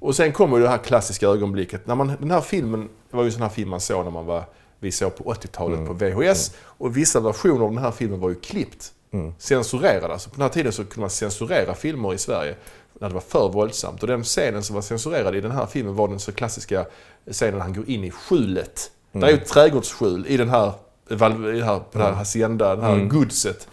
Och 0.00 0.16
sen 0.16 0.32
kommer 0.32 0.60
det 0.60 0.68
här 0.68 0.78
klassiska 0.78 1.26
ögonblicket. 1.26 1.86
När 1.86 1.94
man, 1.94 2.12
den 2.20 2.30
här 2.30 2.40
filmen, 2.40 2.88
det 3.10 3.16
var 3.16 3.22
ju 3.22 3.26
en 3.26 3.32
sån 3.32 3.42
här 3.42 3.48
film 3.48 3.70
man 3.70 3.80
såg 3.80 4.04
när 4.04 4.10
man 4.10 4.26
var, 4.26 4.44
vi 4.80 4.92
såg 4.92 5.16
på 5.16 5.24
80-talet 5.24 5.86
på 5.86 5.92
VHS. 5.92 6.54
Och 6.60 6.96
vissa 6.96 7.20
versioner 7.20 7.64
av 7.64 7.70
den 7.70 7.82
här 7.82 7.90
filmen 7.90 8.20
var 8.20 8.28
ju 8.28 8.34
klippt. 8.34 8.92
Censurerade. 9.38 10.12
Alltså 10.12 10.30
på 10.30 10.36
den 10.36 10.42
här 10.42 10.48
tiden 10.48 10.72
så 10.72 10.84
kunde 10.84 11.00
man 11.00 11.10
censurera 11.10 11.74
filmer 11.74 12.14
i 12.14 12.18
Sverige 12.18 12.54
när 13.00 13.08
det 13.08 13.14
var 13.14 13.20
för 13.20 13.48
våldsamt. 13.48 14.02
Och 14.02 14.08
den 14.08 14.24
scenen 14.24 14.62
som 14.62 14.74
var 14.74 14.82
censurerad 14.82 15.36
i 15.36 15.40
den 15.40 15.50
här 15.50 15.66
filmen 15.66 15.96
var 15.96 16.08
den 16.08 16.18
så 16.20 16.32
klassiska 16.32 16.86
scenen 17.30 17.54
när 17.54 17.60
han 17.60 17.74
går 17.74 17.88
in 17.88 18.04
i 18.04 18.10
skjulet. 18.10 18.90
Det 19.12 19.26
är 19.26 19.30
ju 19.30 19.36
ett 19.36 19.46
trädgårdsskjul 19.48 20.26
i 20.28 20.36
den 20.36 20.48
här, 20.48 20.72
i 21.10 21.14
den 21.14 21.62
här, 21.62 21.78
på 21.78 21.98
det 21.98 22.04
här 22.04 22.12
hacienda, 22.12 22.76
det 22.76 22.82
här 22.82 22.96
godset. 23.04 23.68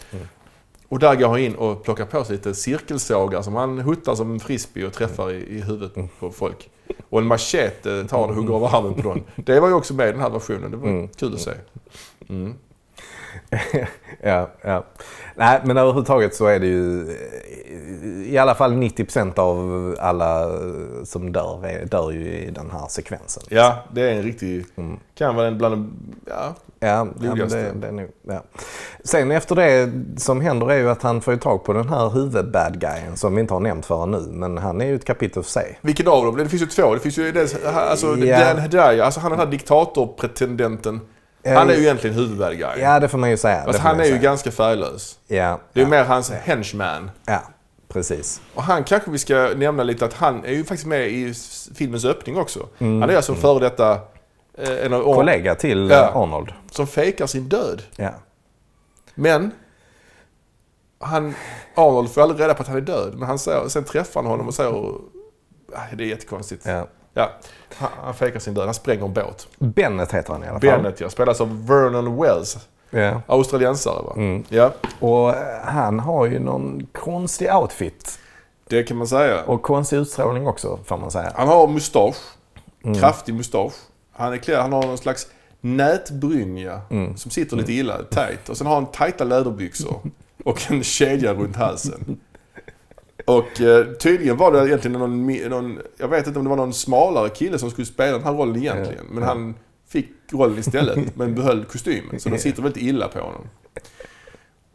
Och 0.88 1.00
där 1.00 1.16
går 1.16 1.28
han 1.28 1.40
in 1.40 1.56
och 1.56 1.84
plockar 1.84 2.06
på 2.06 2.24
sig 2.24 2.36
lite 2.36 2.54
cirkelsågar 2.54 3.42
som 3.42 3.56
han 3.56 3.80
huttar 3.80 4.16
som 4.16 4.32
en 4.32 4.40
frisbee 4.40 4.86
och 4.86 4.94
träffar 4.94 5.32
i, 5.32 5.58
i 5.58 5.62
huvudet 5.62 6.20
på 6.20 6.32
folk. 6.32 6.70
Och 7.10 7.20
en 7.20 7.26
machete 7.26 8.06
tar 8.08 8.28
och 8.28 8.36
hugger 8.36 8.54
av 8.54 8.64
armen 8.66 8.94
på 8.94 9.02
dem. 9.02 9.24
Det 9.36 9.60
var 9.60 9.68
ju 9.68 9.74
också 9.74 9.94
med 9.94 10.10
i 10.10 10.12
den 10.12 10.22
här 10.22 10.30
versionen. 10.30 10.72
Det 10.72 10.78
var 10.78 11.08
kul 11.16 11.34
att 11.34 11.42
se. 11.42 11.52
Ja, 14.24 14.50
ja. 14.62 14.84
Nej, 15.36 15.62
men 15.64 15.78
överhuvudtaget 15.78 16.36
så 16.36 16.46
är 16.46 16.60
det 16.60 16.68
ju 16.68 17.10
eh, 17.10 18.34
i 18.34 18.38
alla 18.38 18.56
fall 18.56 18.74
90% 18.74 19.40
av 19.40 19.96
alla 20.00 20.48
som 21.06 21.32
dör, 21.32 21.66
är- 21.66 21.86
dör 21.86 22.12
ju 22.12 22.26
i 22.28 22.52
den 22.52 22.72
här 22.72 22.88
sekvensen. 22.90 23.44
Ja, 23.50 23.84
det 23.94 24.02
är 24.02 24.14
en 24.14 24.24
riktig... 24.24 24.66
Kan 25.16 25.36
vara 25.36 25.48
en 25.48 25.58
bland 25.58 25.74
de... 25.76 25.92
Ja, 26.26 26.56
Ja, 26.82 27.08
ja 27.22 27.34
det, 27.46 27.72
det 27.76 27.88
är 27.88 27.92
nog, 27.92 28.10
ja. 28.28 28.44
Sen 29.04 29.32
efter 29.32 29.56
det 29.56 29.92
som 30.18 30.42
händer 30.42 30.72
är 30.72 30.78
ju 30.78 30.90
att 30.90 31.02
han 31.04 31.22
får 31.22 31.36
tag 31.36 31.64
på 31.64 31.74
den 31.74 31.90
här 31.90 32.10
huvud-bad 32.10 32.80
guyen 32.80 33.18
som 33.18 33.36
vi 33.36 33.42
inte 33.42 33.54
har 33.54 33.60
nämnt 33.62 33.86
förrän 33.86 34.12
nu. 34.12 34.20
Men 34.30 34.58
han 34.58 34.82
är 34.82 34.86
ju 34.86 34.96
ett 34.96 35.06
kapitel 35.06 35.44
för 35.44 35.50
sig. 35.52 35.80
vilken 35.82 36.08
av 36.08 36.26
dem? 36.26 36.38
Det 36.38 36.50
finns 36.50 36.62
ju 36.62 36.66
två. 36.66 36.94
Det 36.94 37.00
finns 37.00 37.18
ju 37.18 37.32
dels, 37.32 37.56
alltså, 37.66 38.16
Ja. 38.18 38.40
Dan 38.54 38.58
Hedaya, 38.60 39.06
alltså 39.06 39.20
han 39.20 39.32
den 39.32 39.40
här 39.40 39.48
diktatorpretendenten. 39.48 41.00
Han 41.46 41.70
är 41.70 41.74
ju 41.74 41.80
egentligen 41.82 42.16
huvudbad. 42.16 42.54
Ja, 42.80 43.00
det 43.00 43.08
får 43.08 43.18
man 43.18 43.30
ju 43.30 43.38
säga. 43.38 43.64
Får 43.74 43.80
han 43.80 44.00
är 44.00 44.04
ju 44.04 44.10
säga. 44.10 44.22
ganska 44.22 44.52
färglös. 44.52 45.20
Ja, 45.28 45.60
Det 45.74 45.80
är 45.80 45.84
ja, 45.84 45.90
mer 45.90 46.04
hans 46.04 46.32
henchman. 46.32 47.12
ja, 47.26 47.42
precis. 47.88 48.42
Och 48.56 48.64
han 48.64 48.84
kanske 48.84 49.12
vi 49.12 49.18
ska 49.18 49.52
nämna 49.56 49.84
lite 49.84 50.06
att 50.06 50.14
han 50.14 50.46
är 50.46 50.52
ju 50.52 50.64
faktiskt 50.64 50.86
med 50.88 51.08
i 51.10 51.34
filmens 51.76 52.06
öppning 52.06 52.38
också. 52.38 52.68
Mm. 52.80 53.02
Han 53.02 53.10
är 53.10 53.16
alltså 53.16 53.36
före 53.36 53.60
detta 53.60 53.92
eh, 54.58 54.86
en 54.86 54.94
av 54.94 55.16
Kollega 55.16 55.56
till 55.56 55.90
Ja. 55.90 55.96
eh, 56.10 56.16
Arnold. 56.18 56.54
som 56.72 56.88
fejkar 56.88 57.28
sin 57.28 57.50
död. 57.50 57.82
Ja. 57.96 58.12
Men 59.16 59.52
han, 61.00 61.36
Arnold 61.76 62.12
får 62.12 62.22
aldrig 62.22 62.42
reda 62.42 62.54
på 62.54 62.62
att 62.62 62.68
han 62.68 62.78
är 62.78 62.82
död. 62.82 63.14
Men 63.18 63.28
han 63.28 63.40
säger, 63.40 63.68
sen 63.68 63.84
träffar 63.84 64.22
han 64.22 64.32
honom 64.32 64.48
och 64.48 64.54
säger... 64.54 64.72
"Ah, 65.76 65.80
Det 65.98 66.04
är 66.04 66.08
jättekonstigt. 66.08 66.66
Ja. 66.66 66.88
Ja, 67.20 67.30
han, 67.78 67.90
han 68.04 68.14
fejkar 68.14 68.40
sin 68.40 68.54
död. 68.54 68.66
Han 68.66 68.74
spränger 68.74 69.06
en 69.06 69.14
båt. 69.14 69.48
Bennet 69.58 70.12
heter 70.14 70.34
han 70.34 70.44
i 70.44 70.48
alla 70.48 70.60
fall. 70.60 70.70
Bennett 70.70 71.02
ja, 71.02 71.10
spelas 71.10 71.42
av 71.42 71.68
Vernon 71.68 72.22
Wells. 72.22 72.58
Ja. 72.90 73.22
Australiensare 73.28 74.02
va? 74.04 74.14
Mm. 74.16 74.44
Ja, 74.50 74.74
Och 75.00 75.30
eh, 75.30 75.62
han 75.64 76.00
har 76.00 76.26
ju 76.26 76.40
någon 76.40 76.88
konstig 76.94 77.54
outfit. 77.56 78.20
det 78.68 78.84
kan 78.84 78.98
man 78.98 79.08
säga. 79.08 79.44
Och 79.44 79.62
konstig 79.62 79.98
utstrålning 79.98 80.48
också, 80.48 80.80
får 80.86 80.98
man 80.98 81.12
säga. 81.12 81.32
Han 81.36 81.48
har 81.48 81.68
mustasch. 81.68 82.16
Mm. 82.84 82.98
Kraftig 83.00 83.34
mustasch. 83.36 83.74
Han 84.12 84.34
är 84.34 84.38
klädd, 84.38 84.60
han 84.60 84.74
har 84.74 84.84
någon 84.84 84.98
slags 84.98 85.28
nätbrynja 85.62 86.82
Mm. 86.90 87.18
som 87.18 87.32
sitter 87.32 87.58
lite 87.58 87.74
illa, 87.74 87.98
tight. 87.98 88.50
Och 88.50 88.58
sen 88.58 88.68
har 88.68 88.74
han 88.76 88.86
tajta 88.86 89.24
läderbyxor 89.24 90.00
och 90.46 90.72
en 90.72 90.84
kedja 90.84 91.34
runt 91.34 91.56
halsen. 91.56 92.20
Och 93.26 93.62
eh, 93.62 93.86
tydligen 93.86 94.38
var 94.38 94.52
det 94.52 94.68
egentligen 94.68 95.00
någon, 95.00 95.28
någon, 95.50 95.80
jag 95.98 96.08
vet 96.08 96.28
inte 96.28 96.40
om 96.40 96.46
det 96.46 96.50
var 96.50 96.58
någon 96.58 96.74
smalare 96.74 97.30
kille 97.30 97.60
som 97.60 97.72
skulle 97.72 97.86
spela 97.86 98.12
den 98.12 98.24
här 98.24 98.34
rollen 98.34 98.56
egentligen. 98.56 99.06
Men 99.10 99.24
han 99.24 99.56
fick 99.88 100.10
rollen 100.32 100.58
istället, 100.58 101.00
men 101.16 101.36
behöll 101.36 101.66
kostymen. 101.66 102.20
Så 102.20 102.30
den 102.30 102.40
sitter 102.40 102.62
väldigt 102.62 102.84
illa 102.84 103.08
på 103.08 103.20
honom. 103.20 103.48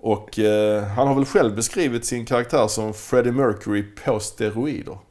Och 0.06 0.38
eh, 0.38 0.84
han 0.84 1.08
har 1.08 1.14
väl 1.14 1.24
själv 1.24 1.56
beskrivit 1.56 2.04
sin 2.04 2.26
karaktär 2.26 2.66
som 2.68 2.94
Freddie 2.94 3.32
Mercury 3.32 3.84
på 4.04 4.20
steroider. 4.20 4.98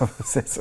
ja, 0.00 0.08
precis. 0.16 0.58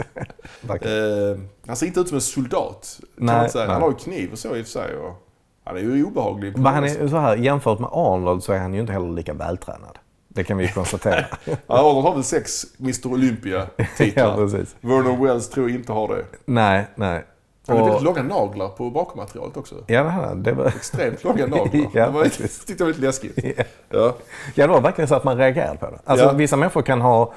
Eh, 0.69 1.39
han 1.67 1.75
ser 1.75 1.85
inte 1.85 1.99
ut 1.99 2.07
som 2.07 2.15
en 2.15 2.21
soldat. 2.21 2.99
Nej. 3.15 3.49
Han 3.53 3.81
har 3.81 3.89
ju 3.89 3.95
kniv 3.95 4.31
och 4.31 4.39
så 4.39 4.55
i 4.55 4.61
och 4.61 4.65
för 4.65 4.71
sig. 4.71 4.95
Och 4.95 5.27
han 5.63 5.77
är 5.77 5.81
ju 5.81 6.03
obehaglig. 6.03 6.57
Men 6.57 6.73
han 6.73 6.83
är 6.83 7.07
så 7.07 7.17
här, 7.17 7.35
jämfört 7.35 7.79
med 7.79 7.89
Arnold 7.93 8.43
så 8.43 8.53
är 8.53 8.59
han 8.59 8.73
ju 8.73 8.79
inte 8.79 8.93
heller 8.93 9.11
lika 9.11 9.33
vältränad. 9.33 9.97
Det 10.37 10.43
kan 10.43 10.57
vi 10.57 10.67
konstatera. 10.67 11.25
Arnold 11.67 12.05
har 12.05 12.13
väl 12.13 12.23
sex 12.23 12.63
Mr 12.79 13.07
Olympia-titlar. 13.07 14.23
ja. 14.37 14.65
Vernon 14.81 15.23
Wells 15.25 15.49
tror 15.49 15.69
jag 15.69 15.79
inte 15.79 15.91
har 15.91 16.07
det. 16.07 16.25
Nej, 16.45 16.87
nej. 16.95 17.25
Han 17.67 17.77
Och- 17.81 17.87
väldigt 17.87 18.03
långa 18.03 18.23
naglar 18.23 18.67
på 18.67 18.89
bakmaterialet 18.89 19.57
också. 19.57 19.75
Ja, 19.87 20.03
det, 20.03 20.09
här, 20.09 20.35
det, 20.35 20.51
var, 20.51 20.65
Extremt 20.65 21.23
långa 21.23 21.47
naglar. 21.47 21.69
Ja, 21.93 22.05
det 22.05 22.11
var, 22.11 22.23
tyckte 22.23 22.73
jag 22.77 22.79
var 22.79 22.87
lite 22.87 23.01
läskigt. 23.01 23.39
Ja. 23.43 23.63
Ja. 23.89 24.15
ja, 24.55 24.67
det 24.67 24.73
var 24.73 24.81
verkligen 24.81 25.07
så 25.07 25.15
att 25.15 25.23
man 25.23 25.37
reagerade 25.37 25.77
på 25.77 25.85
det. 25.85 25.99
Alltså, 26.05 26.25
Ja. 26.25 26.31
Vissa 26.31 26.55
människor 26.55 26.81
kan 26.81 27.01
ha 27.01 27.33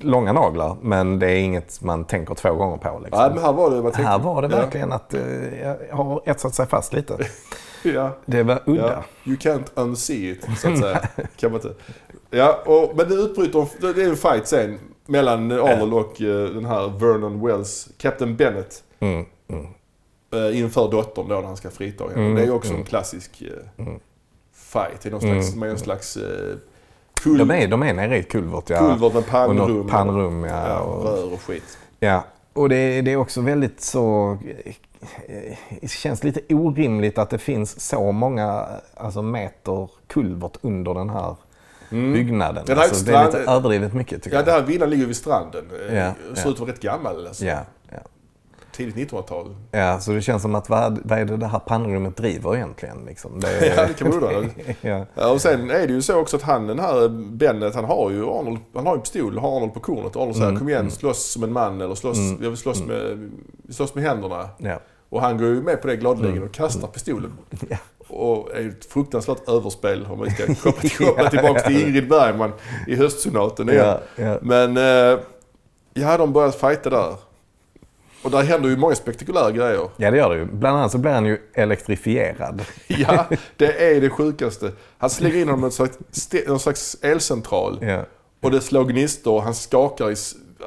långa 0.00 0.32
naglar, 0.32 0.76
men 0.82 1.18
det 1.18 1.30
är 1.30 1.36
inget 1.36 1.80
man 1.82 2.04
tänker 2.04 2.34
två 2.34 2.52
gånger 2.54 2.76
på. 2.76 2.98
Liksom. 3.04 3.20
Nej, 3.22 3.30
men 3.34 3.44
här 3.44 3.52
var 3.52 3.70
det... 3.70 3.80
Vad 3.80 3.96
Här 3.96 4.18
var 4.18 4.42
det 4.42 4.48
Ja. 4.48 4.56
verkligen 4.56 4.92
att 4.92 5.14
eh, 5.14 5.20
jag 5.90 5.96
har 5.96 6.22
etsat 6.26 6.54
sig 6.54 6.66
fast 6.66 6.92
lite. 6.92 7.16
Ja. 7.82 8.10
Det 8.26 8.42
var 8.42 8.60
udda. 8.66 8.82
Ja. 8.92 9.04
You 9.24 9.36
can't 9.36 9.66
unsee 9.74 10.30
it, 10.30 10.46
så 10.58 10.68
att 10.72 10.78
säga. 10.78 11.00
kan 11.36 11.52
man 11.52 11.60
inte. 11.60 11.74
Ja, 12.30 12.62
och, 12.66 12.96
men 12.96 13.08
det 13.08 13.14
utbryter, 13.14 13.68
det 13.80 13.92
det 13.92 14.02
är 14.02 14.08
en 14.08 14.16
fight 14.16 14.48
sen 14.48 14.78
mellan 15.06 15.52
Arnold 15.52 15.94
och 15.94 16.22
eh, 16.22 16.48
den 16.48 16.64
här 16.64 16.88
Vernon 16.98 17.46
Wells, 17.46 17.88
Captain 17.98 18.36
Bennett. 18.36 18.82
Mm, 19.00 19.24
mm. 19.48 19.66
eh, 20.32 20.58
inför 20.58 20.90
dottern 20.90 21.28
då 21.28 21.34
när 21.34 21.46
han 21.46 21.56
ska 21.56 21.70
frita 21.70 22.04
henne. 22.04 22.14
Mm, 22.14 22.34
det 22.34 22.42
är 22.42 22.50
också 22.50 22.70
mm. 22.70 22.80
en 22.80 22.86
klassisk 22.86 23.42
eh, 23.42 23.86
fight. 24.52 25.06
I 25.06 25.10
någon 25.10 25.20
slags, 25.20 25.54
med 25.54 25.70
en 25.70 25.78
slags 25.78 26.16
eh, 26.16 26.56
kul, 27.22 27.38
De 27.38 27.50
är, 27.50 27.68
de 27.68 27.82
är 27.82 27.94
nere 27.94 28.16
i 28.16 28.20
ett 28.20 28.28
kulvert, 28.28 28.70
ja. 28.70 28.78
kulvert 28.78 29.12
med 29.12 29.22
och 29.22 29.28
pannrum. 29.28 29.76
något 29.76 29.90
pannrum, 29.90 30.44
ja. 30.44 30.68
ja, 30.68 30.80
och, 30.80 31.04
rör 31.04 31.32
och 31.32 31.40
skit. 31.40 31.78
ja. 32.00 32.24
Och 32.52 32.68
det, 32.68 33.00
det 33.00 33.12
är 33.12 33.16
också 33.16 33.40
väldigt 33.40 33.80
så... 33.80 34.38
Det 35.80 35.90
känns 35.90 36.24
lite 36.24 36.54
orimligt 36.54 37.18
att 37.18 37.30
det 37.30 37.38
finns 37.38 37.80
så 37.80 38.12
många 38.12 38.66
alltså, 38.96 39.22
meter 39.22 39.90
kulvert 40.06 40.56
under 40.60 40.94
den 40.94 41.10
här 41.10 41.36
byggnaden. 41.90 42.64
Det 42.66 42.74
här 42.74 42.80
är 42.80 42.84
alltså, 42.88 43.04
det 43.04 43.12
är 43.16 43.24
lite 43.26 43.38
överdrivet 43.38 43.94
mycket 43.94 44.22
tycker 44.22 44.36
Ja, 44.36 44.40
jag. 44.40 44.46
den 44.46 44.54
här 44.54 44.62
villan 44.62 44.90
ligger 44.90 45.06
vid 45.06 45.16
stranden. 45.16 45.64
Eh, 45.88 45.94
Ja, 45.96 46.12
Ser 46.34 46.42
ja. 46.44 46.50
ut 46.50 46.54
att 46.54 46.60
vara 46.60 46.70
rätt 46.70 46.80
gammal. 46.80 47.26
Alltså. 47.26 47.44
Ja, 47.44 47.58
ja. 47.90 47.98
Tidigt 48.72 49.10
1900-tal. 49.12 49.56
ja, 49.70 50.00
så 50.00 50.12
det 50.12 50.22
känns 50.22 50.42
som 50.42 50.54
att 50.54 50.68
vad, 50.68 50.98
vad 51.04 51.18
är 51.18 51.24
det 51.24 51.36
det 51.36 51.46
här 51.46 51.58
pannrummet 51.58 52.16
driver 52.16 52.56
egentligen? 52.56 53.04
Liksom? 53.06 53.40
Det 53.40 53.66
Ja, 53.76 53.86
det 53.86 53.94
kan 53.94 54.08
man 54.08 54.22
undra. 54.24 54.50
ja. 54.80 55.06
Ja, 55.14 55.30
och 55.32 55.40
sen 55.40 55.70
är 55.70 55.86
det 55.86 55.92
ju 55.92 56.02
så 56.02 56.16
också 56.20 56.36
att 56.36 56.42
han, 56.42 56.66
den 56.66 56.78
här 56.78 57.08
Bennet, 57.08 57.74
han 57.74 57.84
har 57.84 58.10
ju 58.10 58.22
Arnold, 58.26 58.58
han 58.74 58.86
har 58.86 58.94
ju 58.94 59.00
pistol, 59.00 59.38
har 59.38 59.56
Arnold 59.56 59.74
på 59.74 59.80
kornet. 59.80 60.16
Arnold 60.16 60.34
säger 60.36 60.48
Mm, 60.48 60.58
kom 60.58 60.68
igen, 60.68 60.90
slåss 60.90 61.32
som 61.32 61.42
en 61.44 61.52
man 61.52 61.80
eller 61.80 61.94
slåss, 61.94 62.18
jag 62.40 62.48
vill 62.48 62.56
slåss, 62.56 62.82
med, 62.82 63.30
slåss 63.70 63.94
med 63.94 64.04
händerna. 64.04 64.48
Ja. 64.58 64.80
Och 65.08 65.20
han 65.22 65.38
går 65.38 65.46
ju 65.46 65.62
med 65.62 65.80
på 65.82 65.86
det 65.88 65.96
gladeligen 65.96 66.42
och 66.42 66.52
kastar 66.52 66.88
pistolen. 66.88 67.32
Mm. 67.50 67.58
Ja. 67.70 67.76
Och 68.08 68.56
är 68.56 68.68
ett 68.68 68.84
fruktansvärt 68.84 69.48
överspel 69.48 70.06
om 70.10 70.22
vi 70.22 70.30
ska 70.30 70.54
koppla, 70.54 70.90
koppla 71.06 71.30
tillbaka 71.30 71.60
till 71.60 71.82
Ingrid 71.82 72.08
Bergman 72.08 72.52
i 72.86 72.96
höstsonaten 72.96 73.68
igen. 73.68 73.86
Ja, 73.86 74.00
ja. 74.24 74.38
Men 74.42 74.76
eh, 74.76 75.18
ja, 75.94 76.16
de 76.18 76.32
börjar 76.32 76.50
fighta 76.50 76.90
där. 76.90 77.14
Och 78.22 78.30
där 78.30 78.42
händer 78.42 78.68
ju 78.68 78.76
många 78.76 78.94
spektakulära 78.94 79.50
grejer. 79.50 79.88
ja, 79.96 80.10
det 80.10 80.16
gör 80.16 80.30
det 80.30 80.36
ju. 80.36 80.44
Bland 80.44 80.76
annat 80.76 80.92
så 80.92 80.98
blir 80.98 81.12
han 81.12 81.26
ju 81.26 81.38
elektrifierad. 81.54 82.62
Ja, 82.86 83.24
det 83.56 83.96
är 83.96 84.00
det 84.00 84.10
sjukaste. 84.10 84.72
Han 84.98 85.10
slänger 85.10 85.36
in 85.36 85.48
honom 85.48 85.68
i 85.68 85.72
slags, 85.72 85.98
någon 86.46 86.60
slags 86.60 86.96
elcentral. 87.02 87.78
Ja. 87.82 88.04
Och 88.42 88.50
det 88.50 88.60
slår 88.60 88.84
gnistor 88.84 89.34
och 89.34 89.42
han 89.42 89.54
skakar 89.54 90.10
i, 90.10 90.14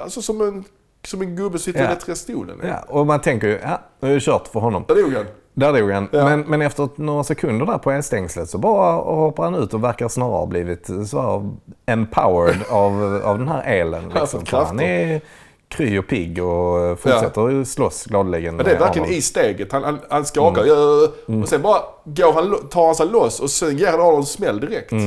alltså 0.03 0.21
som 0.21 0.41
en, 0.41 0.63
som 1.07 1.21
en 1.21 1.35
gubbe 1.35 1.59
sitter 1.59 1.83
Ja. 1.83 1.91
i 1.91 1.97
den 2.05 2.15
stolen. 2.15 2.59
Ja, 2.63 2.79
och 2.87 3.07
man 3.07 3.21
tänker 3.21 3.47
ju, 3.47 3.59
ja, 3.63 3.81
nu 3.99 4.09
är 4.09 4.13
det 4.13 4.19
kört 4.21 4.47
för 4.47 4.59
honom. 4.59 4.85
Där 4.87 4.95
dog 4.95 5.13
han. 5.13 5.25
Där 5.53 5.73
dog 5.73 5.91
han. 5.91 6.09
Ja. 6.11 6.23
Men, 6.23 6.41
men 6.41 6.61
efter 6.61 6.89
några 6.95 7.23
sekunder 7.23 7.65
där 7.65 7.77
på 7.77 7.91
elstängslet 7.91 8.49
så 8.49 8.57
bara 8.57 8.91
hoppar 8.93 9.43
han 9.43 9.55
ut 9.55 9.73
och 9.73 9.83
verkar 9.83 10.07
snarare 10.07 10.31
ha 10.37 10.45
blivit 10.45 10.89
så 11.07 11.51
empowered 11.85 12.59
av, 12.69 13.21
av 13.23 13.37
den 13.39 13.47
här 13.47 13.63
elen. 13.63 14.09
Liksom. 14.15 14.43
han 14.51 14.79
är 14.79 15.21
kry 15.67 15.99
och 15.99 16.07
pigg 16.07 16.43
och 16.43 16.99
fortsätter 16.99 17.63
slåss 17.63 18.05
gladeligen. 18.05 18.55
Men 18.55 18.65
det 18.65 18.71
är 18.71 18.79
verkligen 18.79 19.05
Arnold. 19.05 19.17
i 19.17 19.21
steget. 19.21 19.71
Han, 19.71 19.83
han, 19.83 19.99
han 20.09 20.25
skakar. 20.25 20.65
Ja, 20.65 21.07
Och 21.41 21.49
sen 21.49 21.61
bara 21.61 21.79
går 22.03 22.33
han, 22.33 22.67
tar 22.69 22.85
han 22.85 22.95
sig 22.95 23.07
loss 23.07 23.39
och 23.39 23.49
sen 23.49 23.77
ger 23.77 23.87
han 23.91 23.99
Arnold 24.01 24.17
en 24.17 24.25
smäll 24.25 24.59
direkt. 24.59 24.91
Och 24.91 24.99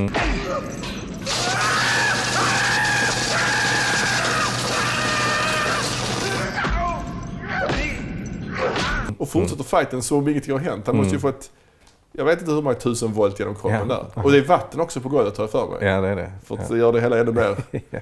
fortsätter 9.40 9.64
fighten 9.64 10.02
som 10.02 10.18
om 10.18 10.28
ingenting 10.28 10.52
har 10.52 10.60
hänt. 10.60 10.86
Han 10.86 10.96
måste 10.96 11.14
ju 11.14 11.20
få 11.20 11.28
ett... 11.28 11.50
Jag 12.12 12.24
vet 12.24 12.40
inte 12.40 12.52
hur 12.52 12.62
många 12.62 12.74
tusen 12.76 13.12
volt 13.12 13.38
genom 13.38 13.54
kroppen 13.54 13.86
Ja. 13.88 14.06
där. 14.14 14.24
Och 14.24 14.32
det 14.32 14.38
är 14.38 14.42
vatten 14.42 14.80
också 14.80 15.00
på 15.00 15.08
golvet 15.08 15.36
har 15.36 15.44
jag 15.44 15.50
för 15.50 15.66
mig. 15.66 15.88
Ja, 15.88 16.00
det 16.00 16.08
är 16.08 16.16
det. 16.16 16.32
För 16.44 16.54
att 16.58 16.70
göra 16.78 16.92
det 16.92 17.00
hela 17.00 17.18
ännu 17.18 17.32
mer 17.32 17.56
Ja. 17.90 17.98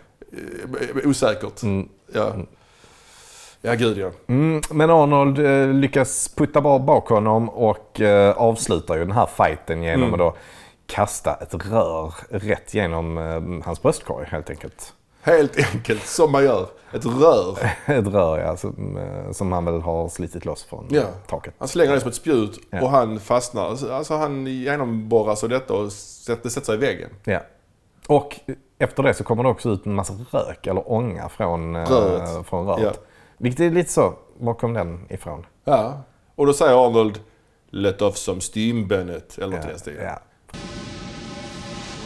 eh, 0.99 1.09
osäkert. 1.09 1.61
Ja. 2.15 2.33
ja, 3.61 3.75
gud 3.75 3.99
ja. 3.99 4.11
Mm, 4.27 4.61
men 4.71 4.91
Arnold 4.91 5.39
eh, 5.39 5.69
lyckas 5.69 6.35
putta 6.37 6.61
bak 6.79 7.09
honom 7.09 7.49
och 7.49 8.01
eh, 8.01 8.37
avslutar 8.37 8.95
ju 8.95 9.01
den 9.01 9.13
här 9.13 9.27
fighten 9.27 9.83
genom 9.83 10.03
Mm. 10.03 10.15
att 10.15 10.19
då 10.19 10.37
kasta 10.87 11.35
ett 11.35 11.55
rör 11.71 12.15
rätt 12.31 12.75
genom 12.75 13.63
hans 13.65 13.83
bröstkorg 13.83 14.27
helt 14.31 14.51
enkelt. 14.51 14.93
Helt 15.23 15.75
enkelt 15.75 16.07
som 16.07 16.33
man 16.33 16.45
gör. 16.45 16.69
Ett 16.93 17.07
rör. 17.07 17.59
Ett 17.87 18.07
rör 18.07 18.39
ja, 18.39 18.57
som, 18.57 18.97
eh, 18.97 19.33
som 19.33 19.53
han 19.53 19.65
väl 19.65 19.81
har 19.81 20.09
slitit 20.09 20.45
loss 20.45 20.65
från 20.65 20.87
Ja. 20.91 21.03
taket. 21.27 21.55
Han 21.59 21.69
slänger 21.69 21.93
det 21.93 22.01
som 22.01 22.09
ett 22.09 22.15
spjut 22.15 22.59
Ja. 22.71 22.83
och 22.83 22.91
han 22.91 23.21
fastnar. 23.21 23.69
Alltså, 23.69 23.93
Alltså 23.93 24.15
han 24.17 24.47
genomborras 24.47 25.43
av 25.43 25.49
detta 25.49 25.75
och 25.75 25.93
sätter, 25.93 26.49
sätter 26.49 26.67
sig 26.67 26.75
i 26.75 26.79
väggen. 26.79 27.11
Ja. 27.25 27.41
Och 28.07 28.41
efter 28.79 29.03
det 29.03 29.15
så 29.15 29.25
kommer 29.25 29.43
det 29.43 29.49
också 29.49 29.69
ut 29.71 29.87
en 29.87 29.95
massa 29.95 30.15
rök 30.31 30.67
eller 30.67 30.93
ånga 30.93 31.29
från 31.29 31.77
eh, 31.77 31.87
Röret. 31.91 32.47
Från 32.47 32.67
röret. 32.67 32.83
Ja. 32.83 32.93
Vilket 33.39 33.61
är 33.61 33.71
lite 33.71 33.93
så, 33.93 34.15
var 34.39 34.55
kom 34.55 34.75
den 34.75 35.07
ifrån? 35.11 35.47
Ja. 35.65 36.03
Och 36.35 36.47
då 36.47 36.53
säger 36.53 36.87
Arnold 36.87 37.21
Let 37.71 38.03
off 38.03 38.17
some 38.17 38.41
steam 38.55 38.89
Bennett. 38.89 39.39
Eller 39.39 39.57
något 39.57 39.65
i 39.67 39.69
den 39.69 39.79
stilen. 39.79 40.05
ja, 40.05 40.19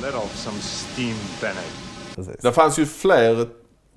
Let 0.02 0.14
off 0.14 0.37
some 0.37 0.59
steam, 0.59 1.16
Bennett. 1.40 1.86
Precis. 2.16 2.37
Det 2.42 2.52
fanns 2.52 2.79
ju 2.79 2.87
fler, 2.87 3.46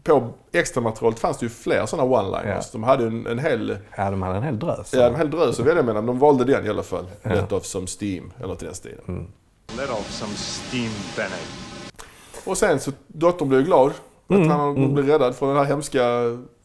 på 0.04 0.30
extra 0.52 0.82
materialet 0.82 1.20
fanns 1.20 1.38
det 1.38 1.46
ju 1.46 1.50
fler 1.50 1.86
sådana 1.86 2.10
one-liners. 2.10 2.48
Ja. 2.56 2.62
De 2.72 2.84
hade 2.84 3.06
en, 3.08 3.28
en 3.28 3.40
hel, 3.40 3.78
Ja, 3.98 4.12
de 4.12 4.22
hade 4.22 4.38
en 4.38 4.44
hel 4.44 4.60
drös. 4.60 4.94
ja, 4.94 5.04
en 5.08 5.16
hel 5.16 5.32
drös 5.32 5.60
att 5.60 5.66
välja 5.66 5.84
mellan. 5.84 6.06
De 6.06 6.20
valde 6.20 6.44
den 6.46 6.66
i 6.66 6.70
alla 6.70 6.84
fall. 6.84 7.06
Let 7.24 7.52
off 7.52 7.66
some 7.66 7.88
steam. 8.02 8.32
Eller 8.38 8.48
något 8.48 8.62
i 8.64 8.66
den 8.66 8.76
stilen. 8.76 9.02
Mm. 9.08 9.28
Let 9.78 9.90
off 9.90 10.12
some 10.12 10.32
steam, 10.34 10.92
Bennett. 11.16 11.48
Och 12.46 12.58
sen 12.58 12.80
så, 12.80 12.92
dottern 13.08 13.50
blir 13.50 13.60
ju 13.60 13.66
glad. 13.66 13.92
Mm, 14.30 14.42
Att 14.52 14.58
han 14.58 14.94
blir 14.94 15.04
räddad 15.04 15.36
från 15.36 15.50
den 15.50 15.58
här 15.58 15.66
hemska 15.66 16.02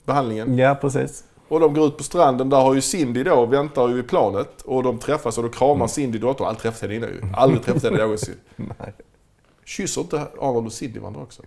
behandlingen. 0.07 0.59
Ja, 0.59 0.75
precis. 0.81 1.25
Och 1.49 1.61
de 1.61 1.75
går 1.75 1.87
ut 1.87 1.97
på 1.97 2.03
stranden. 2.03 2.51
Där 2.51 2.57
har 2.61 2.75
ju 2.75 2.81
Cindy 2.81 3.23
då, 3.23 3.47
väntar 3.47 3.88
ju 3.88 3.95
vid 3.95 4.09
planet. 4.09 4.62
Och 4.62 4.83
de 4.83 4.99
träffas 4.99 5.38
och 5.38 5.45
då 5.45 5.51
kramar 5.51 5.75
Mm. 5.75 5.88
Cindy 5.88 6.19
dottern. 6.19 6.47
Aldrig 6.47 6.62
träffat 6.62 6.81
henne 6.83 6.95
innan 6.95 7.09
ju. 7.09 7.21
Aldrig 7.37 7.62
träffat 7.64 7.83
henne 7.83 7.99
någonsin. 7.99 8.35
Kysser 9.64 10.00
inte 10.00 10.27
Arnold 10.40 10.66
och 10.66 10.72
Cindy 10.72 11.00
varandra 11.00 11.20
också? 11.22 11.42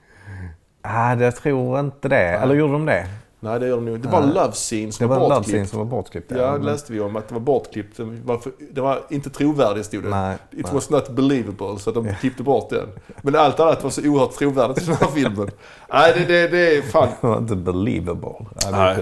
Ah, 0.82 1.15
jag 1.15 1.36
tror 1.36 1.80
inte 1.80 2.08
det. 2.10 2.15
Eller 2.17 2.56
gjorde 2.56 2.73
de 2.73 2.86
det? 2.86 3.08
Nej, 3.39 3.60
det 3.60 3.67
gör 3.67 3.75
de 3.75 3.86
nog. 3.86 3.99
Det 3.99 4.08
var 4.08 4.21
en 4.21 4.30
love 4.30 4.51
scene 4.51 4.91
som 4.91 5.03
Det 5.03 5.10
var 5.10 5.19
var 5.19 5.25
en 5.25 5.30
love 5.30 5.43
scene 5.43 5.58
bortklippt. 5.60 5.69
som 5.69 5.80
var 5.80 5.86
bortklippt. 5.86 6.32
Ja, 6.32 6.58
det 6.58 6.65
läste 6.65 6.93
vi 6.93 6.99
om 6.99 7.15
att 7.15 7.27
det 7.27 7.34
var 7.34 7.41
bortklippt. 7.41 7.97
Det 7.97 8.03
var, 8.03 8.38
för, 8.38 8.51
det 8.71 8.82
var 8.82 9.01
inte 9.10 9.30
trovärdigt 9.30 9.86
stod 9.86 10.03
det. 10.03 10.10
Nej, 10.10 10.36
It 10.51 10.65
nej. 10.65 10.73
was 10.73 10.89
not 10.89 11.10
believable. 11.10 11.80
Så 11.80 11.89
att 11.89 11.93
de 11.95 12.13
klippte 12.19 12.43
bort 12.43 12.69
den. 12.69 12.89
Men 13.21 13.36
allt 13.36 13.60
annat 13.60 13.84
var 13.84 13.89
så 13.89 14.01
oerhört 14.10 14.32
trovärdigt 14.32 14.82
i 14.82 14.86
den 14.86 14.95
här 14.95 15.08
filmen. 15.08 15.49
Nej, 15.93 16.13
det, 16.17 16.25
det, 16.25 16.47
det 16.47 16.77
är 16.77 16.82
fan... 16.82 17.08
Det 17.21 17.27
var 17.27 17.38
inte 17.38 17.56
believable. 17.56 18.45
Nej. 18.71 18.97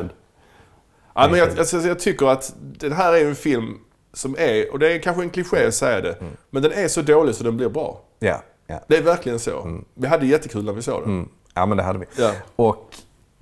Ja, 1.16 1.28
men 1.30 1.40
jag, 1.40 1.60
alltså, 1.60 1.78
jag 1.78 2.00
tycker 2.00 2.26
att 2.26 2.54
den 2.60 2.92
här 2.94 3.14
är 3.14 3.26
en 3.28 3.36
film 3.36 3.78
som 4.14 4.36
är, 4.40 4.72
och 4.74 4.80
det 4.80 4.94
är 4.94 5.00
kanske 5.00 5.22
en 5.24 5.30
kliché 5.30 5.66
att 5.68 5.74
säga 5.74 6.02
det, 6.02 6.14
Mm. 6.22 6.34
men 6.50 6.64
den 6.64 6.72
är 6.72 6.88
så 6.88 7.02
dålig 7.02 7.36
så 7.36 7.44
den 7.44 7.58
blir 7.58 7.70
bra. 7.70 8.02
Ja, 8.20 8.42
ja. 8.68 8.80
Det 8.88 8.98
är 8.98 9.02
verkligen 9.02 9.40
så. 9.40 9.80
Vi 9.94 10.08
hade 10.08 10.26
jättekul 10.26 10.66
när 10.66 10.74
vi 10.74 10.82
såg 10.82 11.02
den. 11.04 11.10
Mm. 11.12 11.30
ja, 11.54 11.66
men 11.66 11.78
det 11.78 11.84
hade 11.84 12.00
vi. 12.00 12.06
Ja. 12.18 12.32
Och 12.56 12.96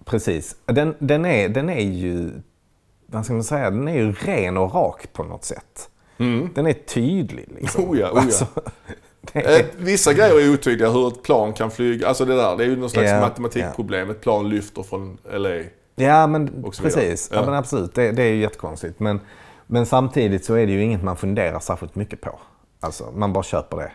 precis, 0.06 0.56
den, 0.66 0.96
den, 1.00 1.26
är, 1.26 1.50
den 1.50 1.70
är 1.70 1.82
ju, 1.82 2.32
vad 3.06 3.26
ska 3.26 3.34
man 3.34 3.44
säga, 3.44 3.70
den 3.70 3.88
är 3.88 3.96
ju 3.96 4.12
ren 4.14 4.58
och 4.58 4.74
rak 4.74 5.14
på 5.14 5.24
något 5.24 5.44
sätt. 5.46 5.90
Den 6.54 6.68
är 6.68 6.74
tydlig 6.74 7.48
liksom. 7.60 7.90
Oh 7.90 8.00
ja, 8.00 8.08
oh 8.12 8.16
ja. 8.16 8.22
Alltså, 8.22 8.48
det 9.34 9.46
är, 9.46 9.60
Eh, 9.60 9.66
vissa 9.78 10.14
grejer 10.14 10.40
är 10.42 10.54
otydliga, 10.54 10.90
hur 10.90 11.08
ett 11.08 11.24
plan 11.24 11.54
kan 11.54 11.72
flyga. 11.72 12.08
Alltså 12.08 12.26
det 12.26 12.36
där, 12.36 12.58
det 12.58 12.64
är 12.64 12.68
ju 12.68 12.76
någon 12.76 12.90
slags 12.90 13.10
Ja, 13.12 13.20
matematikproblem. 13.20 14.10
Ett 14.10 14.22
plan 14.22 14.50
lyfter 14.50 14.84
från 14.84 15.18
LA. 15.34 15.50
ja, 15.96 16.28
men 16.28 16.64
precis. 16.82 17.30
Ja. 17.32 17.38
Ja. 17.40 17.46
men 17.46 17.54
absolut, 17.54 17.96
det, 17.96 18.12
det 18.12 18.24
är 18.24 18.28
ju 18.28 18.42
jättekonstigt. 18.42 19.00
Men, 19.00 19.20
men 19.68 19.86
samtidigt 19.86 20.46
så 20.46 20.54
är 20.54 20.66
det 20.66 20.72
ju 20.72 20.84
inget 20.84 21.04
man 21.04 21.18
funderar 21.18 21.60
särskilt 21.60 21.96
mycket 21.96 22.22
på. 22.22 22.40
Alltså, 22.80 23.12
man 23.16 23.34
bara 23.34 23.44
köper 23.44 23.78
det. 23.78 23.92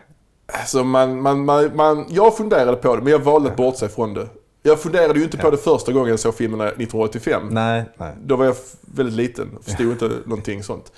Alltså 0.53 0.83
man, 0.83 1.21
man, 1.21 1.45
man, 1.45 1.75
man, 1.75 2.05
jag 2.09 2.37
funderade 2.37 2.77
på 2.77 2.95
det, 2.95 3.01
men 3.01 3.11
jag 3.11 3.19
valde 3.19 3.49
att 3.49 3.57
bortse 3.57 3.89
från 3.89 4.13
det. 4.13 4.27
Jag 4.63 4.79
funderade 4.79 5.19
ju 5.19 5.25
inte 5.25 5.37
på 5.37 5.51
det 5.51 5.57
första 5.57 5.91
gången 5.91 6.09
jag 6.09 6.19
såg 6.19 6.35
filmerna 6.35 6.67
1985. 6.67 7.47
Nej, 7.51 7.83
nej. 7.97 8.13
Då 8.23 8.35
var 8.35 8.45
jag 8.45 8.55
väldigt 8.81 9.15
liten 9.15 9.49
och 9.57 9.63
förstod 9.63 9.87
inte 9.91 10.09
någonting 10.25 10.63
sånt. 10.63 10.91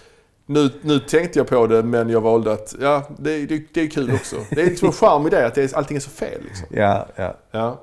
Nu, 0.46 0.70
nu 0.82 1.00
tänkte 1.00 1.40
jag 1.40 1.48
på 1.48 1.68
det, 1.68 1.84
men 1.84 2.10
jag 2.10 2.22
valde 2.22 2.52
att, 2.52 2.76
ja, 2.82 3.04
det, 3.18 3.45
det, 3.45 3.64
det 3.74 3.82
är 3.82 3.88
kul 3.89 4.12
också. 4.14 4.36
Det 4.49 4.62
är 4.62 4.66
liksom 4.66 4.86
en 4.88 4.91
charm 4.93 5.28
i 5.28 5.30
det, 5.30 5.45
att 5.47 5.56
det 5.56 5.64
är, 5.74 5.78
allting 5.78 5.97
är 5.97 6.02
så 6.02 6.10
fel. 6.10 6.41
Liksom. 6.43 6.68
Ja, 6.70 7.06
ja. 7.16 7.38
Ja. 7.52 7.82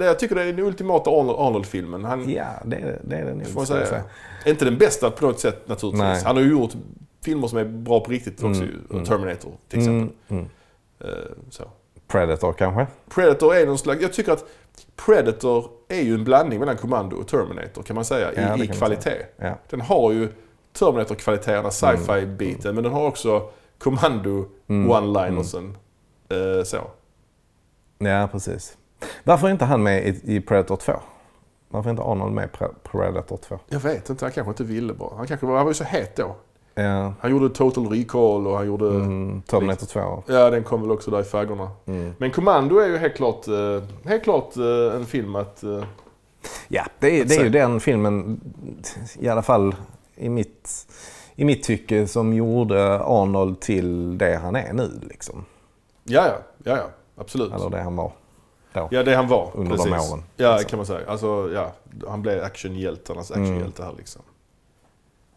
Jag 0.00 0.18
tycker 0.18 0.34
det 0.34 0.42
är 0.42 0.46
den 0.52 0.58
ultimata 0.66 1.10
Arnold- 1.10 1.38
Arnold-filmen. 1.48 2.04
Han, 2.04 2.30
Ja, 2.30 2.44
det 2.64 2.76
är 2.76 3.00
det. 3.02 3.16
Är 3.16 3.24
det 3.24 3.34
nog, 3.34 3.46
får 3.46 3.60
jag 3.68 3.86
säga. 3.88 4.02
Inte 4.46 4.64
den 4.64 4.78
bästa 4.78 5.10
på 5.10 5.26
något 5.26 5.40
sätt 5.40 5.68
naturligtvis. 5.68 6.02
Nej. 6.02 6.22
Han 6.24 6.36
har 6.36 6.42
ju 6.42 6.50
gjort 6.50 6.72
filmer 7.24 7.48
som 7.48 7.58
är 7.58 7.64
bra 7.64 8.00
på 8.00 8.10
riktigt 8.10 8.42
också. 8.42 8.62
ju. 8.62 9.04
Terminator 9.04 9.52
till 9.68 9.78
exempel. 9.78 10.00
Mm, 10.00 10.10
mm. 10.28 10.46
Eh, 11.06 11.12
så. 11.50 11.64
Predator 12.08 12.52
kanske? 12.52 12.86
Predator 13.08 13.54
är 13.54 13.66
någon 13.66 13.78
slags... 13.78 14.02
Jag 14.02 14.12
tycker 14.12 14.32
att 14.32 14.44
Predator 15.06 15.70
är 15.88 16.00
ju 16.02 16.14
en 16.14 16.24
blandning 16.24 16.58
mellan 16.60 16.76
Commando 16.76 17.16
och 17.16 17.28
Terminator 17.28 17.82
kan 17.82 17.94
man 17.96 18.04
säga 18.04 18.32
Ja, 18.36 18.56
i, 18.56 18.62
i 18.62 18.66
kvalitet. 18.66 19.26
Ja. 19.36 19.58
Den 19.70 19.80
har 19.80 20.12
ju 20.12 20.28
Terminator-kvaliteterna, 20.72 21.70
sci-fi-biten, 21.70 22.74
men 22.74 22.84
den 22.84 22.92
har 22.92 23.06
också 23.06 23.48
Commando 23.78 24.44
one-linersen. 24.68 25.74
Eh, 26.28 26.64
så. 26.64 26.78
Ja, 27.98 28.28
precis. 28.32 28.76
Varför 29.24 29.46
är 29.46 29.50
inte 29.52 29.64
han 29.64 29.82
med 29.82 30.06
i, 30.06 30.36
i 30.36 30.40
Predator 30.40 30.76
2? 30.76 30.92
Varför 31.68 31.88
är 31.88 31.90
inte 31.90 32.02
Arnold 32.02 32.34
med 32.34 32.44
i 32.44 32.56
Pre- 32.56 32.74
Predator 32.82 33.36
2? 33.36 33.58
Jag 33.68 33.80
vet 33.80 34.10
inte, 34.10 34.24
han 34.24 34.32
kanske 34.32 34.50
inte 34.50 34.64
ville 34.64 34.92
bara. 34.92 35.16
Han, 35.16 35.26
kanske, 35.26 35.46
han 35.46 35.54
var 35.54 35.68
ju 35.68 35.74
så 35.74 35.84
het 35.84 36.16
då. 36.16 36.36
Ja. 36.78 37.14
Han 37.20 37.30
gjorde 37.30 37.48
Total 37.54 37.86
Recall 37.88 38.46
och 38.46 38.56
han 38.56 38.66
gjorde... 38.66 38.86
Mm, 38.88 39.42
Terminator 39.42 39.86
2. 39.86 40.22
Ja, 40.26 40.50
den 40.50 40.64
kom 40.64 40.80
väl 40.82 40.90
också 40.90 41.10
där 41.10 41.20
i 41.20 41.24
faggorna. 41.24 41.70
Mm. 41.86 42.12
Men 42.18 42.30
Commando 42.30 42.78
är 42.78 42.88
ju 42.88 42.96
helt 42.96 43.16
klart, 43.16 43.48
eh, 43.48 43.82
helt 44.04 44.22
klart 44.24 44.56
eh, 44.56 44.96
en 44.96 45.06
film 45.06 45.36
att... 45.36 45.62
eh, 45.62 45.84
Ja, 46.68 46.84
det 46.98 47.20
är, 47.20 47.24
det 47.24 47.34
är 47.36 47.44
ju 47.44 47.50
den 47.50 47.80
filmen, 47.80 48.40
i 49.18 49.28
alla 49.28 49.42
fall 49.42 49.74
i 50.14 50.28
mitt, 50.28 50.86
i 51.34 51.44
mitt 51.44 51.62
tycke, 51.62 52.06
som 52.06 52.32
gjorde 52.34 53.00
Arnold 53.00 53.60
till 53.60 54.18
det 54.18 54.36
han 54.36 54.56
är 54.56 54.72
nu. 54.72 55.00
Liksom. 55.02 55.44
Ja, 56.04 56.26
ja, 56.26 56.38
ja, 56.64 56.76
ja 56.76 56.86
absolut. 57.16 57.52
Eller 57.52 57.70
det 57.70 57.80
han 57.82 57.96
var 57.96 58.12
då. 58.72 58.88
Ja, 58.90 59.02
det 59.02 59.14
han 59.14 59.28
var. 59.28 59.50
Under 59.54 59.70
precis. 59.76 59.92
de 59.92 60.12
åren, 60.12 60.24
Ja, 60.36 60.52
liksom. 60.52 60.68
kan 60.70 60.76
man 60.78 60.86
säga. 60.86 61.00
Alltså, 61.10 61.50
ja, 61.54 61.72
han 62.08 62.22
blev 62.22 62.44
actionhjältarnas 62.44 63.30
Mm. 63.30 63.42
actionhjälte 63.42 63.82
här 63.84 63.94
liksom. 63.98 64.22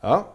Ja, 0.02 0.26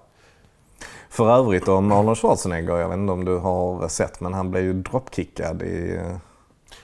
För 1.14 1.30
övrigt 1.30 1.68
om 1.68 1.92
Arnold 1.92 2.18
Schwarzenegger, 2.18 2.76
jag 2.76 2.88
vet 2.88 2.98
inte 2.98 3.12
om 3.12 3.24
du 3.24 3.36
har 3.36 3.88
sett, 3.88 4.20
men 4.20 4.34
han 4.34 4.50
blev 4.50 4.64
ju 4.64 4.72
dropkickad 4.72 5.62
i... 5.62 6.00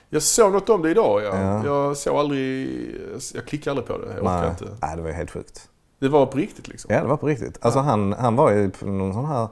jag 0.09 0.23
såg 0.23 0.53
något 0.53 0.69
om 0.69 0.83
det 0.83 0.91
idag. 0.91 1.23
Ja. 1.23 1.41
Ja. 1.41 1.65
Jag 1.65 1.97
såg 1.97 2.17
aldrig, 2.17 2.71
jag 3.35 3.47
klickade 3.47 3.71
aldrig 3.71 3.87
på 3.87 4.07
det. 4.07 4.15
Jag 4.15 4.25
Nej, 4.25 4.51
inte. 4.51 4.65
nej, 4.83 4.97
det 4.97 5.03
var 5.03 5.09
ju 5.09 5.15
helt 5.15 5.31
sjukt. 5.31 5.69
Det 6.01 6.09
var 6.09 6.27
på 6.27 6.39
riktigt 6.39 6.69
liksom. 6.69 6.95
Ja, 6.95 7.01
det 7.03 7.09
var 7.09 7.17
på 7.17 7.27
riktigt. 7.27 7.59
Alltså 7.61 7.81
han, 7.81 8.13
han 8.13 8.37
var 8.37 8.51
ju 8.51 8.71
på 8.71 8.87
någon 8.87 9.13
sån 9.13 9.27
här... 9.27 9.49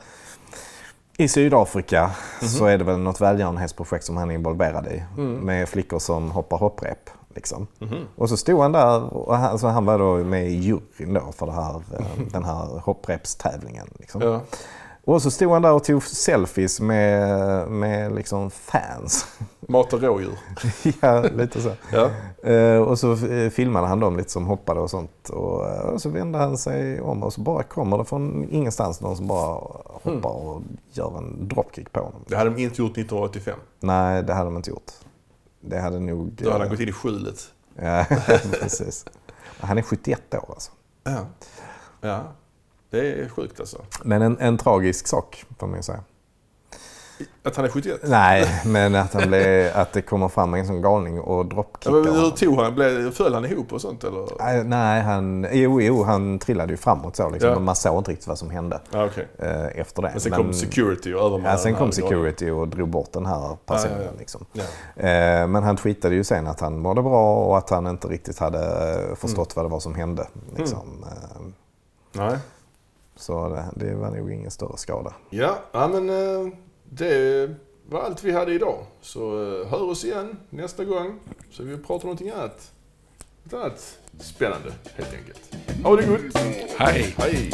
I 1.16 1.28
Sydafrika 1.28 2.10
så 2.40 2.66
är 2.66 2.78
det 2.78 2.84
väl 2.84 2.98
något 2.98 3.20
välgörenhetsprojekt 3.20 4.04
som 4.04 4.16
han 4.16 4.30
är 4.30 4.34
involverad 4.34 4.86
i. 4.86 5.20
Med 5.20 5.68
flickor 5.68 5.98
som 5.98 6.30
hoppar 6.30 6.58
hopprep. 6.58 7.10
Liksom. 7.38 7.66
Och 8.16 8.28
så 8.28 8.36
stod 8.36 8.60
han 8.60 8.72
där 8.72 9.14
och 9.14 9.36
han, 9.36 9.50
alltså 9.50 9.66
han 9.66 9.84
var 9.84 9.98
då 9.98 10.16
med 10.16 10.48
i 10.50 10.54
juryn 10.54 11.14
då 11.14 11.32
för 11.32 11.46
här, 11.46 11.74
eh, 11.74 12.06
den 12.32 12.44
här 12.44 12.80
hopprepstävlingen. 12.84 13.86
Liksom. 13.98 14.20
Ja. 14.22 14.40
Och 15.04 15.22
så 15.22 15.30
stod 15.30 15.52
han 15.52 15.62
där 15.62 15.72
och 15.72 15.84
tog 15.84 16.02
selfies 16.02 16.80
med, 16.80 17.68
med 17.68 18.14
liksom 18.14 18.50
fans. 18.50 19.26
Mata 19.68 19.96
rådjur. 19.96 20.38
ja, 21.00 21.22
lite 21.22 21.60
så. 21.60 21.70
Ja. 21.92 22.10
Eh, 22.50 22.78
och 22.78 22.98
så 22.98 23.12
eh, 23.26 23.50
filmade 23.50 23.86
han 23.86 24.00
dem 24.00 24.16
lite 24.16 24.30
som 24.30 24.46
hoppade 24.46 24.80
och 24.80 24.90
sånt. 24.90 25.28
Och, 25.28 25.60
och 25.92 26.02
så 26.02 26.08
vände 26.08 26.38
han 26.38 26.58
sig 26.58 27.00
om 27.00 27.22
och 27.22 27.32
så 27.32 27.40
bara 27.40 27.62
kommer 27.62 27.98
det 27.98 28.04
från 28.04 28.48
ingenstans 28.50 29.00
någon 29.00 29.16
som 29.16 29.26
bara 29.26 29.60
hoppar 30.02 30.30
och 30.30 30.62
gör 30.92 31.18
en 31.18 31.48
dropkick 31.48 31.92
på 31.92 32.00
honom. 32.00 32.20
Det 32.26 32.36
hade 32.36 32.50
de 32.50 32.62
inte 32.62 32.82
gjort 32.82 32.98
1985. 32.98 33.58
Nej, 33.80 34.22
det 34.22 34.34
hade 34.34 34.44
de 34.44 34.56
inte 34.56 34.70
gjort. 34.70 34.92
Det 35.60 35.78
hade 35.78 36.00
nog... 36.00 36.32
Då 36.32 36.50
hade 36.50 36.58
han 36.58 36.66
eh, 36.66 36.70
gått 36.70 36.80
in 36.80 36.88
i 36.88 36.92
skjulet. 36.92 37.52
Ja, 37.74 38.06
precis. 38.60 39.04
Han 39.60 39.78
är 39.78 39.82
71 39.82 40.34
år 40.34 40.44
alltså. 40.48 40.72
Ja. 41.04 41.26
ja. 42.00 42.32
Det 42.90 43.12
är 43.12 43.28
sjukt 43.28 43.60
alltså. 43.60 43.84
Men 44.04 44.22
en, 44.22 44.38
en 44.38 44.58
tragisk 44.58 45.06
sak 45.06 45.44
får 45.58 45.66
man 45.66 45.76
ju 45.76 45.82
säga. 45.82 46.02
Att 47.42 47.56
han 47.56 47.64
är 47.64 47.68
71. 47.68 48.00
Nej, 48.04 48.46
men 48.66 48.94
att, 48.94 49.14
han 49.14 49.28
blev, 49.28 49.76
att 49.76 49.92
det 49.92 50.02
kommer 50.02 50.28
fram 50.28 50.54
en 50.54 50.66
sån 50.66 50.82
galning 50.82 51.20
och 51.20 51.38
Ja, 51.38 51.42
dropkickar 51.42 51.90
men 51.92 52.14
hur 52.14 52.30
tog 52.30 52.58
han? 52.60 52.74
Blev, 52.74 53.10
föll 53.12 53.34
han 53.34 53.44
ihop 53.44 53.72
och 53.72 53.80
sånt 53.80 54.04
eller? 54.04 54.64
Nej, 54.64 55.02
han, 55.02 55.46
jo, 55.52 55.80
jo, 55.80 56.02
han 56.02 56.38
trillade 56.38 56.72
ju 56.72 56.76
framåt 56.76 57.16
så 57.16 57.30
liksom. 57.30 57.48
Ja. 57.48 57.54
Men 57.56 57.64
man 57.64 57.76
såg 57.76 57.98
inte 57.98 58.10
riktigt 58.10 58.28
vad 58.28 58.38
som 58.38 58.50
hände 58.50 58.80
Ja, 58.90 59.04
okej. 59.06 59.28
eh, 59.38 59.80
efter 59.80 60.02
det. 60.02 60.08
Men 60.10 60.20
sen 60.20 60.32
kom 60.32 60.52
security 60.52 61.14
och 61.14 61.20
övermannade 61.20 61.50
Ja, 61.54 61.58
sen 61.58 61.74
kom 61.74 61.92
security 61.92 62.50
och 62.50 62.68
drog 62.68 62.88
bort 62.88 63.12
den 63.12 63.26
här 63.26 63.56
personen. 63.66 63.92
Ja, 63.96 64.02
ja, 64.02 64.10
ja. 64.12 64.18
Liksom. 64.18 64.44
Ja. 64.52 65.46
Men 65.46 65.62
han 65.62 65.76
tweetade 65.76 66.14
ju 66.14 66.24
sen 66.24 66.46
att 66.46 66.60
han 66.60 66.78
mådde 66.78 67.02
bra 67.02 67.44
och 67.44 67.58
att 67.58 67.70
han 67.70 67.86
inte 67.86 68.08
riktigt 68.08 68.38
hade 68.38 68.58
eh, 69.08 69.14
förstått 69.14 69.38
Mm. 69.38 69.54
vad 69.54 69.64
det 69.64 69.68
var 69.68 69.80
som 69.80 69.94
hände. 69.94 70.26
Liksom. 70.56 71.04
Eh, 71.06 71.40
Nej. 72.12 72.38
så 73.16 73.48
det, 73.48 73.86
det 73.86 73.94
var 73.94 74.10
nog 74.10 74.32
ingen 74.32 74.50
större 74.50 74.76
skada. 74.76 75.12
Ja, 75.30 75.54
ja 75.72 75.88
men 75.88 76.08
det 76.90 77.54
var 77.88 78.00
allt 78.00 78.24
vi 78.24 78.32
hade 78.32 78.52
idag. 78.52 78.86
Så 79.00 79.20
eh, 79.20 79.68
hör 79.68 79.82
oss 79.82 80.04
igen 80.04 80.36
nästa 80.50 80.84
gång. 80.84 81.18
Så 81.50 81.62
vi 81.62 81.76
pratar 81.76 81.94
om 81.94 82.00
någonting 82.00 82.30
annat. 82.30 82.72
Något 83.42 83.52
annat 83.52 83.98
spännande 84.20 84.72
helt 84.94 85.14
enkelt. 85.14 85.54
Ha 85.84 85.96
det 85.96 86.06
gott! 86.06 86.38
Hej. 86.78 87.14
Hej! 87.18 87.50